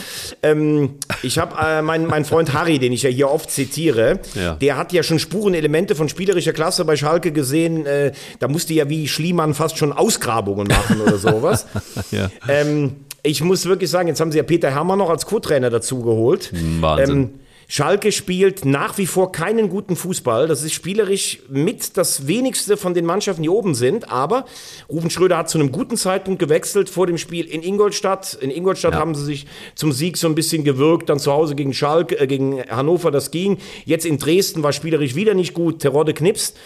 Ähm, 0.42 0.96
ich 1.22 1.38
habe 1.38 1.56
äh, 1.62 1.82
meinen 1.82 2.08
mein 2.08 2.26
Freund 2.26 2.54
Harry, 2.54 2.80
den 2.80 2.92
ich 2.92 3.04
ja 3.04 3.10
hier 3.10 3.30
oft 3.30 3.50
zitiere, 3.50 4.20
ja. 4.36 4.56
der 4.56 4.78
hat 4.78 4.92
ja 4.92 5.04
schon 5.04 5.20
Spurenelemente 5.20 5.96
von 5.96 6.10
spielerischer 6.10 6.54
Klasse 6.54 6.84
bei 6.86 6.98
Schalke 6.98 7.32
gesehen. 7.32 7.86
Äh, 7.86 8.12
da 8.40 8.48
musste 8.48 8.74
ja 8.74 8.90
wie 8.90 9.08
Schliemann 9.08 9.54
fast 9.54 9.78
schon 9.78 9.94
Ausgrabungen 9.94 10.68
machen 10.68 11.02
oder 11.02 11.18
sowas. 11.18 11.66
ja. 12.12 12.30
ähm, 12.48 12.73
ähm, 12.74 12.96
ich 13.24 13.42
muss 13.42 13.66
wirklich 13.66 13.90
sagen, 13.90 14.10
jetzt 14.10 14.20
haben 14.20 14.32
sie 14.32 14.38
ja 14.38 14.44
Peter 14.44 14.70
Hermann 14.70 15.00
noch 15.00 15.10
als 15.10 15.26
Co-Trainer 15.26 15.70
dazu 15.70 16.02
geholt. 16.02 16.52
Wahnsinn. 16.82 17.18
Ähm, 17.18 17.30
Schalke 17.68 18.12
spielt 18.12 18.66
nach 18.66 18.98
wie 18.98 19.08
vor 19.08 19.32
keinen 19.32 19.70
guten 19.70 19.96
Fußball. 19.96 20.48
Das 20.48 20.64
ist 20.64 20.74
spielerisch 20.74 21.40
mit 21.50 21.98
das 21.98 22.28
wenigste 22.28 22.78
von 22.78 22.94
den 22.94 23.06
Mannschaften, 23.06 23.44
die 23.44 23.50
oben 23.50 23.74
sind. 23.74 24.12
Aber 24.12 24.46
Rufen 24.90 25.10
Schröder 25.10 25.38
hat 25.38 25.50
zu 25.50 25.58
einem 25.58 25.72
guten 25.72 25.98
Zeitpunkt 25.98 26.40
gewechselt 26.40 26.90
vor 26.90 27.08
dem 27.08 27.18
Spiel 27.18 27.46
in 27.46 27.64
Ingolstadt. 27.64 28.38
In 28.42 28.52
Ingolstadt 28.52 28.94
ja. 28.94 29.00
haben 29.00 29.16
sie 29.16 29.24
sich 29.24 29.48
zum 29.76 29.92
Sieg 29.92 30.18
so 30.18 30.28
ein 30.28 30.36
bisschen 30.36 30.64
gewirkt. 30.64 31.10
Dann 31.10 31.20
zu 31.20 31.32
Hause 31.32 31.56
gegen 31.56 31.74
Schalke, 31.74 32.20
äh, 32.20 32.28
gegen 32.28 32.62
Hannover, 32.70 33.12
das 33.12 33.32
ging. 33.32 33.58
Jetzt 33.86 34.06
in 34.06 34.18
Dresden 34.18 34.64
war 34.64 34.74
spielerisch 34.74 35.16
wieder 35.16 35.34
nicht 35.34 35.54
gut. 35.54 35.80
Terodde 35.80 36.14
knipst. 36.14 36.58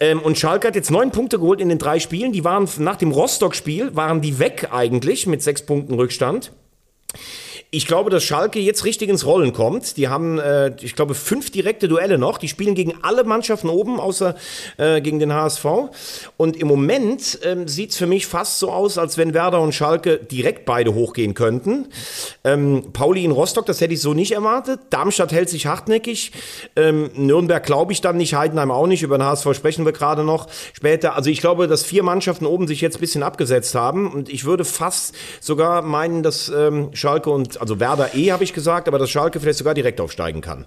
Ähm, 0.00 0.20
und 0.20 0.38
Schalke 0.38 0.68
hat 0.68 0.74
jetzt 0.74 0.90
neun 0.90 1.10
Punkte 1.10 1.38
geholt 1.38 1.60
in 1.60 1.68
den 1.68 1.78
drei 1.78 2.00
Spielen. 2.00 2.32
Die 2.32 2.44
waren 2.44 2.68
nach 2.78 2.96
dem 2.96 3.12
Rostock-Spiel, 3.12 3.94
waren 3.94 4.20
die 4.20 4.38
weg 4.38 4.68
eigentlich 4.72 5.26
mit 5.26 5.42
sechs 5.42 5.64
Punkten 5.64 5.94
Rückstand. 5.94 6.52
Ich 7.74 7.88
glaube, 7.88 8.08
dass 8.08 8.22
Schalke 8.22 8.60
jetzt 8.60 8.84
richtig 8.84 9.08
ins 9.08 9.26
Rollen 9.26 9.52
kommt. 9.52 9.96
Die 9.96 10.06
haben, 10.06 10.38
äh, 10.38 10.76
ich 10.80 10.94
glaube, 10.94 11.14
fünf 11.14 11.50
direkte 11.50 11.88
Duelle 11.88 12.18
noch. 12.18 12.38
Die 12.38 12.46
spielen 12.46 12.76
gegen 12.76 12.94
alle 13.02 13.24
Mannschaften 13.24 13.68
oben, 13.68 13.98
außer 13.98 14.36
äh, 14.76 15.00
gegen 15.00 15.18
den 15.18 15.32
HSV. 15.32 15.64
Und 16.36 16.56
im 16.56 16.68
Moment 16.68 17.40
ähm, 17.42 17.66
sieht 17.66 17.90
es 17.90 17.96
für 17.96 18.06
mich 18.06 18.28
fast 18.28 18.60
so 18.60 18.70
aus, 18.70 18.96
als 18.96 19.18
wenn 19.18 19.34
Werder 19.34 19.60
und 19.60 19.74
Schalke 19.74 20.18
direkt 20.18 20.66
beide 20.66 20.94
hochgehen 20.94 21.34
könnten. 21.34 21.88
Ähm, 22.44 22.92
Pauli 22.92 23.24
in 23.24 23.32
Rostock, 23.32 23.66
das 23.66 23.80
hätte 23.80 23.92
ich 23.92 24.00
so 24.00 24.14
nicht 24.14 24.30
erwartet. 24.30 24.78
Darmstadt 24.90 25.32
hält 25.32 25.48
sich 25.48 25.66
hartnäckig. 25.66 26.30
Ähm, 26.76 27.10
Nürnberg 27.16 27.66
glaube 27.66 27.90
ich 27.90 28.00
dann 28.00 28.16
nicht, 28.18 28.36
Heidenheim 28.36 28.70
auch 28.70 28.86
nicht. 28.86 29.02
Über 29.02 29.18
den 29.18 29.24
HSV 29.24 29.52
sprechen 29.52 29.84
wir 29.84 29.92
gerade 29.92 30.22
noch 30.22 30.46
später. 30.74 31.16
Also 31.16 31.28
ich 31.28 31.40
glaube, 31.40 31.66
dass 31.66 31.82
vier 31.82 32.04
Mannschaften 32.04 32.46
oben 32.46 32.68
sich 32.68 32.80
jetzt 32.80 32.98
ein 32.98 33.00
bisschen 33.00 33.24
abgesetzt 33.24 33.74
haben. 33.74 34.12
Und 34.12 34.28
ich 34.28 34.44
würde 34.44 34.64
fast 34.64 35.12
sogar 35.40 35.82
meinen, 35.82 36.22
dass 36.22 36.48
ähm, 36.50 36.90
Schalke 36.92 37.30
und 37.30 37.63
also 37.64 37.80
Werder 37.80 38.14
eh, 38.14 38.30
habe 38.30 38.44
ich 38.44 38.52
gesagt, 38.52 38.88
aber 38.88 38.98
dass 38.98 39.10
Schalke 39.10 39.40
vielleicht 39.40 39.58
sogar 39.58 39.72
direkt 39.72 39.98
aufsteigen 40.00 40.42
kann. 40.42 40.66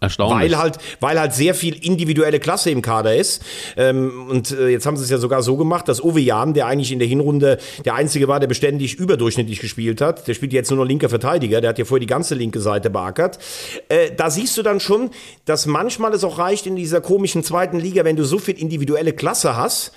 Erstaunlich. 0.00 0.52
Weil 0.52 0.58
halt, 0.58 0.78
weil 1.00 1.18
halt 1.18 1.34
sehr 1.34 1.56
viel 1.56 1.74
individuelle 1.74 2.38
Klasse 2.38 2.70
im 2.70 2.82
Kader 2.82 3.16
ist. 3.16 3.42
Ähm, 3.76 4.28
und 4.30 4.52
äh, 4.52 4.68
jetzt 4.68 4.86
haben 4.86 4.96
sie 4.96 5.02
es 5.02 5.10
ja 5.10 5.18
sogar 5.18 5.42
so 5.42 5.56
gemacht, 5.56 5.88
dass 5.88 6.00
Uwe 6.00 6.20
Jan, 6.20 6.54
der 6.54 6.66
eigentlich 6.66 6.92
in 6.92 7.00
der 7.00 7.08
Hinrunde 7.08 7.58
der 7.84 7.94
Einzige 7.96 8.28
war, 8.28 8.38
der 8.38 8.46
beständig 8.46 8.94
überdurchschnittlich 8.94 9.58
gespielt 9.58 10.00
hat, 10.00 10.28
der 10.28 10.34
spielt 10.34 10.52
jetzt 10.52 10.70
nur 10.70 10.78
noch 10.78 10.86
linker 10.86 11.08
Verteidiger, 11.08 11.60
der 11.60 11.70
hat 11.70 11.80
ja 11.80 11.84
vorher 11.84 12.00
die 12.00 12.06
ganze 12.06 12.36
linke 12.36 12.60
Seite 12.60 12.90
beackert. 12.90 13.40
Äh, 13.88 14.12
da 14.16 14.30
siehst 14.30 14.56
du 14.56 14.62
dann 14.62 14.78
schon, 14.78 15.10
dass 15.46 15.66
manchmal 15.66 16.14
es 16.14 16.22
auch 16.22 16.38
reicht 16.38 16.66
in 16.66 16.76
dieser 16.76 17.00
komischen 17.00 17.42
zweiten 17.42 17.80
Liga, 17.80 18.04
wenn 18.04 18.14
du 18.14 18.22
so 18.22 18.38
viel 18.38 18.56
individuelle 18.56 19.12
Klasse 19.12 19.56
hast, 19.56 19.92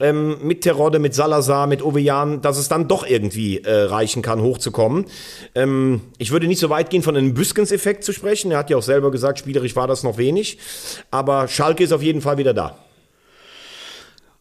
ähm, 0.00 0.36
mit 0.42 0.62
Terodde, 0.62 0.98
mit 0.98 1.14
Salazar, 1.14 1.66
mit 1.66 1.82
Ovejan, 1.82 2.40
dass 2.40 2.58
es 2.58 2.68
dann 2.68 2.88
doch 2.88 3.06
irgendwie 3.06 3.58
äh, 3.58 3.84
reichen 3.84 4.22
kann, 4.22 4.40
hochzukommen. 4.40 5.06
Ähm, 5.54 6.00
ich 6.18 6.30
würde 6.30 6.46
nicht 6.46 6.58
so 6.58 6.70
weit 6.70 6.90
gehen, 6.90 7.02
von 7.02 7.16
einem 7.16 7.34
Büskens-Effekt 7.34 8.04
zu 8.04 8.12
sprechen. 8.12 8.50
Er 8.50 8.58
hat 8.58 8.70
ja 8.70 8.76
auch 8.76 8.82
selber 8.82 9.10
gesagt, 9.10 9.38
spielerisch 9.38 9.76
war 9.76 9.86
das 9.86 10.02
noch 10.02 10.18
wenig. 10.18 10.58
Aber 11.10 11.48
Schalke 11.48 11.84
ist 11.84 11.92
auf 11.92 12.02
jeden 12.02 12.20
Fall 12.20 12.38
wieder 12.38 12.54
da. 12.54 12.78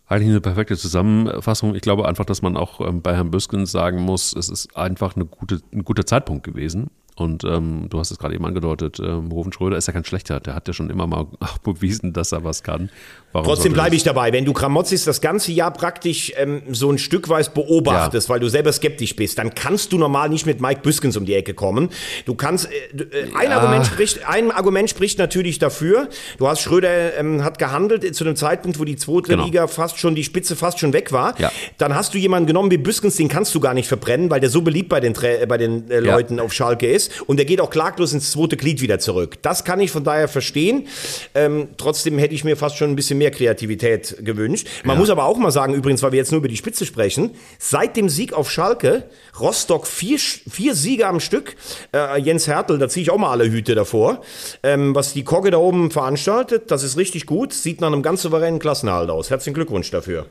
Eigentlich 0.08 0.30
eine 0.30 0.42
perfekte 0.42 0.78
Zusammenfassung. 0.78 1.76
Ich 1.76 1.82
glaube 1.82 2.08
einfach, 2.08 2.26
dass 2.26 2.42
man 2.42 2.58
auch 2.58 2.82
ähm, 2.82 3.02
bei 3.02 3.16
Herrn 3.16 3.32
Büskens 3.32 3.72
sagen 3.72 4.02
muss, 4.02 4.36
es 4.36 4.50
ist 4.50 4.76
einfach 4.76 5.16
eine 5.16 5.26
gute, 5.26 5.62
ein 5.72 5.84
guter 5.84 6.06
Zeitpunkt 6.06 6.44
gewesen. 6.44 6.90
Und 7.16 7.44
ähm, 7.44 7.88
du 7.90 8.00
hast 8.00 8.10
es 8.10 8.18
gerade 8.18 8.34
eben 8.34 8.46
angedeutet, 8.46 9.00
ähm, 9.00 9.32
Rufen 9.32 9.54
Schröder 9.54 9.78
ist 9.78 9.86
ja 9.88 9.94
kein 9.94 10.04
schlechter. 10.04 10.40
Der 10.40 10.56
hat 10.56 10.68
ja 10.68 10.74
schon 10.74 10.90
immer 10.90 11.06
mal 11.06 11.28
bewiesen, 11.64 12.12
dass 12.12 12.32
er 12.32 12.44
was 12.44 12.64
kann. 12.64 12.90
Warum 13.32 13.48
Trotzdem 13.48 13.74
bleibe 13.74 13.96
ich 13.96 14.04
dabei. 14.04 14.32
Wenn 14.32 14.46
du 14.46 14.54
Kramotzis 14.54 15.06
das 15.06 15.22
ganze 15.22 15.52
Jahr 15.52 15.72
praktisch 15.72 16.32
ähm, 16.38 16.62
so 16.72 16.92
ein 16.92 16.98
Stück 16.98 17.30
weit 17.30 17.54
beobachtest, 17.54 18.28
ja. 18.28 18.34
weil 18.34 18.40
du 18.40 18.48
selber 18.48 18.72
skeptisch 18.72 19.16
bist, 19.16 19.38
dann 19.38 19.54
kannst 19.54 19.92
du 19.92 19.98
normal 19.98 20.30
nicht 20.30 20.46
mit 20.46 20.62
Mike 20.62 20.82
Büskens 20.82 21.18
um 21.18 21.26
die 21.26 21.34
Ecke 21.34 21.54
kommen. 21.54 21.90
Du 22.26 22.36
kannst, 22.36 22.68
äh, 22.72 23.04
äh, 23.04 23.36
ein, 23.36 23.50
ja. 23.50 23.60
Argument 23.60 23.86
spricht, 23.86 24.28
ein 24.28 24.52
Argument 24.52 24.90
spricht 24.90 25.20
natürlich 25.20 25.60
dafür. 25.60 26.10
Du 26.38 26.48
hast 26.48 26.62
Schröder 26.62 27.18
ähm, 27.18 27.44
hat 27.44 27.60
gehandelt 27.60 28.16
zu 28.16 28.24
einem 28.24 28.36
Zeitpunkt, 28.36 28.80
wo 28.80 28.86
die 28.86 28.96
zweite 28.96 29.30
genau. 29.30 29.46
Liga 29.46 29.68
fast 29.68 30.00
schon, 30.00 30.16
die 30.16 30.24
Spitze 30.24 30.56
fast 30.56 30.80
schon 30.80 30.94
weg 30.94 31.12
war. 31.12 31.40
Ja. 31.40 31.52
Dann 31.78 31.96
hast 31.96 32.14
du 32.14 32.18
jemanden 32.18 32.48
genommen 32.48 32.72
wie 32.72 32.78
Büskens, 32.78 33.18
den 33.18 33.30
kannst 33.30 33.54
du 33.54 33.60
gar 33.60 33.74
nicht 33.74 33.88
verbrennen, 33.88 34.30
weil 34.30 34.40
der 34.40 34.50
so 34.50 34.62
beliebt 34.62 34.90
bei 34.90 35.00
den, 35.00 35.14
bei 35.48 35.58
den 35.58 35.90
äh, 35.90 36.00
Leuten 36.00 36.40
auf 36.40 36.54
Schalke 36.54 36.88
ist 36.88 37.03
ist 37.08 37.22
und 37.28 37.40
er 37.40 37.46
geht 37.46 37.62
auch 37.62 37.70
klaglos 37.70 38.14
ins 38.14 38.32
zweite 38.32 38.58
Glied 38.58 38.82
wieder 38.82 39.00
zurück. 39.00 39.42
Das 39.42 39.64
kann 39.64 39.80
ich 39.80 39.92
von 39.92 40.04
daher 40.04 40.28
verstehen. 40.28 40.88
Ähm, 41.36 41.70
trotzdem 41.78 42.18
hätte 42.18 42.34
ich 42.34 42.44
mir 42.44 42.58
fast 42.58 42.78
schon 42.78 42.90
ein 42.90 42.96
bisschen 42.96 43.18
mehr 43.18 43.32
Kreativität 43.32 44.18
gewünscht. 44.20 44.68
Man 44.84 44.96
ja. 44.96 45.00
muss 45.00 45.10
aber 45.10 45.26
auch 45.26 45.38
mal 45.38 45.52
sagen, 45.52 45.74
übrigens, 45.74 46.02
weil 46.04 46.12
wir 46.12 46.18
jetzt 46.18 46.32
nur 46.32 46.40
über 46.40 46.48
die 46.48 46.58
Spitze 46.58 46.86
sprechen, 46.86 47.32
seit 47.60 47.98
dem 47.98 48.10
Sieg 48.10 48.34
auf 48.34 48.52
Schalke, 48.52 49.10
Rostock 49.40 49.88
vier, 49.88 50.20
vier 50.20 50.76
Siege 50.76 51.08
am 51.08 51.20
Stück, 51.20 51.56
äh, 51.94 52.20
Jens 52.20 52.48
Hertel, 52.48 52.78
da 52.78 52.90
ziehe 52.90 53.04
ich 53.04 53.12
auch 53.12 53.18
mal 53.18 53.32
alle 53.32 53.50
Hüte 53.50 53.76
davor. 53.76 54.22
Ähm, 54.62 54.96
was 54.96 55.14
die 55.14 55.24
Kogge 55.24 55.52
da 55.52 55.58
oben 55.58 55.92
veranstaltet, 55.92 56.72
das 56.72 56.84
ist 56.84 56.98
richtig 56.98 57.26
gut, 57.26 57.54
sieht 57.54 57.82
nach 57.82 57.88
einem 57.88 58.02
ganz 58.02 58.22
souveränen 58.22 58.60
Klassenhalt 58.60 59.10
aus. 59.10 59.30
Herzlichen 59.30 59.56
Glückwunsch 59.56 59.92
dafür. 59.92 60.28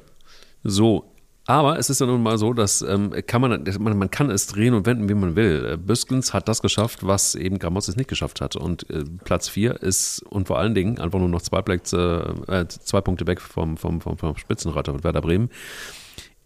So, 0.64 1.12
aber 1.46 1.78
es 1.78 1.90
ist 1.90 2.00
ja 2.00 2.07
nun 2.07 2.22
mal 2.22 2.38
so, 2.38 2.52
dass 2.52 2.83
ähm, 2.83 3.12
kann 3.26 3.40
man, 3.40 3.64
man, 3.81 3.98
man 3.98 4.11
kann 4.11 4.31
es 4.31 4.46
drehen 4.46 4.74
und 4.74 4.87
wenden, 4.87 5.09
wie 5.09 5.14
man 5.14 5.35
will. 5.35 5.72
Äh, 5.72 5.76
Büskens 5.76 6.33
hat 6.33 6.46
das 6.48 6.62
geschafft, 6.62 7.05
was 7.05 7.35
eben 7.35 7.59
Gramozis 7.59 7.96
nicht 7.96 8.09
geschafft 8.09 8.40
hat. 8.40 8.55
Und 8.55 8.88
äh, 8.90 9.05
Platz 9.24 9.48
4 9.48 9.83
ist 9.83 10.22
und 10.22 10.46
vor 10.46 10.59
allen 10.59 10.74
Dingen 10.74 10.98
einfach 10.98 11.18
nur 11.18 11.28
noch 11.28 11.42
zwei, 11.42 11.61
Plätze, 11.62 12.35
äh, 12.46 12.66
zwei 12.66 13.00
Punkte 13.00 13.26
weg 13.26 13.40
vom, 13.40 13.76
vom, 13.76 14.00
vom, 14.00 14.18
vom 14.18 14.37
Spitzenreiter 14.37 14.92
mit 14.92 15.02
Werder 15.02 15.20
Bremen. 15.20 15.50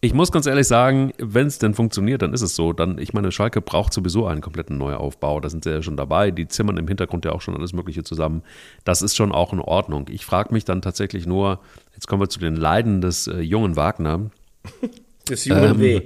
Ich 0.02 0.14
muss 0.14 0.30
ganz 0.30 0.46
ehrlich 0.46 0.66
sagen, 0.66 1.12
wenn 1.18 1.46
es 1.46 1.58
denn 1.58 1.74
funktioniert, 1.74 2.22
dann 2.22 2.32
ist 2.32 2.42
es 2.42 2.54
so. 2.54 2.72
Dann, 2.72 2.98
ich 2.98 3.12
meine, 3.12 3.32
Schalke 3.32 3.60
braucht 3.60 3.92
sowieso 3.92 4.26
einen 4.26 4.40
kompletten 4.40 4.78
Neuaufbau. 4.78 5.40
Da 5.40 5.48
sind 5.48 5.64
sie 5.64 5.70
ja 5.70 5.82
schon 5.82 5.96
dabei. 5.96 6.30
Die 6.30 6.48
zimmern 6.48 6.76
im 6.76 6.86
Hintergrund 6.86 7.24
ja 7.24 7.32
auch 7.32 7.40
schon 7.40 7.56
alles 7.56 7.72
Mögliche 7.72 8.04
zusammen. 8.04 8.42
Das 8.84 9.02
ist 9.02 9.16
schon 9.16 9.32
auch 9.32 9.52
in 9.52 9.60
Ordnung. 9.60 10.06
Ich 10.10 10.24
frage 10.24 10.54
mich 10.54 10.64
dann 10.64 10.80
tatsächlich 10.80 11.26
nur, 11.26 11.60
jetzt 11.94 12.06
kommen 12.06 12.22
wir 12.22 12.28
zu 12.28 12.38
den 12.38 12.56
Leiden 12.56 13.00
des 13.00 13.26
äh, 13.26 13.40
jungen 13.40 13.76
Wagner. 13.76 14.30
Das 15.28 15.44
junge 15.44 15.66
ähm. 15.66 16.02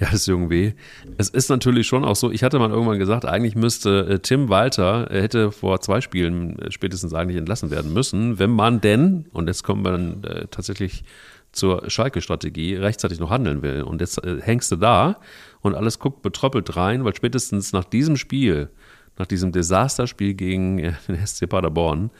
Ja, 0.00 0.08
das 0.10 0.24
junge 0.24 0.48
W. 0.48 0.72
Es 1.18 1.28
ist 1.28 1.50
natürlich 1.50 1.86
schon 1.86 2.04
auch 2.04 2.16
so, 2.16 2.30
ich 2.30 2.42
hatte 2.42 2.58
mal 2.58 2.70
irgendwann 2.70 2.98
gesagt, 2.98 3.26
eigentlich 3.26 3.54
müsste 3.54 4.06
äh, 4.08 4.18
Tim 4.18 4.48
Walter, 4.48 5.08
er 5.10 5.22
hätte 5.22 5.52
vor 5.52 5.80
zwei 5.82 6.00
Spielen 6.00 6.58
äh, 6.58 6.70
spätestens 6.70 7.12
eigentlich 7.12 7.36
entlassen 7.36 7.70
werden 7.70 7.92
müssen, 7.92 8.38
wenn 8.38 8.50
man 8.50 8.80
denn, 8.80 9.26
und 9.32 9.46
jetzt 9.46 9.62
kommen 9.62 9.84
wir 9.84 9.92
dann 9.92 10.24
äh, 10.24 10.46
tatsächlich 10.50 11.04
zur 11.52 11.90
Schalke-Strategie, 11.90 12.76
rechtzeitig 12.76 13.20
noch 13.20 13.30
handeln 13.30 13.62
will. 13.62 13.82
Und 13.82 14.00
jetzt 14.00 14.24
äh, 14.24 14.40
hängst 14.40 14.72
du 14.72 14.76
da 14.76 15.20
und 15.60 15.74
alles 15.74 15.98
guckt 15.98 16.22
betröppelt 16.22 16.76
rein, 16.76 17.04
weil 17.04 17.14
spätestens 17.14 17.72
nach 17.72 17.84
diesem 17.84 18.16
Spiel, 18.16 18.70
nach 19.18 19.26
diesem 19.26 19.52
Desasterspiel 19.52 20.34
gegen 20.34 20.78
äh, 20.78 20.92
den 21.08 21.26
SC 21.26 21.48
Paderborn, 21.48 22.10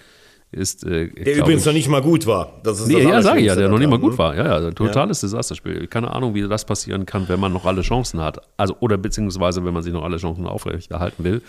ist. 0.52 0.84
Äh, 0.84 1.08
der 1.08 1.36
übrigens 1.36 1.62
ich, 1.62 1.66
noch 1.66 1.72
nicht 1.72 1.88
mal 1.88 2.02
gut 2.02 2.26
war. 2.26 2.60
Das 2.62 2.80
ist 2.80 2.88
nee, 2.88 3.02
ja, 3.02 3.22
sage 3.22 3.40
ich 3.40 3.46
ja, 3.46 3.54
der 3.54 3.68
noch 3.68 3.78
nicht 3.78 3.90
mal 3.90 3.98
gut 3.98 4.12
ne? 4.12 4.18
war. 4.18 4.36
Ja, 4.36 4.60
ja, 4.60 4.70
totales 4.70 5.22
ja. 5.22 5.26
Desasterspiel. 5.26 5.86
Keine 5.86 6.10
Ahnung, 6.12 6.34
wie 6.34 6.46
das 6.46 6.64
passieren 6.64 7.06
kann, 7.06 7.28
wenn 7.28 7.40
man 7.40 7.52
noch 7.52 7.64
alle 7.64 7.82
Chancen 7.82 8.20
hat. 8.20 8.40
Also, 8.56 8.76
oder 8.80 8.96
beziehungsweise, 8.96 9.64
wenn 9.64 9.74
man 9.74 9.82
sich 9.82 9.92
noch 9.92 10.04
alle 10.04 10.16
Chancen 10.16 10.46
aufrechterhalten 10.46 11.24
will. 11.24 11.42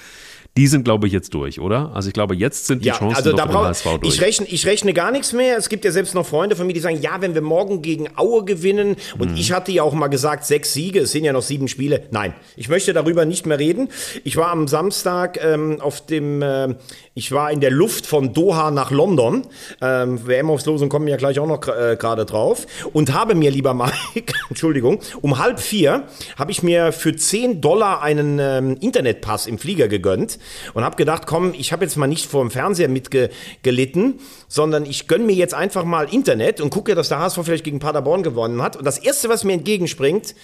Die 0.58 0.68
sind, 0.68 0.84
glaube 0.84 1.08
ich, 1.08 1.14
jetzt 1.14 1.34
durch, 1.34 1.62
oder? 1.62 1.92
Also 1.94 2.10
ich 2.10 2.14
glaube, 2.14 2.36
jetzt 2.36 2.68
sind 2.68 2.84
die 2.84 2.90
ja, 2.90 2.98
Chancen 2.98 3.16
also 3.16 3.32
da 3.32 3.46
brauch, 3.46 3.64
HSV 3.64 4.00
durch. 4.02 4.16
Ich 4.16 4.22
rechne, 4.22 4.48
ich 4.48 4.66
rechne 4.66 4.92
gar 4.92 5.10
nichts 5.10 5.32
mehr. 5.32 5.56
Es 5.56 5.70
gibt 5.70 5.86
ja 5.86 5.92
selbst 5.92 6.14
noch 6.14 6.26
Freunde 6.26 6.58
von 6.58 6.68
mir, 6.68 6.74
die 6.74 6.82
sagen, 6.82 7.00
ja, 7.02 7.22
wenn 7.22 7.34
wir 7.34 7.42
morgen 7.42 7.82
gegen 7.82 8.10
Aue 8.18 8.44
gewinnen, 8.44 8.98
und 9.18 9.32
mhm. 9.32 9.38
ich 9.38 9.54
hatte 9.54 9.72
ja 9.72 9.84
auch 9.84 9.94
mal 9.94 10.10
gesagt, 10.10 10.46
sechs 10.46 10.74
Siege, 10.74 11.00
es 11.00 11.14
sind 11.14 11.24
ja 11.24 11.32
noch 11.32 11.42
sieben 11.42 11.70
Spiele. 11.70 12.04
Nein, 12.12 12.34
ich 12.58 12.68
möchte 12.68 12.92
darüber 12.92 13.24
nicht 13.24 13.46
mehr 13.46 13.60
reden. 13.60 13.88
Ich 14.26 14.36
war 14.36 14.50
am 14.50 14.68
Samstag 14.68 15.40
ähm, 15.42 15.80
auf 15.80 16.06
dem, 16.06 16.42
äh, 16.42 16.76
ich 17.14 17.32
war 17.32 17.50
in 17.50 17.62
der 17.62 17.72
Luft 17.72 18.06
von 18.06 18.34
Doha 18.34 18.72
nach 18.72 18.92
London. 18.92 19.48
Ähm, 19.80 20.28
WM-Auslosung 20.28 20.90
kommen 20.90 21.08
ja 21.08 21.16
gleich 21.16 21.40
auch 21.40 21.48
noch 21.48 21.66
äh, 21.70 21.96
gerade 21.98 22.26
drauf. 22.26 22.68
Und 22.92 23.14
habe 23.14 23.36
mir, 23.36 23.52
lieber 23.52 23.74
Mike, 23.74 24.34
Entschuldigung, 24.50 25.00
um 25.22 25.38
halb 25.38 25.62
vier 25.62 26.08
habe 26.36 26.52
ich 26.52 26.62
mir 26.62 26.92
für 26.92 27.16
zehn 27.16 27.62
Dollar 27.62 28.02
einen 28.02 28.38
ähm, 28.40 28.76
Internetpass 28.82 29.48
im 29.48 29.58
Flieger 29.58 29.88
gegönnt 29.88 30.40
und 30.74 30.84
habe 30.84 30.96
gedacht, 30.96 31.28
komm, 31.28 31.54
ich 31.54 31.72
habe 31.72 31.84
jetzt 31.84 31.98
mal 31.98 32.08
nicht 32.08 32.26
vor 32.26 32.42
dem 32.42 32.52
Fernseher 32.52 32.90
mitgelitten, 32.90 34.20
sondern 34.48 34.86
ich 34.86 35.08
gönne 35.08 35.26
mir 35.26 35.36
jetzt 35.36 35.54
einfach 35.54 35.84
mal 35.84 36.14
Internet 36.14 36.62
und 36.62 36.70
gucke, 36.70 36.96
dass 36.96 37.10
der 37.10 37.20
HSV 37.20 37.40
vielleicht 37.44 37.64
gegen 37.64 37.80
Paderborn 37.80 38.24
gewonnen 38.24 38.62
hat. 38.62 38.78
Und 38.78 38.86
das 38.86 38.98
Erste, 38.98 39.30
was 39.30 39.44
mir 39.44 39.54
entgegenspringt, 39.54 40.36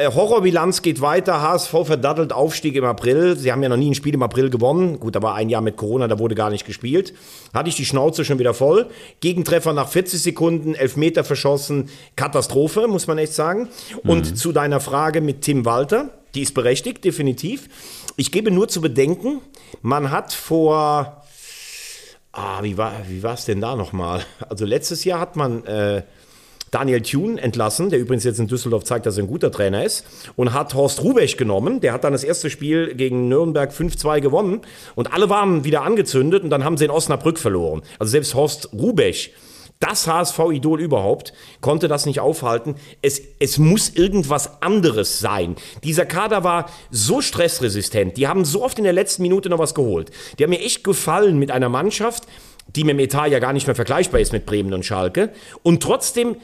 äh, 0.00 0.12
Horrorbilanz 0.12 0.82
geht 0.82 1.00
weiter. 1.00 1.42
HSV 1.42 1.70
verdattelt 1.84 2.32
Aufstieg 2.32 2.76
im 2.76 2.84
April. 2.84 3.36
Sie 3.36 3.50
haben 3.50 3.64
ja 3.64 3.68
noch 3.68 3.76
nie 3.76 3.90
ein 3.90 3.96
Spiel 3.96 4.14
im 4.14 4.22
April 4.22 4.48
gewonnen. 4.48 5.00
Gut, 5.00 5.16
da 5.16 5.22
war 5.22 5.34
ein 5.34 5.48
Jahr 5.48 5.60
mit 5.60 5.76
Corona, 5.76 6.06
da 6.06 6.20
wurde 6.20 6.36
gar 6.36 6.50
nicht 6.50 6.64
gespielt. 6.64 7.14
Hatte 7.52 7.68
ich 7.68 7.74
die 7.74 7.84
Schnauze 7.84 8.24
schon 8.24 8.38
wieder 8.38 8.54
voll. 8.54 8.86
Gegentreffer 9.20 9.72
nach 9.72 9.88
40 9.88 10.22
Sekunden, 10.22 10.76
Elfmeter 10.76 11.24
verschossen. 11.24 11.88
Katastrophe, 12.14 12.86
muss 12.86 13.08
man 13.08 13.18
echt 13.18 13.32
sagen. 13.32 13.70
Und 14.04 14.30
mhm. 14.30 14.36
zu 14.36 14.52
deiner 14.52 14.78
Frage 14.78 15.20
mit 15.20 15.42
Tim 15.42 15.64
Walter. 15.64 16.10
Die 16.36 16.42
ist 16.42 16.54
berechtigt, 16.54 17.04
definitiv. 17.04 17.68
Ich 18.20 18.32
gebe 18.32 18.50
nur 18.50 18.66
zu 18.66 18.80
bedenken, 18.80 19.40
man 19.80 20.10
hat 20.10 20.32
vor, 20.32 21.22
ah, 22.32 22.62
wie 22.64 22.76
war 22.76 22.92
wie 23.08 23.24
es 23.24 23.44
denn 23.44 23.60
da 23.60 23.76
nochmal? 23.76 24.24
Also 24.48 24.64
letztes 24.64 25.04
Jahr 25.04 25.20
hat 25.20 25.36
man 25.36 25.64
äh, 25.66 26.02
Daniel 26.72 27.00
Thune 27.00 27.40
entlassen, 27.40 27.90
der 27.90 28.00
übrigens 28.00 28.24
jetzt 28.24 28.40
in 28.40 28.48
Düsseldorf 28.48 28.82
zeigt, 28.82 29.06
dass 29.06 29.18
er 29.18 29.22
ein 29.22 29.28
guter 29.28 29.52
Trainer 29.52 29.84
ist, 29.84 30.04
und 30.34 30.52
hat 30.52 30.74
Horst 30.74 31.00
Rubech 31.04 31.36
genommen. 31.36 31.78
Der 31.78 31.92
hat 31.92 32.02
dann 32.02 32.12
das 32.12 32.24
erste 32.24 32.50
Spiel 32.50 32.96
gegen 32.96 33.28
Nürnberg 33.28 33.70
5-2 33.70 34.20
gewonnen 34.20 34.62
und 34.96 35.12
alle 35.12 35.30
waren 35.30 35.62
wieder 35.62 35.82
angezündet 35.82 36.42
und 36.42 36.50
dann 36.50 36.64
haben 36.64 36.76
sie 36.76 36.86
in 36.86 36.90
Osnabrück 36.90 37.38
verloren. 37.38 37.82
Also 38.00 38.10
selbst 38.10 38.34
Horst 38.34 38.72
Rubech 38.72 39.32
das 39.80 40.06
HSV-Idol 40.06 40.80
überhaupt, 40.80 41.32
konnte 41.60 41.88
das 41.88 42.06
nicht 42.06 42.20
aufhalten. 42.20 42.74
Es, 43.02 43.20
es 43.38 43.58
muss 43.58 43.90
irgendwas 43.90 44.62
anderes 44.62 45.20
sein. 45.20 45.56
Dieser 45.84 46.06
Kader 46.06 46.44
war 46.44 46.70
so 46.90 47.20
stressresistent. 47.20 48.16
Die 48.16 48.26
haben 48.26 48.44
so 48.44 48.62
oft 48.64 48.78
in 48.78 48.84
der 48.84 48.92
letzten 48.92 49.22
Minute 49.22 49.48
noch 49.48 49.58
was 49.58 49.74
geholt. 49.74 50.10
Die 50.38 50.44
haben 50.44 50.50
mir 50.50 50.60
echt 50.60 50.84
gefallen 50.84 51.38
mit 51.38 51.50
einer 51.50 51.68
Mannschaft, 51.68 52.24
die 52.74 52.84
mit 52.84 52.94
dem 52.94 53.00
Etat 53.00 53.28
ja 53.28 53.38
gar 53.38 53.52
nicht 53.52 53.66
mehr 53.66 53.76
vergleichbar 53.76 54.20
ist 54.20 54.32
mit 54.32 54.46
Bremen 54.46 54.74
und 54.74 54.84
Schalke. 54.84 55.32
Und 55.62 55.82
trotzdem 55.82 56.36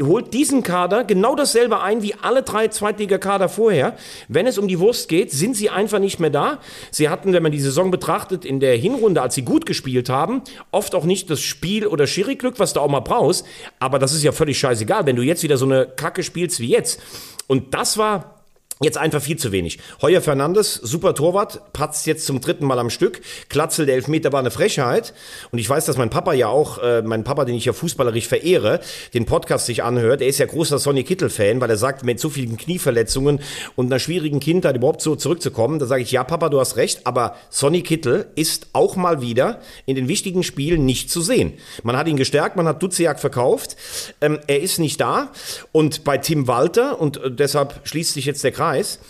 holt 0.00 0.32
diesen 0.32 0.62
Kader 0.62 1.04
genau 1.04 1.34
dasselbe 1.34 1.80
ein 1.80 2.02
wie 2.02 2.14
alle 2.14 2.42
drei 2.42 2.68
Zweitligakader 2.68 3.48
vorher. 3.48 3.96
Wenn 4.28 4.46
es 4.46 4.58
um 4.58 4.68
die 4.68 4.78
Wurst 4.78 5.08
geht, 5.08 5.30
sind 5.30 5.56
sie 5.56 5.70
einfach 5.70 5.98
nicht 5.98 6.18
mehr 6.18 6.30
da. 6.30 6.58
Sie 6.90 7.08
hatten, 7.08 7.32
wenn 7.32 7.42
man 7.42 7.52
die 7.52 7.60
Saison 7.60 7.90
betrachtet, 7.90 8.44
in 8.44 8.60
der 8.60 8.76
Hinrunde, 8.76 9.20
als 9.20 9.34
sie 9.34 9.42
gut 9.42 9.66
gespielt 9.66 10.08
haben, 10.08 10.42
oft 10.70 10.94
auch 10.94 11.04
nicht 11.04 11.30
das 11.30 11.40
Spiel- 11.40 11.86
oder 11.86 12.06
Schiri-Glück, 12.06 12.58
was 12.58 12.72
du 12.72 12.80
auch 12.80 12.88
mal 12.88 13.00
brauchst. 13.00 13.46
Aber 13.78 13.98
das 13.98 14.12
ist 14.14 14.22
ja 14.22 14.32
völlig 14.32 14.58
scheißegal, 14.58 15.06
wenn 15.06 15.16
du 15.16 15.22
jetzt 15.22 15.42
wieder 15.42 15.56
so 15.56 15.66
eine 15.66 15.86
Kacke 15.86 16.22
spielst 16.22 16.60
wie 16.60 16.68
jetzt. 16.68 17.00
Und 17.46 17.74
das 17.74 17.98
war 17.98 18.41
Jetzt 18.80 18.98
einfach 18.98 19.22
viel 19.22 19.36
zu 19.36 19.52
wenig. 19.52 19.78
Heuer 20.00 20.20
Fernandes, 20.20 20.74
super 20.74 21.14
Torwart, 21.14 21.72
patzt 21.72 22.06
jetzt 22.06 22.26
zum 22.26 22.40
dritten 22.40 22.66
Mal 22.66 22.80
am 22.80 22.90
Stück. 22.90 23.20
Klatzel, 23.48 23.86
der 23.86 23.94
Elfmeter 23.94 24.32
war 24.32 24.40
eine 24.40 24.50
Frechheit. 24.50 25.14
Und 25.52 25.60
ich 25.60 25.68
weiß, 25.68 25.84
dass 25.84 25.96
mein 25.96 26.10
Papa 26.10 26.32
ja 26.32 26.48
auch, 26.48 26.78
äh, 26.78 27.02
mein 27.02 27.22
Papa, 27.22 27.44
den 27.44 27.54
ich 27.54 27.64
ja 27.64 27.72
fußballerisch 27.72 28.26
verehre, 28.26 28.80
den 29.14 29.24
Podcast 29.24 29.66
sich 29.66 29.84
anhört. 29.84 30.20
Er 30.20 30.26
ist 30.26 30.38
ja 30.38 30.46
großer 30.46 30.80
Sonny 30.80 31.04
Kittel-Fan, 31.04 31.60
weil 31.60 31.70
er 31.70 31.76
sagt, 31.76 32.04
mit 32.04 32.18
so 32.18 32.28
vielen 32.28 32.56
Knieverletzungen 32.56 33.40
und 33.76 33.86
einer 33.86 34.00
schwierigen 34.00 34.40
Kindheit 34.40 34.76
überhaupt 34.76 35.00
so 35.00 35.14
zurückzukommen, 35.14 35.78
da 35.78 35.86
sage 35.86 36.02
ich, 36.02 36.10
ja, 36.10 36.24
Papa, 36.24 36.48
du 36.48 36.58
hast 36.58 36.76
recht, 36.76 37.06
aber 37.06 37.36
Sonny 37.50 37.82
Kittel 37.82 38.26
ist 38.34 38.68
auch 38.72 38.96
mal 38.96 39.20
wieder 39.20 39.60
in 39.86 39.94
den 39.94 40.08
wichtigen 40.08 40.42
Spielen 40.42 40.84
nicht 40.84 41.08
zu 41.08 41.20
sehen. 41.20 41.52
Man 41.84 41.96
hat 41.96 42.08
ihn 42.08 42.16
gestärkt, 42.16 42.56
man 42.56 42.66
hat 42.66 42.82
Duziak 42.82 43.20
verkauft. 43.20 43.76
Ähm, 44.20 44.40
er 44.48 44.60
ist 44.60 44.80
nicht 44.80 45.00
da. 45.00 45.30
Und 45.70 46.02
bei 46.02 46.18
Tim 46.18 46.48
Walter, 46.48 47.00
und 47.00 47.18
äh, 47.18 47.30
deshalb 47.30 47.80
schließt 47.84 48.14
sich 48.14 48.24
jetzt 48.24 48.42
der 48.42 48.50
Kreis, 48.50 48.61
Preis. 48.62 49.00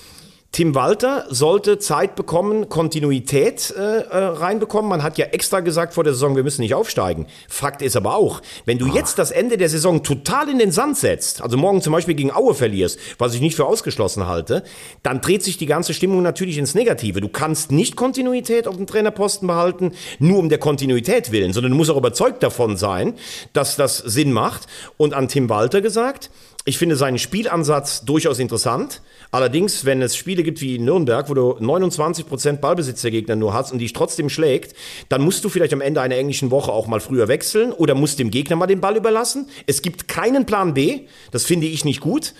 Tim 0.50 0.74
Walter 0.74 1.26
sollte 1.28 1.78
Zeit 1.78 2.14
bekommen, 2.14 2.70
Kontinuität 2.70 3.70
äh, 3.76 4.00
äh, 4.00 4.16
reinbekommen. 4.16 4.88
Man 4.88 5.02
hat 5.02 5.18
ja 5.18 5.26
extra 5.26 5.60
gesagt 5.60 5.92
vor 5.92 6.04
der 6.04 6.14
Saison, 6.14 6.36
wir 6.36 6.42
müssen 6.42 6.62
nicht 6.62 6.74
aufsteigen. 6.74 7.26
Fakt 7.48 7.82
ist 7.82 7.94
aber 7.96 8.14
auch, 8.14 8.40
wenn 8.64 8.78
du 8.78 8.86
ah. 8.86 8.94
jetzt 8.94 9.18
das 9.18 9.30
Ende 9.30 9.58
der 9.58 9.68
Saison 9.68 10.02
total 10.02 10.48
in 10.48 10.58
den 10.58 10.70
Sand 10.70 10.96
setzt, 10.96 11.42
also 11.42 11.58
morgen 11.58 11.82
zum 11.82 11.92
Beispiel 11.92 12.14
gegen 12.14 12.30
Aue 12.32 12.54
verlierst, 12.54 12.98
was 13.18 13.34
ich 13.34 13.42
nicht 13.42 13.56
für 13.56 13.66
ausgeschlossen 13.66 14.26
halte, 14.26 14.62
dann 15.02 15.20
dreht 15.20 15.42
sich 15.42 15.58
die 15.58 15.66
ganze 15.66 15.92
Stimmung 15.92 16.22
natürlich 16.22 16.56
ins 16.56 16.74
Negative. 16.74 17.20
Du 17.20 17.28
kannst 17.28 17.72
nicht 17.72 17.94
Kontinuität 17.96 18.66
auf 18.66 18.76
dem 18.76 18.86
Trainerposten 18.86 19.46
behalten, 19.46 19.92
nur 20.18 20.38
um 20.38 20.48
der 20.48 20.58
Kontinuität 20.58 21.30
willen, 21.30 21.52
sondern 21.52 21.72
du 21.72 21.76
musst 21.76 21.90
auch 21.90 21.98
überzeugt 21.98 22.42
davon 22.42 22.78
sein, 22.78 23.14
dass 23.52 23.76
das 23.76 23.98
Sinn 23.98 24.32
macht. 24.32 24.66
Und 24.96 25.12
an 25.12 25.28
Tim 25.28 25.50
Walter 25.50 25.82
gesagt, 25.82 26.30
ich 26.64 26.78
finde 26.78 26.94
seinen 26.94 27.18
Spielansatz 27.18 28.04
durchaus 28.04 28.38
interessant. 28.38 29.02
Allerdings, 29.34 29.86
wenn 29.86 30.02
es 30.02 30.14
Spiele 30.14 30.42
gibt 30.42 30.60
wie 30.60 30.76
in 30.76 30.84
Nürnberg, 30.84 31.30
wo 31.30 31.32
du 31.32 31.52
29% 31.52 32.58
Ballbesitz 32.58 33.00
der 33.00 33.10
Gegner 33.10 33.34
nur 33.34 33.54
hast 33.54 33.72
und 33.72 33.78
dich 33.78 33.94
trotzdem 33.94 34.28
schlägt, 34.28 34.76
dann 35.08 35.22
musst 35.22 35.42
du 35.42 35.48
vielleicht 35.48 35.72
am 35.72 35.80
Ende 35.80 36.02
einer 36.02 36.16
englischen 36.16 36.50
Woche 36.50 36.70
auch 36.70 36.86
mal 36.86 37.00
früher 37.00 37.28
wechseln 37.28 37.72
oder 37.72 37.94
musst 37.94 38.18
dem 38.18 38.30
Gegner 38.30 38.56
mal 38.56 38.66
den 38.66 38.82
Ball 38.82 38.94
überlassen. 38.94 39.48
Es 39.66 39.80
gibt 39.80 40.06
keinen 40.06 40.44
Plan 40.44 40.74
B. 40.74 41.06
Das 41.30 41.46
finde 41.46 41.66
ich 41.66 41.82
nicht 41.86 42.00
gut. 42.00 42.34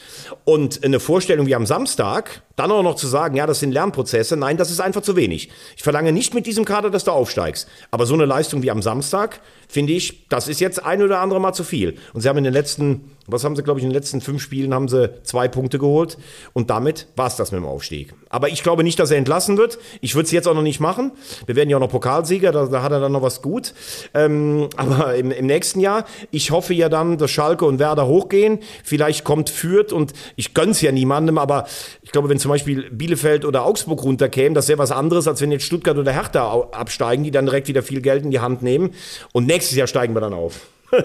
Und 0.45 0.85
eine 0.85 1.01
Vorstellung 1.01 1.47
wie 1.47 1.55
am 1.55 1.65
Samstag, 1.65 2.43
dann 2.57 2.71
auch 2.71 2.83
noch 2.83 2.97
zu 2.97 3.07
sagen, 3.07 3.37
ja, 3.37 3.47
das 3.47 3.61
sind 3.61 3.73
Lernprozesse, 3.73 4.37
nein, 4.37 4.59
das 4.59 4.71
ist 4.71 4.81
einfach 4.81 5.01
zu 5.01 5.17
wenig. 5.17 5.49
Ich 5.77 5.83
verlange 5.83 6.13
nicht 6.13 6.35
mit 6.35 6.47
diesem 6.47 6.67
Kader, 6.67 6.91
dass 6.91 7.05
du 7.05 7.11
aufsteigst. 7.11 7.69
Aber 7.91 8.05
so 8.05 8.13
eine 8.13 8.27
Leistung 8.27 8.63
wie 8.63 8.71
am 8.71 8.83
Samstag, 8.83 9.41
finde 9.69 9.95
ich, 9.95 10.29
das 10.29 10.49
ist 10.49 10.61
jetzt 10.61 10.85
ein 10.85 11.03
oder 11.03 11.21
andere 11.21 11.41
Mal 11.41 11.55
zu 11.55 11.65
viel. 11.65 11.97
Und 12.13 12.21
sie 12.21 12.29
haben 12.29 12.39
in 12.39 12.45
den 12.45 12.53
letzten, 12.53 13.11
was 13.27 13.45
haben 13.45 13.55
sie, 13.55 13.63
glaube 13.63 13.79
ich, 13.79 13.85
in 13.85 13.91
den 13.91 13.95
letzten 13.95 14.21
fünf 14.21 14.43
Spielen 14.43 14.75
haben 14.75 14.89
sie 14.89 15.11
zwei 15.23 15.47
Punkte 15.49 15.79
geholt. 15.79 16.19
Und 16.53 16.71
damit 16.71 17.07
war 17.15 17.29
es 17.29 17.37
das 17.37 17.53
mit 17.53 17.61
dem 17.61 17.67
Aufstieg. 17.67 18.15
Aber 18.29 18.49
ich 18.49 18.63
glaube 18.63 18.83
nicht, 18.83 18.99
dass 18.99 19.11
er 19.11 19.19
entlassen 19.19 19.59
wird. 19.59 19.79
Ich 20.01 20.15
würde 20.15 20.27
es 20.27 20.33
jetzt 20.33 20.49
auch 20.49 20.55
noch 20.55 20.63
nicht 20.63 20.81
machen. 20.81 21.13
Wir 21.47 21.55
werden 21.55 21.71
ja 21.71 21.77
auch 21.77 21.81
noch 21.81 21.91
Pokalsieger, 21.91 22.51
da, 22.51 22.67
da 22.67 22.83
hat 22.83 22.93
er 22.93 23.01
dann 23.01 23.13
noch 23.13 23.23
was 23.23 23.43
gut. 23.43 23.75
Ähm, 24.15 24.69
aber 24.77 25.15
im, 25.15 25.31
im 25.31 25.47
nächsten 25.47 25.81
Jahr, 25.81 26.05
ich 26.31 26.51
hoffe 26.51 26.75
ja 26.75 26.89
dann, 26.89 27.19
dass 27.19 27.31
Schalke 27.31 27.65
und 27.65 27.79
Werder 27.79 28.07
hochgehen. 28.07 28.59
Vielleicht 28.83 29.25
kommt 29.25 29.51
Fürth 29.51 29.93
und 29.93 30.13
ich 30.37 30.55
gönn's 30.55 30.81
ja 30.81 30.91
niemandem, 30.91 31.39
aber 31.39 31.67
ich 32.03 32.11
glaube, 32.11 32.29
wenn 32.29 32.39
zum 32.39 32.51
Beispiel 32.51 32.91
Bielefeld 32.91 33.45
oder 33.45 33.65
Augsburg 33.65 34.03
runterkämen, 34.03 34.55
das 34.55 34.69
wäre 34.69 34.79
was 34.79 34.91
anderes, 34.91 35.29
als 35.29 35.41
wenn 35.41 35.53
jetzt 35.53 35.65
Stuttgart 35.65 35.97
oder 35.97 36.13
Hertha 36.13 36.69
absteigen, 36.73 37.25
die 37.25 37.31
dann 37.31 37.47
direkt 37.47 37.69
wieder 37.69 37.83
viel 37.83 38.01
Geld 38.01 38.25
in 38.25 38.31
die 38.31 38.41
Hand 38.41 38.63
nehmen. 38.63 38.91
Und 39.33 39.47
nächstes 39.47 39.77
Jahr 39.77 39.87
steigen 39.87 40.15
wir 40.15 40.21
dann 40.21 40.35
auf. 40.35 40.61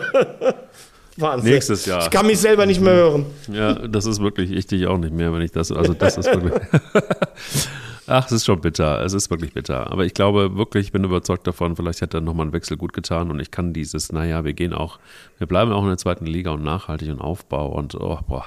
Wahnsinn. 1.17 1.51
Nächstes 1.51 1.85
Jahr. 1.85 2.01
Ich 2.03 2.09
kann 2.09 2.27
mich 2.27 2.39
selber 2.39 2.65
nicht 2.65 2.79
mehr 2.79 2.93
hören. 2.93 3.25
Ja, 3.51 3.73
das 3.73 4.05
ist 4.05 4.21
wirklich, 4.21 4.51
ich 4.51 4.67
dich 4.67 4.87
auch 4.87 4.97
nicht 4.97 5.13
mehr, 5.13 5.33
wenn 5.33 5.41
ich 5.41 5.51
das, 5.51 5.71
also 5.71 5.93
das 5.93 6.17
ist 6.17 6.31
wirklich. 6.31 6.53
Ach, 8.09 8.25
es 8.25 8.31
ist 8.31 8.45
schon 8.45 8.61
bitter. 8.61 9.03
Es 9.03 9.11
ist 9.11 9.29
wirklich 9.29 9.53
bitter. 9.53 9.91
Aber 9.91 10.05
ich 10.05 10.13
glaube 10.13 10.55
wirklich, 10.55 10.87
ich 10.87 10.91
bin 10.93 11.03
überzeugt 11.03 11.45
davon, 11.45 11.75
vielleicht 11.75 11.99
hätte 11.99 12.17
er 12.17 12.21
nochmal 12.21 12.45
einen 12.45 12.53
Wechsel 12.53 12.77
gut 12.77 12.93
getan 12.93 13.29
und 13.29 13.39
ich 13.41 13.51
kann 13.51 13.73
dieses, 13.73 14.13
naja, 14.13 14.45
wir 14.45 14.53
gehen 14.53 14.73
auch, 14.73 14.99
wir 15.37 15.47
bleiben 15.47 15.73
auch 15.73 15.81
in 15.81 15.89
der 15.89 15.97
zweiten 15.97 16.25
Liga 16.25 16.51
und 16.51 16.63
nachhaltig 16.63 17.09
und 17.09 17.19
Aufbau 17.19 17.67
und, 17.67 17.95
oh, 17.95 18.19
boah. 18.27 18.45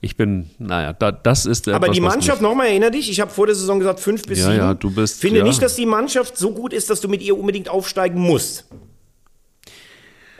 Ich 0.00 0.16
bin, 0.16 0.50
naja, 0.58 0.92
da, 0.92 1.10
das 1.10 1.44
ist. 1.44 1.68
Aber 1.68 1.88
die 1.88 2.00
Mannschaft, 2.00 2.40
nochmal, 2.40 2.68
erinnere 2.68 2.92
dich, 2.92 3.10
ich 3.10 3.20
habe 3.20 3.32
vor 3.32 3.46
der 3.46 3.56
Saison 3.56 3.80
gesagt, 3.80 3.98
fünf 3.98 4.22
bis 4.26 4.38
sieben. 4.38 4.52
Ja, 4.52 4.68
ja, 4.68 4.74
du 4.74 4.92
bist. 4.92 5.20
Finde 5.20 5.38
ja. 5.38 5.44
nicht, 5.44 5.60
dass 5.60 5.74
die 5.74 5.86
Mannschaft 5.86 6.36
so 6.36 6.52
gut 6.52 6.72
ist, 6.72 6.88
dass 6.88 7.00
du 7.00 7.08
mit 7.08 7.20
ihr 7.20 7.36
unbedingt 7.36 7.68
aufsteigen 7.68 8.20
musst. 8.20 8.66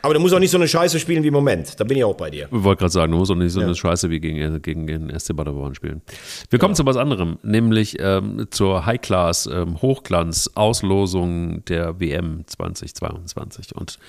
Aber 0.01 0.13
du 0.13 0.19
musst 0.19 0.33
auch 0.33 0.39
nicht 0.39 0.51
so 0.51 0.57
eine 0.57 0.67
Scheiße 0.67 0.99
spielen 0.99 1.23
wie 1.23 1.27
im 1.27 1.33
Moment. 1.33 1.79
Da 1.79 1.83
bin 1.83 1.97
ich 1.97 2.03
auch 2.03 2.15
bei 2.15 2.29
dir. 2.29 2.47
Ich 2.51 2.63
wollte 2.63 2.79
gerade 2.79 2.91
sagen, 2.91 3.11
du 3.11 3.17
musst 3.17 3.31
auch 3.31 3.35
nicht 3.35 3.51
so 3.51 3.59
ja. 3.59 3.65
eine 3.65 3.75
Scheiße 3.75 4.09
wie 4.09 4.19
gegen, 4.19 4.61
gegen 4.61 4.87
den 4.87 5.19
SC 5.19 5.35
Paderborn 5.35 5.75
spielen. 5.75 6.01
Wir 6.49 6.59
kommen 6.59 6.71
ja. 6.71 6.75
zu 6.75 6.85
was 6.85 6.97
anderem, 6.97 7.37
nämlich 7.43 7.97
ähm, 7.99 8.47
zur 8.49 8.85
High-Class, 8.85 9.49
ähm, 9.51 9.81
Hochglanz-Auslosung 9.81 11.65
der 11.65 11.99
WM 11.99 12.43
2022. 12.47 13.75
Und 13.75 13.99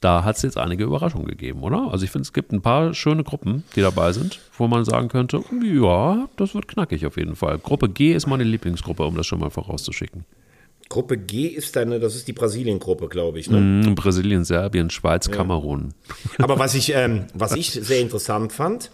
da 0.00 0.24
hat 0.24 0.36
es 0.36 0.42
jetzt 0.42 0.56
einige 0.56 0.84
Überraschungen 0.84 1.26
gegeben, 1.26 1.62
oder? 1.62 1.90
Also 1.92 2.04
ich 2.04 2.10
finde, 2.10 2.22
es 2.22 2.32
gibt 2.32 2.52
ein 2.52 2.62
paar 2.62 2.94
schöne 2.94 3.22
Gruppen, 3.22 3.64
die 3.76 3.82
dabei 3.82 4.12
sind, 4.12 4.40
wo 4.56 4.66
man 4.66 4.84
sagen 4.84 5.08
könnte, 5.08 5.42
ja, 5.62 6.28
das 6.36 6.54
wird 6.54 6.68
knackig 6.68 7.06
auf 7.06 7.16
jeden 7.16 7.36
Fall. 7.36 7.58
Gruppe 7.58 7.88
G 7.88 8.12
ist 8.12 8.26
meine 8.26 8.44
Lieblingsgruppe, 8.44 9.04
um 9.04 9.14
das 9.16 9.26
schon 9.26 9.40
mal 9.40 9.50
vorauszuschicken. 9.50 10.24
Gruppe 10.90 11.16
G 11.16 11.46
ist 11.46 11.76
deine, 11.76 12.00
das 12.00 12.16
ist 12.16 12.26
die 12.26 12.32
Brasilien-Gruppe, 12.32 13.08
glaube 13.08 13.38
ich. 13.38 13.48
Ne? 13.48 13.60
Mm, 13.60 13.94
Brasilien, 13.94 14.44
Serbien, 14.44 14.90
Schweiz, 14.90 15.28
ja. 15.28 15.32
Kamerun. 15.32 15.94
Aber 16.38 16.58
was 16.58 16.74
ich, 16.74 16.92
ähm, 16.92 17.26
was 17.32 17.54
ich 17.54 17.70
sehr 17.70 18.00
interessant 18.00 18.52
fand, 18.52 18.90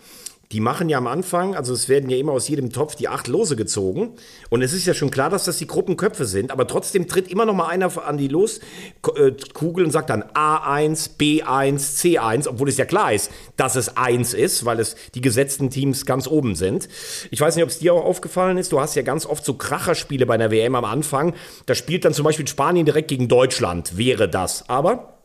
die 0.53 0.61
machen 0.61 0.88
ja 0.88 0.99
am 0.99 1.07
Anfang, 1.07 1.57
also 1.57 1.72
es 1.72 1.88
werden 1.88 2.09
ja 2.09 2.16
immer 2.16 2.32
aus 2.32 2.49
jedem 2.49 2.72
Topf 2.72 2.94
die 2.94 3.09
acht 3.09 3.26
Lose 3.26 3.57
gezogen. 3.57 4.14
Und 4.49 4.62
es 4.62 4.72
ist 4.72 4.86
ja 4.86 4.94
schon 4.94 5.11
klar, 5.11 5.28
dass 5.28 5.44
das 5.44 5.59
die 5.59 5.66
Gruppenköpfe 5.66 6.24
sind. 6.24 6.51
Aber 6.51 6.66
trotzdem 6.66 7.09
tritt 7.09 7.28
immer 7.28 7.44
noch 7.44 7.55
mal 7.55 7.66
einer 7.66 7.90
an 8.07 8.16
die 8.16 8.28
Loskugel 8.28 9.84
und 9.84 9.90
sagt 9.90 10.11
dann 10.11 10.22
A1, 10.22 11.16
B1, 11.18 11.78
C1, 12.01 12.49
obwohl 12.49 12.68
es 12.68 12.76
ja 12.76 12.84
klar 12.84 13.12
ist, 13.12 13.30
dass 13.57 13.74
es 13.74 13.97
1 13.97 14.34
ist, 14.34 14.64
weil 14.64 14.78
es 14.78 14.97
die 15.14 15.20
gesetzten 15.20 15.70
Teams 15.70 16.07
ganz 16.07 16.28
oben 16.28 16.55
sind. 16.55 16.88
Ich 17.30 17.40
weiß 17.40 17.57
nicht, 17.57 17.64
ob 17.64 17.70
es 17.70 17.78
dir 17.78 17.94
auch 17.94 18.05
aufgefallen 18.05 18.59
ist. 18.59 18.72
Du 18.72 18.80
hast 18.80 18.94
ja 18.94 19.03
ganz 19.03 19.26
oft 19.26 19.44
so 19.44 19.55
Kracherspiele 19.55 20.26
bei 20.26 20.36
der 20.36 20.51
WM 20.51 20.74
am 20.74 20.84
Anfang. 20.84 21.34
Da 21.66 21.74
spielt 21.74 22.05
dann 22.05 22.14
zum 22.14 22.24
Beispiel 22.24 22.47
Spanien 22.47 22.86
direkt 22.86 23.09
gegen 23.09 23.28
Deutschland, 23.28 23.97
wäre 23.97 24.28
das. 24.28 24.68
Aber 24.68 25.15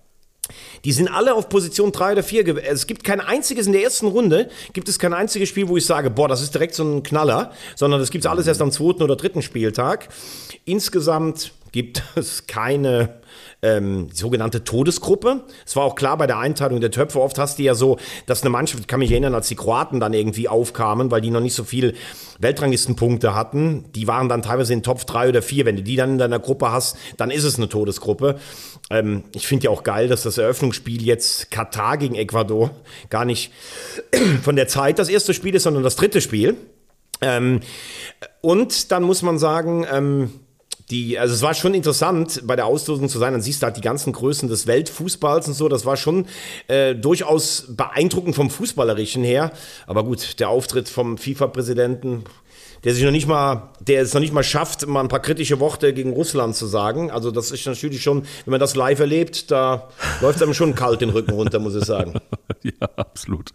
die 0.83 0.91
sind 0.91 1.07
alle 1.07 1.33
auf 1.33 1.49
Position 1.49 1.91
3 1.91 2.13
oder 2.13 2.23
4. 2.23 2.63
Es 2.63 2.87
gibt 2.87 3.03
kein 3.03 3.21
einziges 3.21 3.67
in 3.67 3.73
der 3.73 3.83
ersten 3.83 4.07
Runde, 4.07 4.49
gibt 4.73 4.89
es 4.89 4.99
kein 4.99 5.13
einziges 5.13 5.49
Spiel, 5.49 5.67
wo 5.67 5.77
ich 5.77 5.85
sage, 5.85 6.09
boah, 6.09 6.27
das 6.27 6.41
ist 6.41 6.53
direkt 6.53 6.75
so 6.75 6.83
ein 6.83 7.03
Knaller, 7.03 7.51
sondern 7.75 7.99
das 7.99 8.11
gibt 8.11 8.25
es 8.25 8.31
alles 8.31 8.47
erst 8.47 8.61
am 8.61 8.71
zweiten 8.71 9.03
oder 9.03 9.15
dritten 9.15 9.41
Spieltag. 9.41 10.09
Insgesamt 10.65 11.51
gibt 11.71 12.03
es 12.15 12.47
keine 12.47 13.21
ähm, 13.61 14.09
sogenannte 14.11 14.63
Todesgruppe. 14.63 15.43
Es 15.65 15.75
war 15.75 15.83
auch 15.83 15.95
klar 15.95 16.17
bei 16.17 16.27
der 16.27 16.39
Einteilung 16.39 16.81
der 16.81 16.91
Töpfe. 16.91 17.21
Oft 17.21 17.37
hast 17.37 17.59
du 17.59 17.63
ja 17.63 17.75
so, 17.75 17.97
dass 18.25 18.41
eine 18.41 18.49
Mannschaft, 18.49 18.81
ich 18.81 18.87
kann 18.87 18.99
mich 18.99 19.11
erinnern, 19.11 19.35
als 19.35 19.47
die 19.47 19.55
Kroaten 19.55 19.99
dann 19.99 20.13
irgendwie 20.13 20.47
aufkamen, 20.47 21.11
weil 21.11 21.21
die 21.21 21.29
noch 21.29 21.41
nicht 21.41 21.53
so 21.53 21.63
viel 21.63 21.93
Weltranglistenpunkte 22.39 23.35
hatten, 23.35 23.85
die 23.93 24.07
waren 24.07 24.29
dann 24.29 24.41
teilweise 24.41 24.73
in 24.73 24.83
Topf 24.83 25.05
drei 25.05 25.29
oder 25.29 25.41
vier. 25.41 25.65
Wenn 25.65 25.75
du 25.75 25.83
die 25.83 25.95
dann 25.95 26.13
in 26.13 26.17
deiner 26.17 26.39
Gruppe 26.39 26.71
hast, 26.71 26.97
dann 27.17 27.31
ist 27.31 27.43
es 27.43 27.57
eine 27.57 27.69
Todesgruppe. 27.69 28.39
Ähm, 28.89 29.23
ich 29.35 29.47
finde 29.47 29.65
ja 29.65 29.69
auch 29.69 29.83
geil, 29.83 30.07
dass 30.07 30.23
das 30.23 30.37
Eröffnungsspiel 30.37 31.03
jetzt 31.03 31.51
Katar 31.51 31.97
gegen 31.97 32.15
Ecuador 32.15 32.71
gar 33.09 33.25
nicht 33.25 33.51
von 34.43 34.55
der 34.55 34.67
Zeit 34.67 34.99
das 34.99 35.09
erste 35.09 35.33
Spiel 35.33 35.55
ist, 35.55 35.63
sondern 35.63 35.83
das 35.83 35.95
dritte 35.95 36.21
Spiel. 36.21 36.57
Ähm, 37.21 37.59
und 38.41 38.91
dann 38.91 39.03
muss 39.03 39.21
man 39.21 39.37
sagen, 39.37 39.85
ähm, 39.91 40.31
die, 40.91 41.17
also 41.17 41.33
es 41.33 41.41
war 41.41 41.53
schon 41.53 41.73
interessant, 41.73 42.41
bei 42.45 42.55
der 42.55 42.65
Auslosung 42.65 43.07
zu 43.09 43.17
sein. 43.17 43.31
Dann 43.31 43.41
siehst 43.41 43.61
du 43.61 43.65
halt 43.65 43.77
die 43.77 43.81
ganzen 43.81 44.11
Größen 44.11 44.49
des 44.49 44.67
Weltfußballs 44.67 45.47
und 45.47 45.53
so. 45.53 45.69
Das 45.69 45.85
war 45.85 45.97
schon 45.97 46.27
äh, 46.67 46.93
durchaus 46.93 47.65
beeindruckend 47.69 48.35
vom 48.35 48.49
Fußballerischen 48.49 49.23
her. 49.23 49.51
Aber 49.87 50.03
gut, 50.03 50.39
der 50.39 50.49
Auftritt 50.49 50.89
vom 50.89 51.17
FIFA-Präsidenten, 51.17 52.25
der 52.83 52.93
sich 52.93 53.03
noch 53.03 53.11
nicht 53.11 53.27
mal, 53.27 53.69
der 53.79 54.01
es 54.01 54.13
noch 54.13 54.21
nicht 54.21 54.33
mal 54.33 54.43
schafft, 54.43 54.85
mal 54.85 54.99
ein 54.99 55.07
paar 55.07 55.21
kritische 55.21 55.59
Worte 55.59 55.93
gegen 55.93 56.11
Russland 56.11 56.55
zu 56.55 56.65
sagen. 56.65 57.09
Also 57.09 57.31
das 57.31 57.51
ist 57.51 57.65
natürlich 57.65 58.03
schon, 58.03 58.23
wenn 58.45 58.51
man 58.51 58.59
das 58.59 58.75
live 58.75 58.99
erlebt, 58.99 59.49
da 59.49 59.87
läuft 60.21 60.43
einem 60.43 60.53
schon 60.53 60.75
kalt 60.75 61.01
den 61.01 61.09
Rücken 61.09 61.31
runter, 61.31 61.59
muss 61.59 61.75
ich 61.75 61.85
sagen. 61.85 62.19
ja, 62.63 62.89
absolut. 62.97 63.51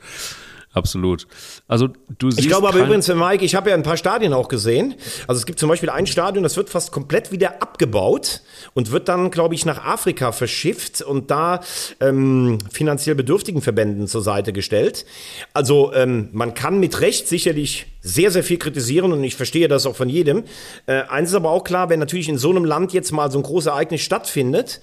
Absolut. 0.76 1.26
Also 1.68 1.88
du 2.18 2.30
siehst 2.30 2.42
Ich 2.42 2.48
glaube 2.48 2.68
aber 2.68 2.80
übrigens, 2.80 3.08
Mike, 3.08 3.42
ich 3.42 3.54
habe 3.54 3.70
ja 3.70 3.74
ein 3.74 3.82
paar 3.82 3.96
Stadien 3.96 4.34
auch 4.34 4.48
gesehen. 4.48 4.94
Also 5.26 5.38
es 5.38 5.46
gibt 5.46 5.58
zum 5.58 5.70
Beispiel 5.70 5.88
ein 5.88 6.06
Stadion, 6.06 6.42
das 6.42 6.54
wird 6.58 6.68
fast 6.68 6.92
komplett 6.92 7.32
wieder 7.32 7.62
abgebaut 7.62 8.42
und 8.74 8.90
wird 8.90 9.08
dann, 9.08 9.30
glaube 9.30 9.54
ich, 9.54 9.64
nach 9.64 9.82
Afrika 9.86 10.32
verschifft 10.32 11.00
und 11.00 11.30
da 11.30 11.60
ähm, 11.98 12.58
finanziell 12.70 13.14
bedürftigen 13.14 13.62
Verbänden 13.62 14.06
zur 14.06 14.20
Seite 14.20 14.52
gestellt. 14.52 15.06
Also 15.54 15.94
ähm, 15.94 16.28
man 16.32 16.52
kann 16.52 16.78
mit 16.78 17.00
Recht 17.00 17.26
sicherlich 17.26 17.86
sehr, 18.02 18.30
sehr 18.30 18.44
viel 18.44 18.58
kritisieren 18.58 19.12
und 19.12 19.24
ich 19.24 19.34
verstehe 19.34 19.68
das 19.68 19.86
auch 19.86 19.96
von 19.96 20.10
jedem. 20.10 20.44
Äh, 20.84 21.04
eins 21.08 21.30
ist 21.30 21.36
aber 21.36 21.52
auch 21.52 21.64
klar, 21.64 21.88
wenn 21.88 22.00
natürlich 22.00 22.28
in 22.28 22.36
so 22.36 22.50
einem 22.50 22.66
Land 22.66 22.92
jetzt 22.92 23.12
mal 23.12 23.30
so 23.30 23.38
ein 23.38 23.44
großes 23.44 23.68
Ereignis 23.68 24.02
stattfindet, 24.02 24.82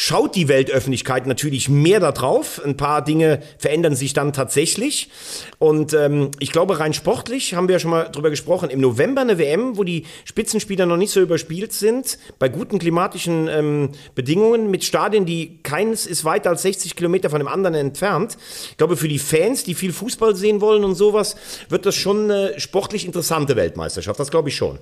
schaut 0.00 0.36
die 0.36 0.46
Weltöffentlichkeit 0.46 1.26
natürlich 1.26 1.68
mehr 1.68 1.98
darauf. 1.98 2.64
Ein 2.64 2.76
paar 2.76 3.02
Dinge 3.02 3.42
verändern 3.58 3.96
sich 3.96 4.12
dann 4.12 4.32
tatsächlich. 4.32 5.10
Und 5.58 5.92
ähm, 5.92 6.30
ich 6.38 6.52
glaube, 6.52 6.78
rein 6.78 6.92
sportlich 6.92 7.54
haben 7.54 7.66
wir 7.66 7.74
ja 7.74 7.78
schon 7.80 7.90
mal 7.90 8.04
drüber 8.04 8.30
gesprochen. 8.30 8.70
Im 8.70 8.80
November 8.80 9.22
eine 9.22 9.38
WM, 9.38 9.76
wo 9.76 9.82
die 9.82 10.06
Spitzenspieler 10.24 10.86
noch 10.86 10.96
nicht 10.96 11.10
so 11.10 11.20
überspielt 11.20 11.72
sind, 11.72 12.16
bei 12.38 12.48
guten 12.48 12.78
klimatischen 12.78 13.48
ähm, 13.48 13.90
Bedingungen, 14.14 14.70
mit 14.70 14.84
Stadien, 14.84 15.26
die 15.26 15.58
keines 15.64 16.06
ist 16.06 16.24
weiter 16.24 16.50
als 16.50 16.62
60 16.62 16.94
Kilometer 16.94 17.28
von 17.28 17.40
dem 17.40 17.48
anderen 17.48 17.74
entfernt. 17.74 18.38
Ich 18.70 18.76
glaube, 18.76 18.96
für 18.96 19.08
die 19.08 19.18
Fans, 19.18 19.64
die 19.64 19.74
viel 19.74 19.92
Fußball 19.92 20.36
sehen 20.36 20.60
wollen 20.60 20.84
und 20.84 20.94
sowas, 20.94 21.34
wird 21.70 21.86
das 21.86 21.96
schon 21.96 22.30
eine 22.30 22.60
sportlich 22.60 23.04
interessante 23.04 23.56
Weltmeisterschaft. 23.56 24.20
Das 24.20 24.30
glaube 24.30 24.48
ich 24.48 24.54
schon. 24.54 24.78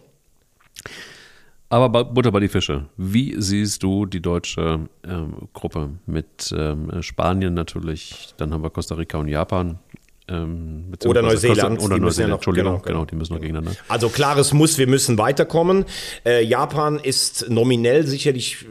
Aber 1.68 2.04
Butter 2.04 2.30
bei 2.30 2.40
die 2.40 2.48
Fische. 2.48 2.86
Wie 2.96 3.34
siehst 3.40 3.82
du 3.82 4.06
die 4.06 4.22
deutsche 4.22 4.88
ähm, 5.04 5.48
Gruppe 5.52 5.90
mit 6.06 6.54
ähm, 6.56 7.02
Spanien 7.02 7.54
natürlich? 7.54 8.34
Dann 8.36 8.52
haben 8.52 8.62
wir 8.62 8.70
Costa 8.70 8.94
Rica 8.94 9.18
und 9.18 9.26
Japan. 9.26 9.80
Ähm, 10.28 10.92
oder 11.04 11.22
Neuseeland. 11.22 11.80
Oder 11.80 11.98
Neuseeland, 11.98 12.30
ja 12.30 12.34
Entschuldigung, 12.34 12.72
genau, 12.72 12.84
genau, 12.84 13.04
die 13.04 13.14
müssen 13.14 13.34
noch 13.34 13.40
gegeneinander. 13.40 13.78
Also 13.88 14.08
klares 14.08 14.52
Muss, 14.52 14.76
wir 14.76 14.88
müssen 14.88 15.18
weiterkommen. 15.18 15.84
Äh, 16.24 16.44
Japan 16.44 16.98
ist 16.98 17.48
nominell 17.48 18.06
sicherlich 18.06 18.66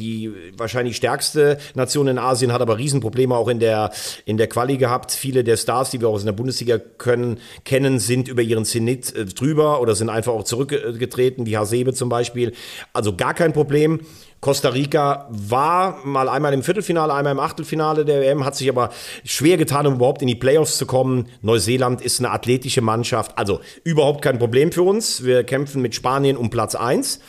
die 0.00 0.32
wahrscheinlich 0.56 0.96
stärkste 0.96 1.58
Nation 1.74 2.08
in 2.08 2.18
Asien, 2.18 2.52
hat 2.52 2.60
aber 2.60 2.78
Riesenprobleme 2.78 3.34
auch 3.34 3.48
in 3.48 3.58
der, 3.58 3.90
in 4.24 4.36
der 4.36 4.46
Quali 4.46 4.76
gehabt. 4.76 5.12
Viele 5.12 5.42
der 5.42 5.56
Stars, 5.56 5.90
die 5.90 6.00
wir 6.00 6.08
auch 6.08 6.14
aus 6.14 6.24
der 6.24 6.32
Bundesliga 6.32 6.78
können, 6.78 7.38
kennen, 7.64 7.98
sind 7.98 8.28
über 8.28 8.42
ihren 8.42 8.64
Zenit 8.64 9.14
äh, 9.14 9.24
drüber 9.24 9.80
oder 9.80 9.94
sind 9.94 10.10
einfach 10.10 10.32
auch 10.32 10.44
zurückgetreten, 10.44 11.46
wie 11.46 11.56
Hasebe 11.56 11.92
zum 11.92 12.08
Beispiel. 12.08 12.52
Also 12.92 13.16
gar 13.16 13.34
kein 13.34 13.52
Problem. 13.52 14.00
Costa 14.40 14.70
Rica 14.70 15.26
war 15.28 16.00
mal 16.04 16.28
einmal 16.30 16.54
im 16.54 16.62
Viertelfinale, 16.62 17.12
einmal 17.12 17.32
im 17.32 17.40
Achtelfinale 17.40 18.06
der 18.06 18.22
WM, 18.22 18.44
hat 18.44 18.56
sich 18.56 18.70
aber 18.70 18.88
schwer 19.22 19.58
getan, 19.58 19.86
um 19.86 19.96
überhaupt 19.96 20.22
in 20.22 20.28
die 20.28 20.34
Playoffs 20.34 20.78
zu 20.78 20.86
kommen. 20.86 21.28
Neuseeland 21.42 22.00
ist 22.00 22.20
eine 22.20 22.30
athletische 22.30 22.80
Mannschaft, 22.80 23.36
also 23.36 23.60
überhaupt 23.84 24.22
kein 24.22 24.38
Problem 24.38 24.72
für 24.72 24.82
uns. 24.82 25.24
Wir 25.24 25.44
kämpfen 25.44 25.82
mit 25.82 25.94
Spanien 25.94 26.38
um 26.38 26.48
Platz 26.48 26.74
eins. 26.74 27.20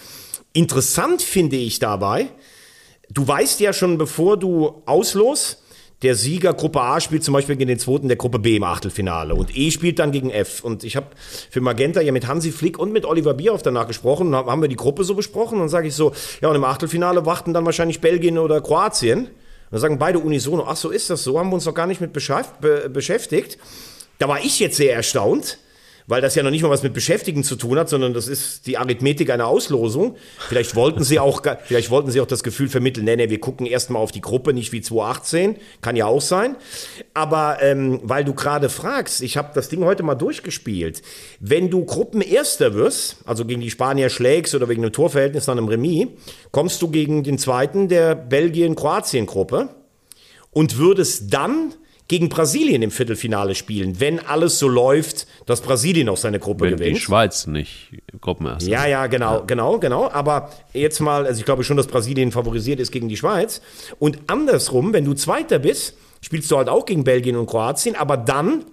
Interessant 0.53 1.21
finde 1.21 1.57
ich 1.57 1.79
dabei, 1.79 2.27
du 3.09 3.27
weißt 3.27 3.59
ja 3.59 3.73
schon, 3.73 3.97
bevor 3.97 4.37
du 4.37 4.81
auslos, 4.85 5.60
der 6.01 6.15
Sieger 6.15 6.53
Gruppe 6.53 6.81
A 6.81 6.99
spielt 6.99 7.23
zum 7.23 7.33
Beispiel 7.33 7.55
gegen 7.55 7.67
den 7.67 7.77
zweiten 7.77 8.07
der 8.07 8.17
Gruppe 8.17 8.39
B 8.39 8.55
im 8.55 8.63
Achtelfinale 8.63 9.35
und 9.35 9.55
E 9.55 9.69
spielt 9.69 9.99
dann 9.99 10.11
gegen 10.11 10.31
F. 10.31 10.63
Und 10.63 10.83
ich 10.83 10.95
habe 10.95 11.07
für 11.49 11.61
Magenta 11.61 12.01
ja 12.01 12.11
mit 12.11 12.27
Hansi 12.27 12.51
Flick 12.51 12.79
und 12.79 12.91
mit 12.91 13.05
Oliver 13.05 13.35
Bierhoff 13.35 13.61
danach 13.61 13.87
gesprochen 13.87 14.27
und 14.27 14.35
haben 14.35 14.61
wir 14.61 14.69
die 14.69 14.75
Gruppe 14.75 15.03
so 15.03 15.13
besprochen. 15.13 15.55
Und 15.55 15.61
dann 15.61 15.69
sage 15.69 15.87
ich 15.87 15.95
so, 15.95 16.11
ja, 16.41 16.49
und 16.49 16.55
im 16.55 16.63
Achtelfinale 16.63 17.25
warten 17.25 17.53
dann 17.53 17.65
wahrscheinlich 17.65 18.01
Belgien 18.01 18.39
oder 18.39 18.61
Kroatien. 18.61 19.27
Und 19.27 19.29
dann 19.69 19.79
sagen 19.79 19.99
beide 19.99 20.17
unisono, 20.17 20.65
ach 20.67 20.75
so 20.75 20.89
ist 20.89 21.09
das 21.11 21.23
so, 21.23 21.37
haben 21.37 21.49
wir 21.49 21.55
uns 21.55 21.65
noch 21.65 21.75
gar 21.75 21.87
nicht 21.87 22.01
mit 22.01 22.13
beschäftigt. 22.13 23.59
Da 24.17 24.27
war 24.27 24.39
ich 24.43 24.59
jetzt 24.59 24.77
sehr 24.77 24.95
erstaunt 24.95 25.59
weil 26.11 26.19
das 26.21 26.35
ja 26.35 26.43
noch 26.43 26.51
nicht 26.51 26.61
mal 26.61 26.69
was 26.69 26.83
mit 26.83 26.93
Beschäftigen 26.93 27.41
zu 27.41 27.55
tun 27.55 27.79
hat, 27.79 27.87
sondern 27.87 28.13
das 28.13 28.27
ist 28.27 28.67
die 28.67 28.77
Arithmetik 28.77 29.29
einer 29.29 29.47
Auslosung. 29.47 30.17
Vielleicht 30.49 30.75
wollten 30.75 31.05
sie 31.05 31.19
auch, 31.19 31.41
vielleicht 31.63 31.89
wollten 31.89 32.11
sie 32.11 32.19
auch 32.19 32.27
das 32.27 32.43
Gefühl 32.43 32.67
vermitteln, 32.67 33.05
nee, 33.05 33.15
nee, 33.15 33.29
wir 33.29 33.39
gucken 33.39 33.65
erstmal 33.65 34.01
auf 34.01 34.11
die 34.11 34.19
Gruppe, 34.19 34.53
nicht 34.53 34.73
wie 34.73 34.81
2018. 34.81 35.55
Kann 35.79 35.95
ja 35.95 36.07
auch 36.07 36.19
sein. 36.19 36.57
Aber 37.13 37.59
ähm, 37.61 38.01
weil 38.03 38.25
du 38.25 38.33
gerade 38.33 38.67
fragst, 38.67 39.21
ich 39.21 39.37
habe 39.37 39.51
das 39.55 39.69
Ding 39.69 39.85
heute 39.85 40.03
mal 40.03 40.15
durchgespielt. 40.15 41.01
Wenn 41.39 41.69
du 41.69 41.85
Gruppenerster 41.85 42.73
wirst, 42.73 43.19
also 43.25 43.45
gegen 43.45 43.61
die 43.61 43.71
Spanier 43.71 44.09
schlägst 44.09 44.53
oder 44.53 44.67
wegen 44.67 44.83
einem 44.83 44.91
Torverhältnis 44.91 45.45
dann 45.45 45.59
im 45.59 45.69
Remis, 45.69 46.09
kommst 46.51 46.81
du 46.81 46.89
gegen 46.89 47.23
den 47.23 47.37
zweiten 47.37 47.87
der 47.87 48.15
Belgien-Kroatien-Gruppe 48.15 49.69
und 50.51 50.77
würdest 50.77 51.33
dann 51.33 51.73
gegen 52.07 52.29
Brasilien 52.29 52.81
im 52.81 52.91
Viertelfinale 52.91 53.55
spielen, 53.55 53.99
wenn 53.99 54.19
alles 54.19 54.59
so 54.59 54.67
läuft, 54.67 55.27
dass 55.45 55.61
Brasilien 55.61 56.09
auch 56.09 56.17
seine 56.17 56.39
Gruppe 56.39 56.65
wenn 56.65 56.75
gewinnt. 56.75 56.97
Die 56.97 56.99
Schweiz 57.01 57.47
nicht 57.47 57.91
Gruppenerster. 58.19 58.69
Ja, 58.69 58.85
ja, 58.85 59.07
genau, 59.07 59.39
ja. 59.39 59.43
genau, 59.45 59.79
genau. 59.79 60.09
Aber 60.11 60.49
jetzt 60.73 60.99
mal, 60.99 61.25
also 61.25 61.39
ich 61.39 61.45
glaube 61.45 61.63
schon, 61.63 61.77
dass 61.77 61.87
Brasilien 61.87 62.31
favorisiert 62.31 62.79
ist 62.79 62.91
gegen 62.91 63.07
die 63.07 63.17
Schweiz. 63.17 63.61
Und 63.99 64.19
andersrum, 64.27 64.93
wenn 64.93 65.05
du 65.05 65.13
Zweiter 65.13 65.59
bist, 65.59 65.95
spielst 66.21 66.51
du 66.51 66.57
halt 66.57 66.69
auch 66.69 66.85
gegen 66.85 67.03
Belgien 67.03 67.35
und 67.35 67.47
Kroatien, 67.47 67.95
aber 67.95 68.17
dann 68.17 68.65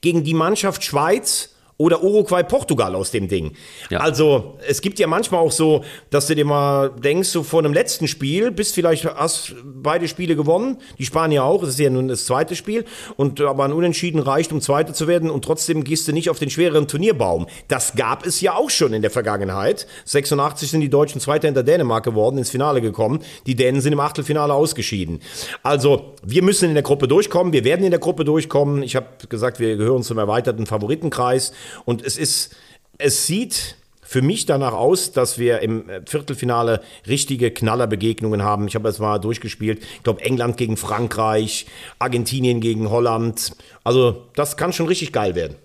gegen 0.00 0.24
die 0.24 0.34
Mannschaft 0.34 0.84
Schweiz 0.84 1.51
oder 1.76 2.02
Uruguay, 2.02 2.42
Portugal 2.42 2.94
aus 2.94 3.10
dem 3.10 3.28
Ding. 3.28 3.52
Ja. 3.90 4.00
Also 4.00 4.58
es 4.66 4.80
gibt 4.80 4.98
ja 4.98 5.06
manchmal 5.06 5.40
auch 5.40 5.52
so, 5.52 5.82
dass 6.10 6.26
du 6.26 6.34
dir 6.34 6.44
mal 6.44 6.90
denkst, 6.90 7.28
so 7.28 7.42
vor 7.42 7.60
einem 7.60 7.72
letzten 7.72 8.06
Spiel, 8.08 8.50
bist 8.50 8.74
vielleicht, 8.74 9.04
hast 9.04 9.54
beide 9.64 10.06
Spiele 10.06 10.36
gewonnen, 10.36 10.78
die 10.98 11.04
Spanier 11.04 11.44
auch, 11.44 11.62
es 11.62 11.70
ist 11.70 11.80
ja 11.80 11.90
nun 11.90 12.08
das 12.08 12.26
zweite 12.26 12.54
Spiel, 12.54 12.84
und 13.16 13.40
aber 13.40 13.64
ein 13.64 13.72
Unentschieden 13.72 14.20
reicht, 14.20 14.52
um 14.52 14.60
Zweiter 14.60 14.94
zu 14.94 15.08
werden 15.08 15.30
und 15.30 15.44
trotzdem 15.44 15.82
gehst 15.84 16.06
du 16.06 16.12
nicht 16.12 16.30
auf 16.30 16.38
den 16.38 16.50
schwereren 16.50 16.86
Turnierbaum. 16.86 17.46
Das 17.68 17.94
gab 17.94 18.26
es 18.26 18.40
ja 18.40 18.54
auch 18.54 18.70
schon 18.70 18.92
in 18.92 19.02
der 19.02 19.10
Vergangenheit. 19.10 19.86
86 20.04 20.70
sind 20.70 20.80
die 20.82 20.90
Deutschen 20.90 21.20
Zweiter 21.20 21.48
hinter 21.48 21.62
Dänemark 21.62 22.04
geworden, 22.04 22.38
ins 22.38 22.50
Finale 22.50 22.80
gekommen. 22.80 23.20
Die 23.46 23.56
Dänen 23.56 23.80
sind 23.80 23.92
im 23.92 24.00
Achtelfinale 24.00 24.54
ausgeschieden. 24.54 25.20
Also 25.62 26.14
wir 26.24 26.42
müssen 26.42 26.68
in 26.68 26.74
der 26.74 26.82
Gruppe 26.82 27.08
durchkommen, 27.08 27.52
wir 27.52 27.64
werden 27.64 27.84
in 27.84 27.90
der 27.90 28.00
Gruppe 28.00 28.24
durchkommen. 28.24 28.82
Ich 28.82 28.94
habe 28.94 29.06
gesagt, 29.28 29.58
wir 29.58 29.76
gehören 29.76 30.02
zum 30.02 30.18
erweiterten 30.18 30.66
Favoritenkreis. 30.66 31.52
Und 31.84 32.04
es 32.04 32.16
ist, 32.16 32.54
es 32.98 33.26
sieht 33.26 33.76
für 34.02 34.20
mich 34.22 34.44
danach 34.44 34.74
aus, 34.74 35.12
dass 35.12 35.38
wir 35.38 35.60
im 35.60 35.84
Viertelfinale 36.06 36.82
richtige 37.06 37.50
Knallerbegegnungen 37.50 38.42
haben. 38.42 38.68
Ich 38.68 38.74
habe 38.74 38.88
es 38.88 38.98
mal 38.98 39.18
durchgespielt. 39.18 39.82
Ich 39.96 40.02
glaube, 40.02 40.20
England 40.22 40.58
gegen 40.58 40.76
Frankreich, 40.76 41.66
Argentinien 41.98 42.60
gegen 42.60 42.90
Holland. 42.90 43.52
Also, 43.84 44.26
das 44.34 44.58
kann 44.58 44.72
schon 44.72 44.86
richtig 44.86 45.12
geil 45.12 45.34
werden. 45.34 45.56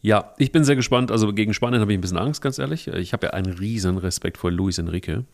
Ja, 0.00 0.34
ich 0.38 0.52
bin 0.52 0.64
sehr 0.64 0.76
gespannt. 0.76 1.10
Also 1.10 1.32
gegen 1.32 1.52
Spanien 1.52 1.80
habe 1.80 1.92
ich 1.92 1.98
ein 1.98 2.00
bisschen 2.00 2.16
Angst, 2.16 2.40
ganz 2.40 2.58
ehrlich. 2.58 2.86
Ich 2.86 3.12
habe 3.12 3.26
ja 3.26 3.32
einen 3.32 3.52
riesen 3.52 3.98
Respekt 3.98 4.38
vor 4.38 4.52
Luis 4.52 4.78
Enrique. 4.78 5.24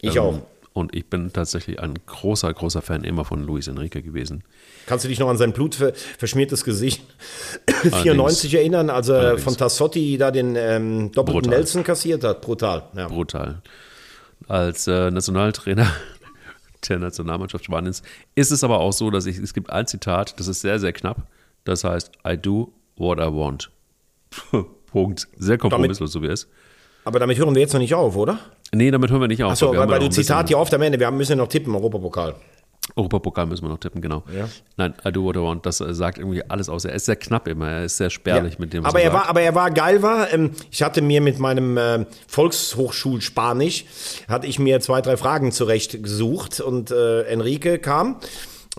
Ich 0.00 0.16
ähm, 0.16 0.22
auch. 0.22 0.42
Und 0.76 0.94
ich 0.94 1.06
bin 1.06 1.32
tatsächlich 1.32 1.80
ein 1.80 1.94
großer, 2.04 2.52
großer 2.52 2.82
Fan 2.82 3.02
immer 3.02 3.24
von 3.24 3.42
Luis 3.42 3.66
Enrique 3.66 4.02
gewesen. 4.02 4.44
Kannst 4.84 5.06
du 5.06 5.08
dich 5.08 5.18
noch 5.18 5.30
an 5.30 5.38
sein 5.38 5.54
blutverschmiertes 5.54 6.64
Gesicht 6.64 7.02
94 7.82 8.52
erinnern, 8.52 8.90
als 8.90 9.08
er 9.08 9.20
allerdings. 9.20 9.42
von 9.42 9.56
Tassotti 9.56 10.18
da 10.18 10.30
den 10.30 10.54
ähm, 10.54 11.12
doppelten 11.12 11.44
Brutal. 11.44 11.58
Nelson 11.60 11.82
kassiert 11.82 12.24
hat? 12.24 12.42
Brutal. 12.42 12.82
Ja. 12.94 13.08
Brutal. 13.08 13.62
Als 14.48 14.86
äh, 14.86 15.10
Nationaltrainer 15.10 15.90
der 16.90 16.98
Nationalmannschaft 16.98 17.64
Spaniens 17.64 18.02
ist 18.34 18.50
es 18.52 18.62
aber 18.62 18.80
auch 18.80 18.92
so, 18.92 19.10
dass 19.10 19.24
ich, 19.24 19.38
es 19.38 19.54
gibt 19.54 19.70
ein 19.70 19.86
Zitat, 19.86 20.38
das 20.38 20.46
ist 20.46 20.60
sehr, 20.60 20.78
sehr 20.78 20.92
knapp. 20.92 21.26
Das 21.64 21.84
heißt, 21.84 22.12
I 22.28 22.36
do 22.36 22.70
what 22.96 23.18
I 23.18 23.32
want. 23.32 23.70
Punkt. 24.92 25.26
Sehr 25.38 25.56
kompromisslos, 25.56 26.12
so 26.12 26.20
wie 26.20 26.26
es. 26.26 26.46
Aber 27.06 27.18
damit 27.18 27.38
hören 27.38 27.54
wir 27.54 27.62
jetzt 27.62 27.72
noch 27.72 27.80
nicht 27.80 27.94
auf, 27.94 28.14
oder? 28.14 28.40
Nee, 28.74 28.90
damit 28.90 29.10
hören 29.10 29.20
wir 29.20 29.28
nicht 29.28 29.42
auf. 29.42 29.52
Achso, 29.52 29.76
weil, 29.76 29.88
weil 29.88 30.00
du 30.00 30.08
Zitat 30.08 30.48
hier 30.48 30.58
oft 30.58 30.72
am 30.74 30.82
Ende, 30.82 30.98
wir 30.98 31.10
müssen 31.10 31.32
ja 31.32 31.36
noch 31.36 31.48
tippen, 31.48 31.74
Europapokal. 31.74 32.34
Europapokal 32.94 33.46
müssen 33.46 33.64
wir 33.64 33.68
noch 33.68 33.78
tippen, 33.78 34.00
genau. 34.00 34.22
Ja. 34.32 34.48
Nein, 34.76 34.94
I 35.04 35.10
do 35.10 35.24
what 35.24 35.36
I 35.36 35.40
want, 35.40 35.66
das 35.66 35.80
äh, 35.80 35.92
sagt 35.92 36.18
irgendwie 36.18 36.48
alles 36.48 36.68
aus. 36.68 36.84
Er 36.84 36.94
ist 36.94 37.06
sehr 37.06 37.16
knapp 37.16 37.48
immer, 37.48 37.68
er 37.68 37.84
ist 37.84 37.96
sehr 37.96 38.10
spärlich 38.10 38.54
ja. 38.54 38.60
mit 38.60 38.72
dem, 38.72 38.84
was 38.84 38.90
aber 38.90 39.00
er, 39.00 39.10
er 39.10 39.12
war, 39.12 39.28
Aber 39.28 39.40
er 39.40 39.54
war 39.54 39.70
geil, 39.70 40.02
war, 40.02 40.32
ähm, 40.32 40.52
ich 40.70 40.82
hatte 40.82 41.02
mir 41.02 41.20
mit 41.20 41.38
meinem 41.38 41.76
äh, 41.76 42.06
Volkshochschul-Spanisch, 42.28 43.84
hatte 44.28 44.46
ich 44.46 44.58
mir 44.58 44.80
zwei, 44.80 45.00
drei 45.00 45.16
Fragen 45.16 45.50
zurechtgesucht 45.50 46.60
und 46.60 46.90
äh, 46.90 47.22
Enrique 47.22 47.78
kam. 47.78 48.16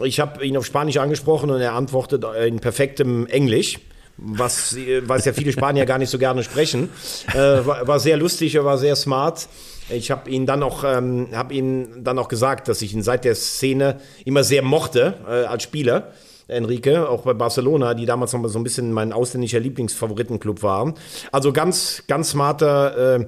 Ich 0.03 0.19
habe 0.19 0.45
ihn 0.45 0.55
auf 0.55 0.65
Spanisch 0.65 0.97
angesprochen 0.97 1.49
und 1.49 1.59
er 1.59 1.73
antwortet 1.73 2.23
in 2.45 2.59
perfektem 2.59 3.25
Englisch 3.27 3.79
was, 4.17 4.75
was 5.03 5.25
ja 5.25 5.33
viele 5.33 5.51
Spanier 5.51 5.85
gar 5.87 5.99
nicht 5.99 6.09
so 6.09 6.17
gerne 6.17 6.43
sprechen. 6.43 6.89
Äh, 7.33 7.37
war, 7.37 7.87
war, 7.87 7.99
sehr 7.99 8.17
lustig, 8.17 8.55
er 8.55 8.65
war 8.65 8.77
sehr 8.77 8.95
smart. 8.95 9.47
Ich 9.89 10.11
habe 10.11 10.29
ihn 10.29 10.45
dann 10.45 10.63
auch, 10.63 10.83
ähm, 10.83 11.29
habe 11.33 11.53
ihn 11.53 12.03
dann 12.03 12.19
auch 12.19 12.27
gesagt, 12.27 12.67
dass 12.67 12.81
ich 12.81 12.93
ihn 12.93 13.03
seit 13.03 13.23
der 13.25 13.35
Szene 13.35 13.99
immer 14.25 14.43
sehr 14.43 14.61
mochte 14.61 15.15
äh, 15.27 15.45
als 15.45 15.63
Spieler. 15.63 16.11
Enrique, 16.49 17.09
auch 17.09 17.23
bei 17.23 17.33
Barcelona, 17.33 17.93
die 17.93 18.05
damals 18.05 18.31
noch 18.31 18.39
mal 18.39 18.47
so 18.47 18.57
ein 18.57 18.63
bisschen 18.63 18.93
mein 18.93 19.11
ausländischer 19.11 19.59
Lieblingsfavoritenclub 19.59 20.63
waren. 20.63 20.93
Also 21.31 21.51
ganz, 21.51 22.03
ganz 22.07 22.29
smarter, 22.29 23.19
äh, 23.19 23.27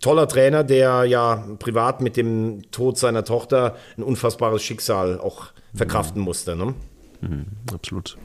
toller 0.00 0.28
Trainer, 0.28 0.64
der 0.64 1.04
ja 1.04 1.44
privat 1.58 2.00
mit 2.00 2.16
dem 2.16 2.70
Tod 2.70 2.96
seiner 2.96 3.24
Tochter 3.24 3.76
ein 3.96 4.02
unfassbares 4.02 4.62
Schicksal 4.62 5.18
auch 5.18 5.46
verkraften 5.74 6.22
musste. 6.22 6.56
Ne? 6.56 6.74
Mhm, 7.20 7.46
absolut. 7.72 8.16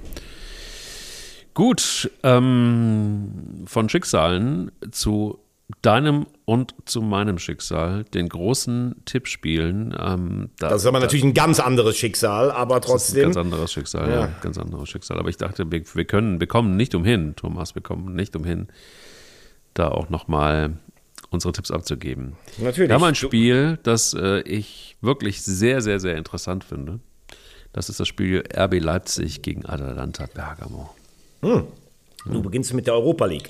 Gut, 1.53 2.11
ähm, 2.23 3.63
von 3.65 3.89
Schicksalen 3.89 4.71
zu 4.91 5.39
deinem 5.81 6.27
und 6.45 6.75
zu 6.85 7.01
meinem 7.01 7.39
Schicksal, 7.39 8.03
den 8.03 8.29
großen 8.29 9.01
Tippspielen. 9.05 9.95
Ähm, 9.99 10.49
da, 10.59 10.69
das 10.69 10.81
ist 10.81 10.87
aber 10.87 10.99
da, 10.99 11.05
natürlich 11.05 11.25
ein 11.25 11.33
ganz 11.33 11.59
anderes 11.59 11.97
Schicksal, 11.97 12.51
aber 12.51 12.81
trotzdem. 12.81 13.21
ein 13.21 13.25
ganz 13.25 13.37
anderes 13.37 13.71
Schicksal, 13.73 14.09
ja. 14.09 14.19
ja. 14.21 14.31
ganz 14.41 14.57
anderes 14.57 14.89
Schicksal. 14.89 15.17
Aber 15.17 15.29
ich 15.29 15.37
dachte, 15.37 15.71
wir, 15.71 15.81
wir 15.93 16.05
können, 16.05 16.39
wir 16.39 16.47
kommen 16.47 16.77
nicht 16.77 16.93
umhin, 16.93 17.35
Thomas, 17.35 17.73
wir 17.73 17.81
kommen 17.81 18.13
nicht 18.15 18.35
umhin, 18.35 18.67
da 19.73 19.89
auch 19.89 20.09
nochmal 20.09 20.77
unsere 21.31 21.51
Tipps 21.51 21.71
abzugeben. 21.71 22.35
Natürlich. 22.57 22.89
Wir 22.89 22.95
haben 22.95 23.03
ein 23.03 23.15
Spiel, 23.15 23.79
das 23.81 24.13
äh, 24.13 24.41
ich 24.41 24.97
wirklich 25.01 25.41
sehr, 25.41 25.81
sehr, 25.81 25.99
sehr 25.99 26.17
interessant 26.17 26.63
finde. 26.63 26.99
Das 27.73 27.89
ist 27.89 27.99
das 27.99 28.07
Spiel 28.07 28.43
RB 28.55 28.79
Leipzig 28.79 29.41
gegen 29.41 29.65
Atalanta 29.65 30.27
Bergamo. 30.33 30.95
Hm. 31.41 31.63
Du 32.25 32.41
beginnst 32.41 32.73
mit 32.73 32.87
der 32.87 32.95
Europa 32.95 33.25
League. 33.25 33.49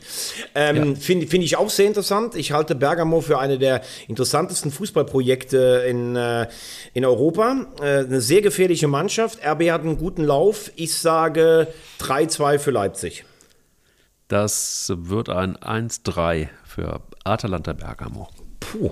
Ähm, 0.54 0.76
ja. 0.76 0.96
Finde 0.96 1.28
find 1.28 1.44
ich 1.44 1.56
auch 1.56 1.70
sehr 1.70 1.88
interessant. 1.88 2.36
Ich 2.36 2.52
halte 2.52 2.76
Bergamo 2.76 3.22
für 3.22 3.40
eine 3.40 3.58
der 3.58 3.82
interessantesten 4.08 4.70
Fußballprojekte 4.70 5.86
in, 5.88 6.16
äh, 6.16 6.48
in 6.94 7.06
Europa. 7.06 7.68
Äh, 7.82 8.00
eine 8.00 8.20
sehr 8.20 8.42
gefährliche 8.42 8.88
Mannschaft. 8.88 9.40
RB 9.46 9.72
hat 9.72 9.82
einen 9.82 9.98
guten 9.98 10.24
Lauf. 10.24 10.72
Ich 10.76 10.94
sage 10.98 11.68
3-2 12.00 12.60
für 12.60 12.72
Leipzig. 12.72 13.24
Das 14.28 14.92
wird 14.94 15.30
ein 15.30 15.56
1-3 15.56 16.50
für 16.66 17.02
Atalanta 17.24 17.74
Bergamo. 17.74 18.28
Puh. 18.60 18.92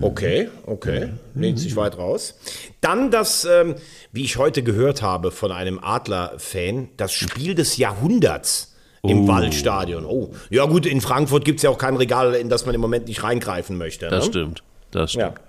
Okay, 0.00 0.48
okay, 0.66 1.12
mhm. 1.34 1.40
lehnt 1.40 1.58
sich 1.60 1.76
weit 1.76 1.96
raus. 1.96 2.34
Dann 2.80 3.12
das, 3.12 3.44
ähm, 3.44 3.76
wie 4.10 4.24
ich 4.24 4.36
heute 4.36 4.64
gehört 4.64 5.00
habe 5.00 5.30
von 5.30 5.52
einem 5.52 5.78
Adler-Fan, 5.78 6.88
das 6.96 7.12
Spiel 7.12 7.54
des 7.54 7.76
Jahrhunderts 7.76 8.75
im 9.08 9.24
oh. 9.24 9.28
Waldstadion. 9.28 10.04
Oh, 10.04 10.30
ja 10.50 10.66
gut, 10.66 10.86
in 10.86 11.00
Frankfurt 11.00 11.44
gibt 11.44 11.58
es 11.58 11.62
ja 11.62 11.70
auch 11.70 11.78
kein 11.78 11.96
Regal, 11.96 12.34
in 12.34 12.48
das 12.48 12.66
man 12.66 12.74
im 12.74 12.80
Moment 12.80 13.08
nicht 13.08 13.22
reingreifen 13.22 13.78
möchte. 13.78 14.08
Das 14.08 14.26
ne? 14.26 14.30
stimmt, 14.30 14.62
das 14.90 15.12
stimmt. 15.12 15.38
Ja. 15.38 15.46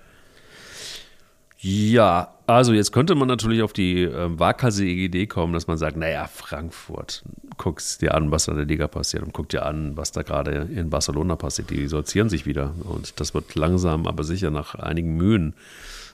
Ja, 1.60 2.36
also 2.46 2.72
jetzt 2.72 2.92
könnte 2.92 3.16
man 3.16 3.28
natürlich 3.28 3.64
auf 3.64 3.74
die 3.74 4.04
äh, 4.04 4.40
waghalsige 4.40 4.92
Idee 4.92 5.26
kommen, 5.26 5.54
dass 5.54 5.66
man 5.66 5.78
sagt, 5.78 5.98
naja, 5.98 6.28
Frankfurt, 6.28 7.24
guckst 7.58 8.04
dir 8.04 8.14
an, 8.14 8.30
was 8.30 8.46
da 8.46 8.52
in 8.52 8.60
der 8.60 8.68
Liga 8.68 8.88
passiert 8.88 9.24
und 9.24 9.34
guck 9.34 9.50
dir 9.50 9.66
an, 9.66 9.98
was 9.98 10.12
da 10.12 10.22
gerade 10.22 10.52
in 10.52 10.92
Barcelona 10.92 11.36
passiert. 11.36 11.72
Die 11.72 11.88
sortieren 11.88 12.30
sich 12.30 12.46
wieder 12.46 12.76
und 12.84 13.20
das 13.20 13.34
wird 13.34 13.56
langsam, 13.56 14.06
aber 14.06 14.24
sicher 14.24 14.52
nach 14.52 14.76
einigen 14.76 15.16
Mühen 15.16 15.56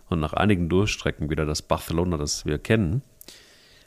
und 0.09 0.21
nach 0.21 0.33
einigen 0.33 0.69
Durchstrecken 0.69 1.29
wieder 1.29 1.45
das 1.45 1.61
Barcelona, 1.61 2.15
das 2.15 2.45
wir 2.45 2.57
kennen. 2.57 3.01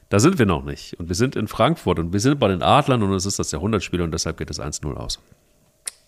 Da 0.08 0.20
sind 0.20 0.38
wir 0.38 0.46
noch 0.46 0.64
nicht. 0.64 0.98
Und 1.00 1.08
wir 1.08 1.16
sind 1.16 1.34
in 1.34 1.48
Frankfurt 1.48 1.98
und 1.98 2.12
wir 2.12 2.20
sind 2.20 2.38
bei 2.38 2.48
den 2.48 2.62
Adlern 2.62 3.02
und 3.02 3.12
es 3.14 3.26
ist 3.26 3.38
das 3.38 3.50
Jahrhundertspiel 3.50 4.00
und 4.02 4.12
deshalb 4.12 4.36
geht 4.36 4.50
es 4.50 4.60
1-0 4.60 4.94
aus. 4.94 5.18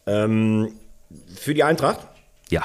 Ähm, 0.07 0.73
für 1.35 1.55
die 1.55 1.65
Eintracht? 1.65 2.07
Ja. 2.49 2.65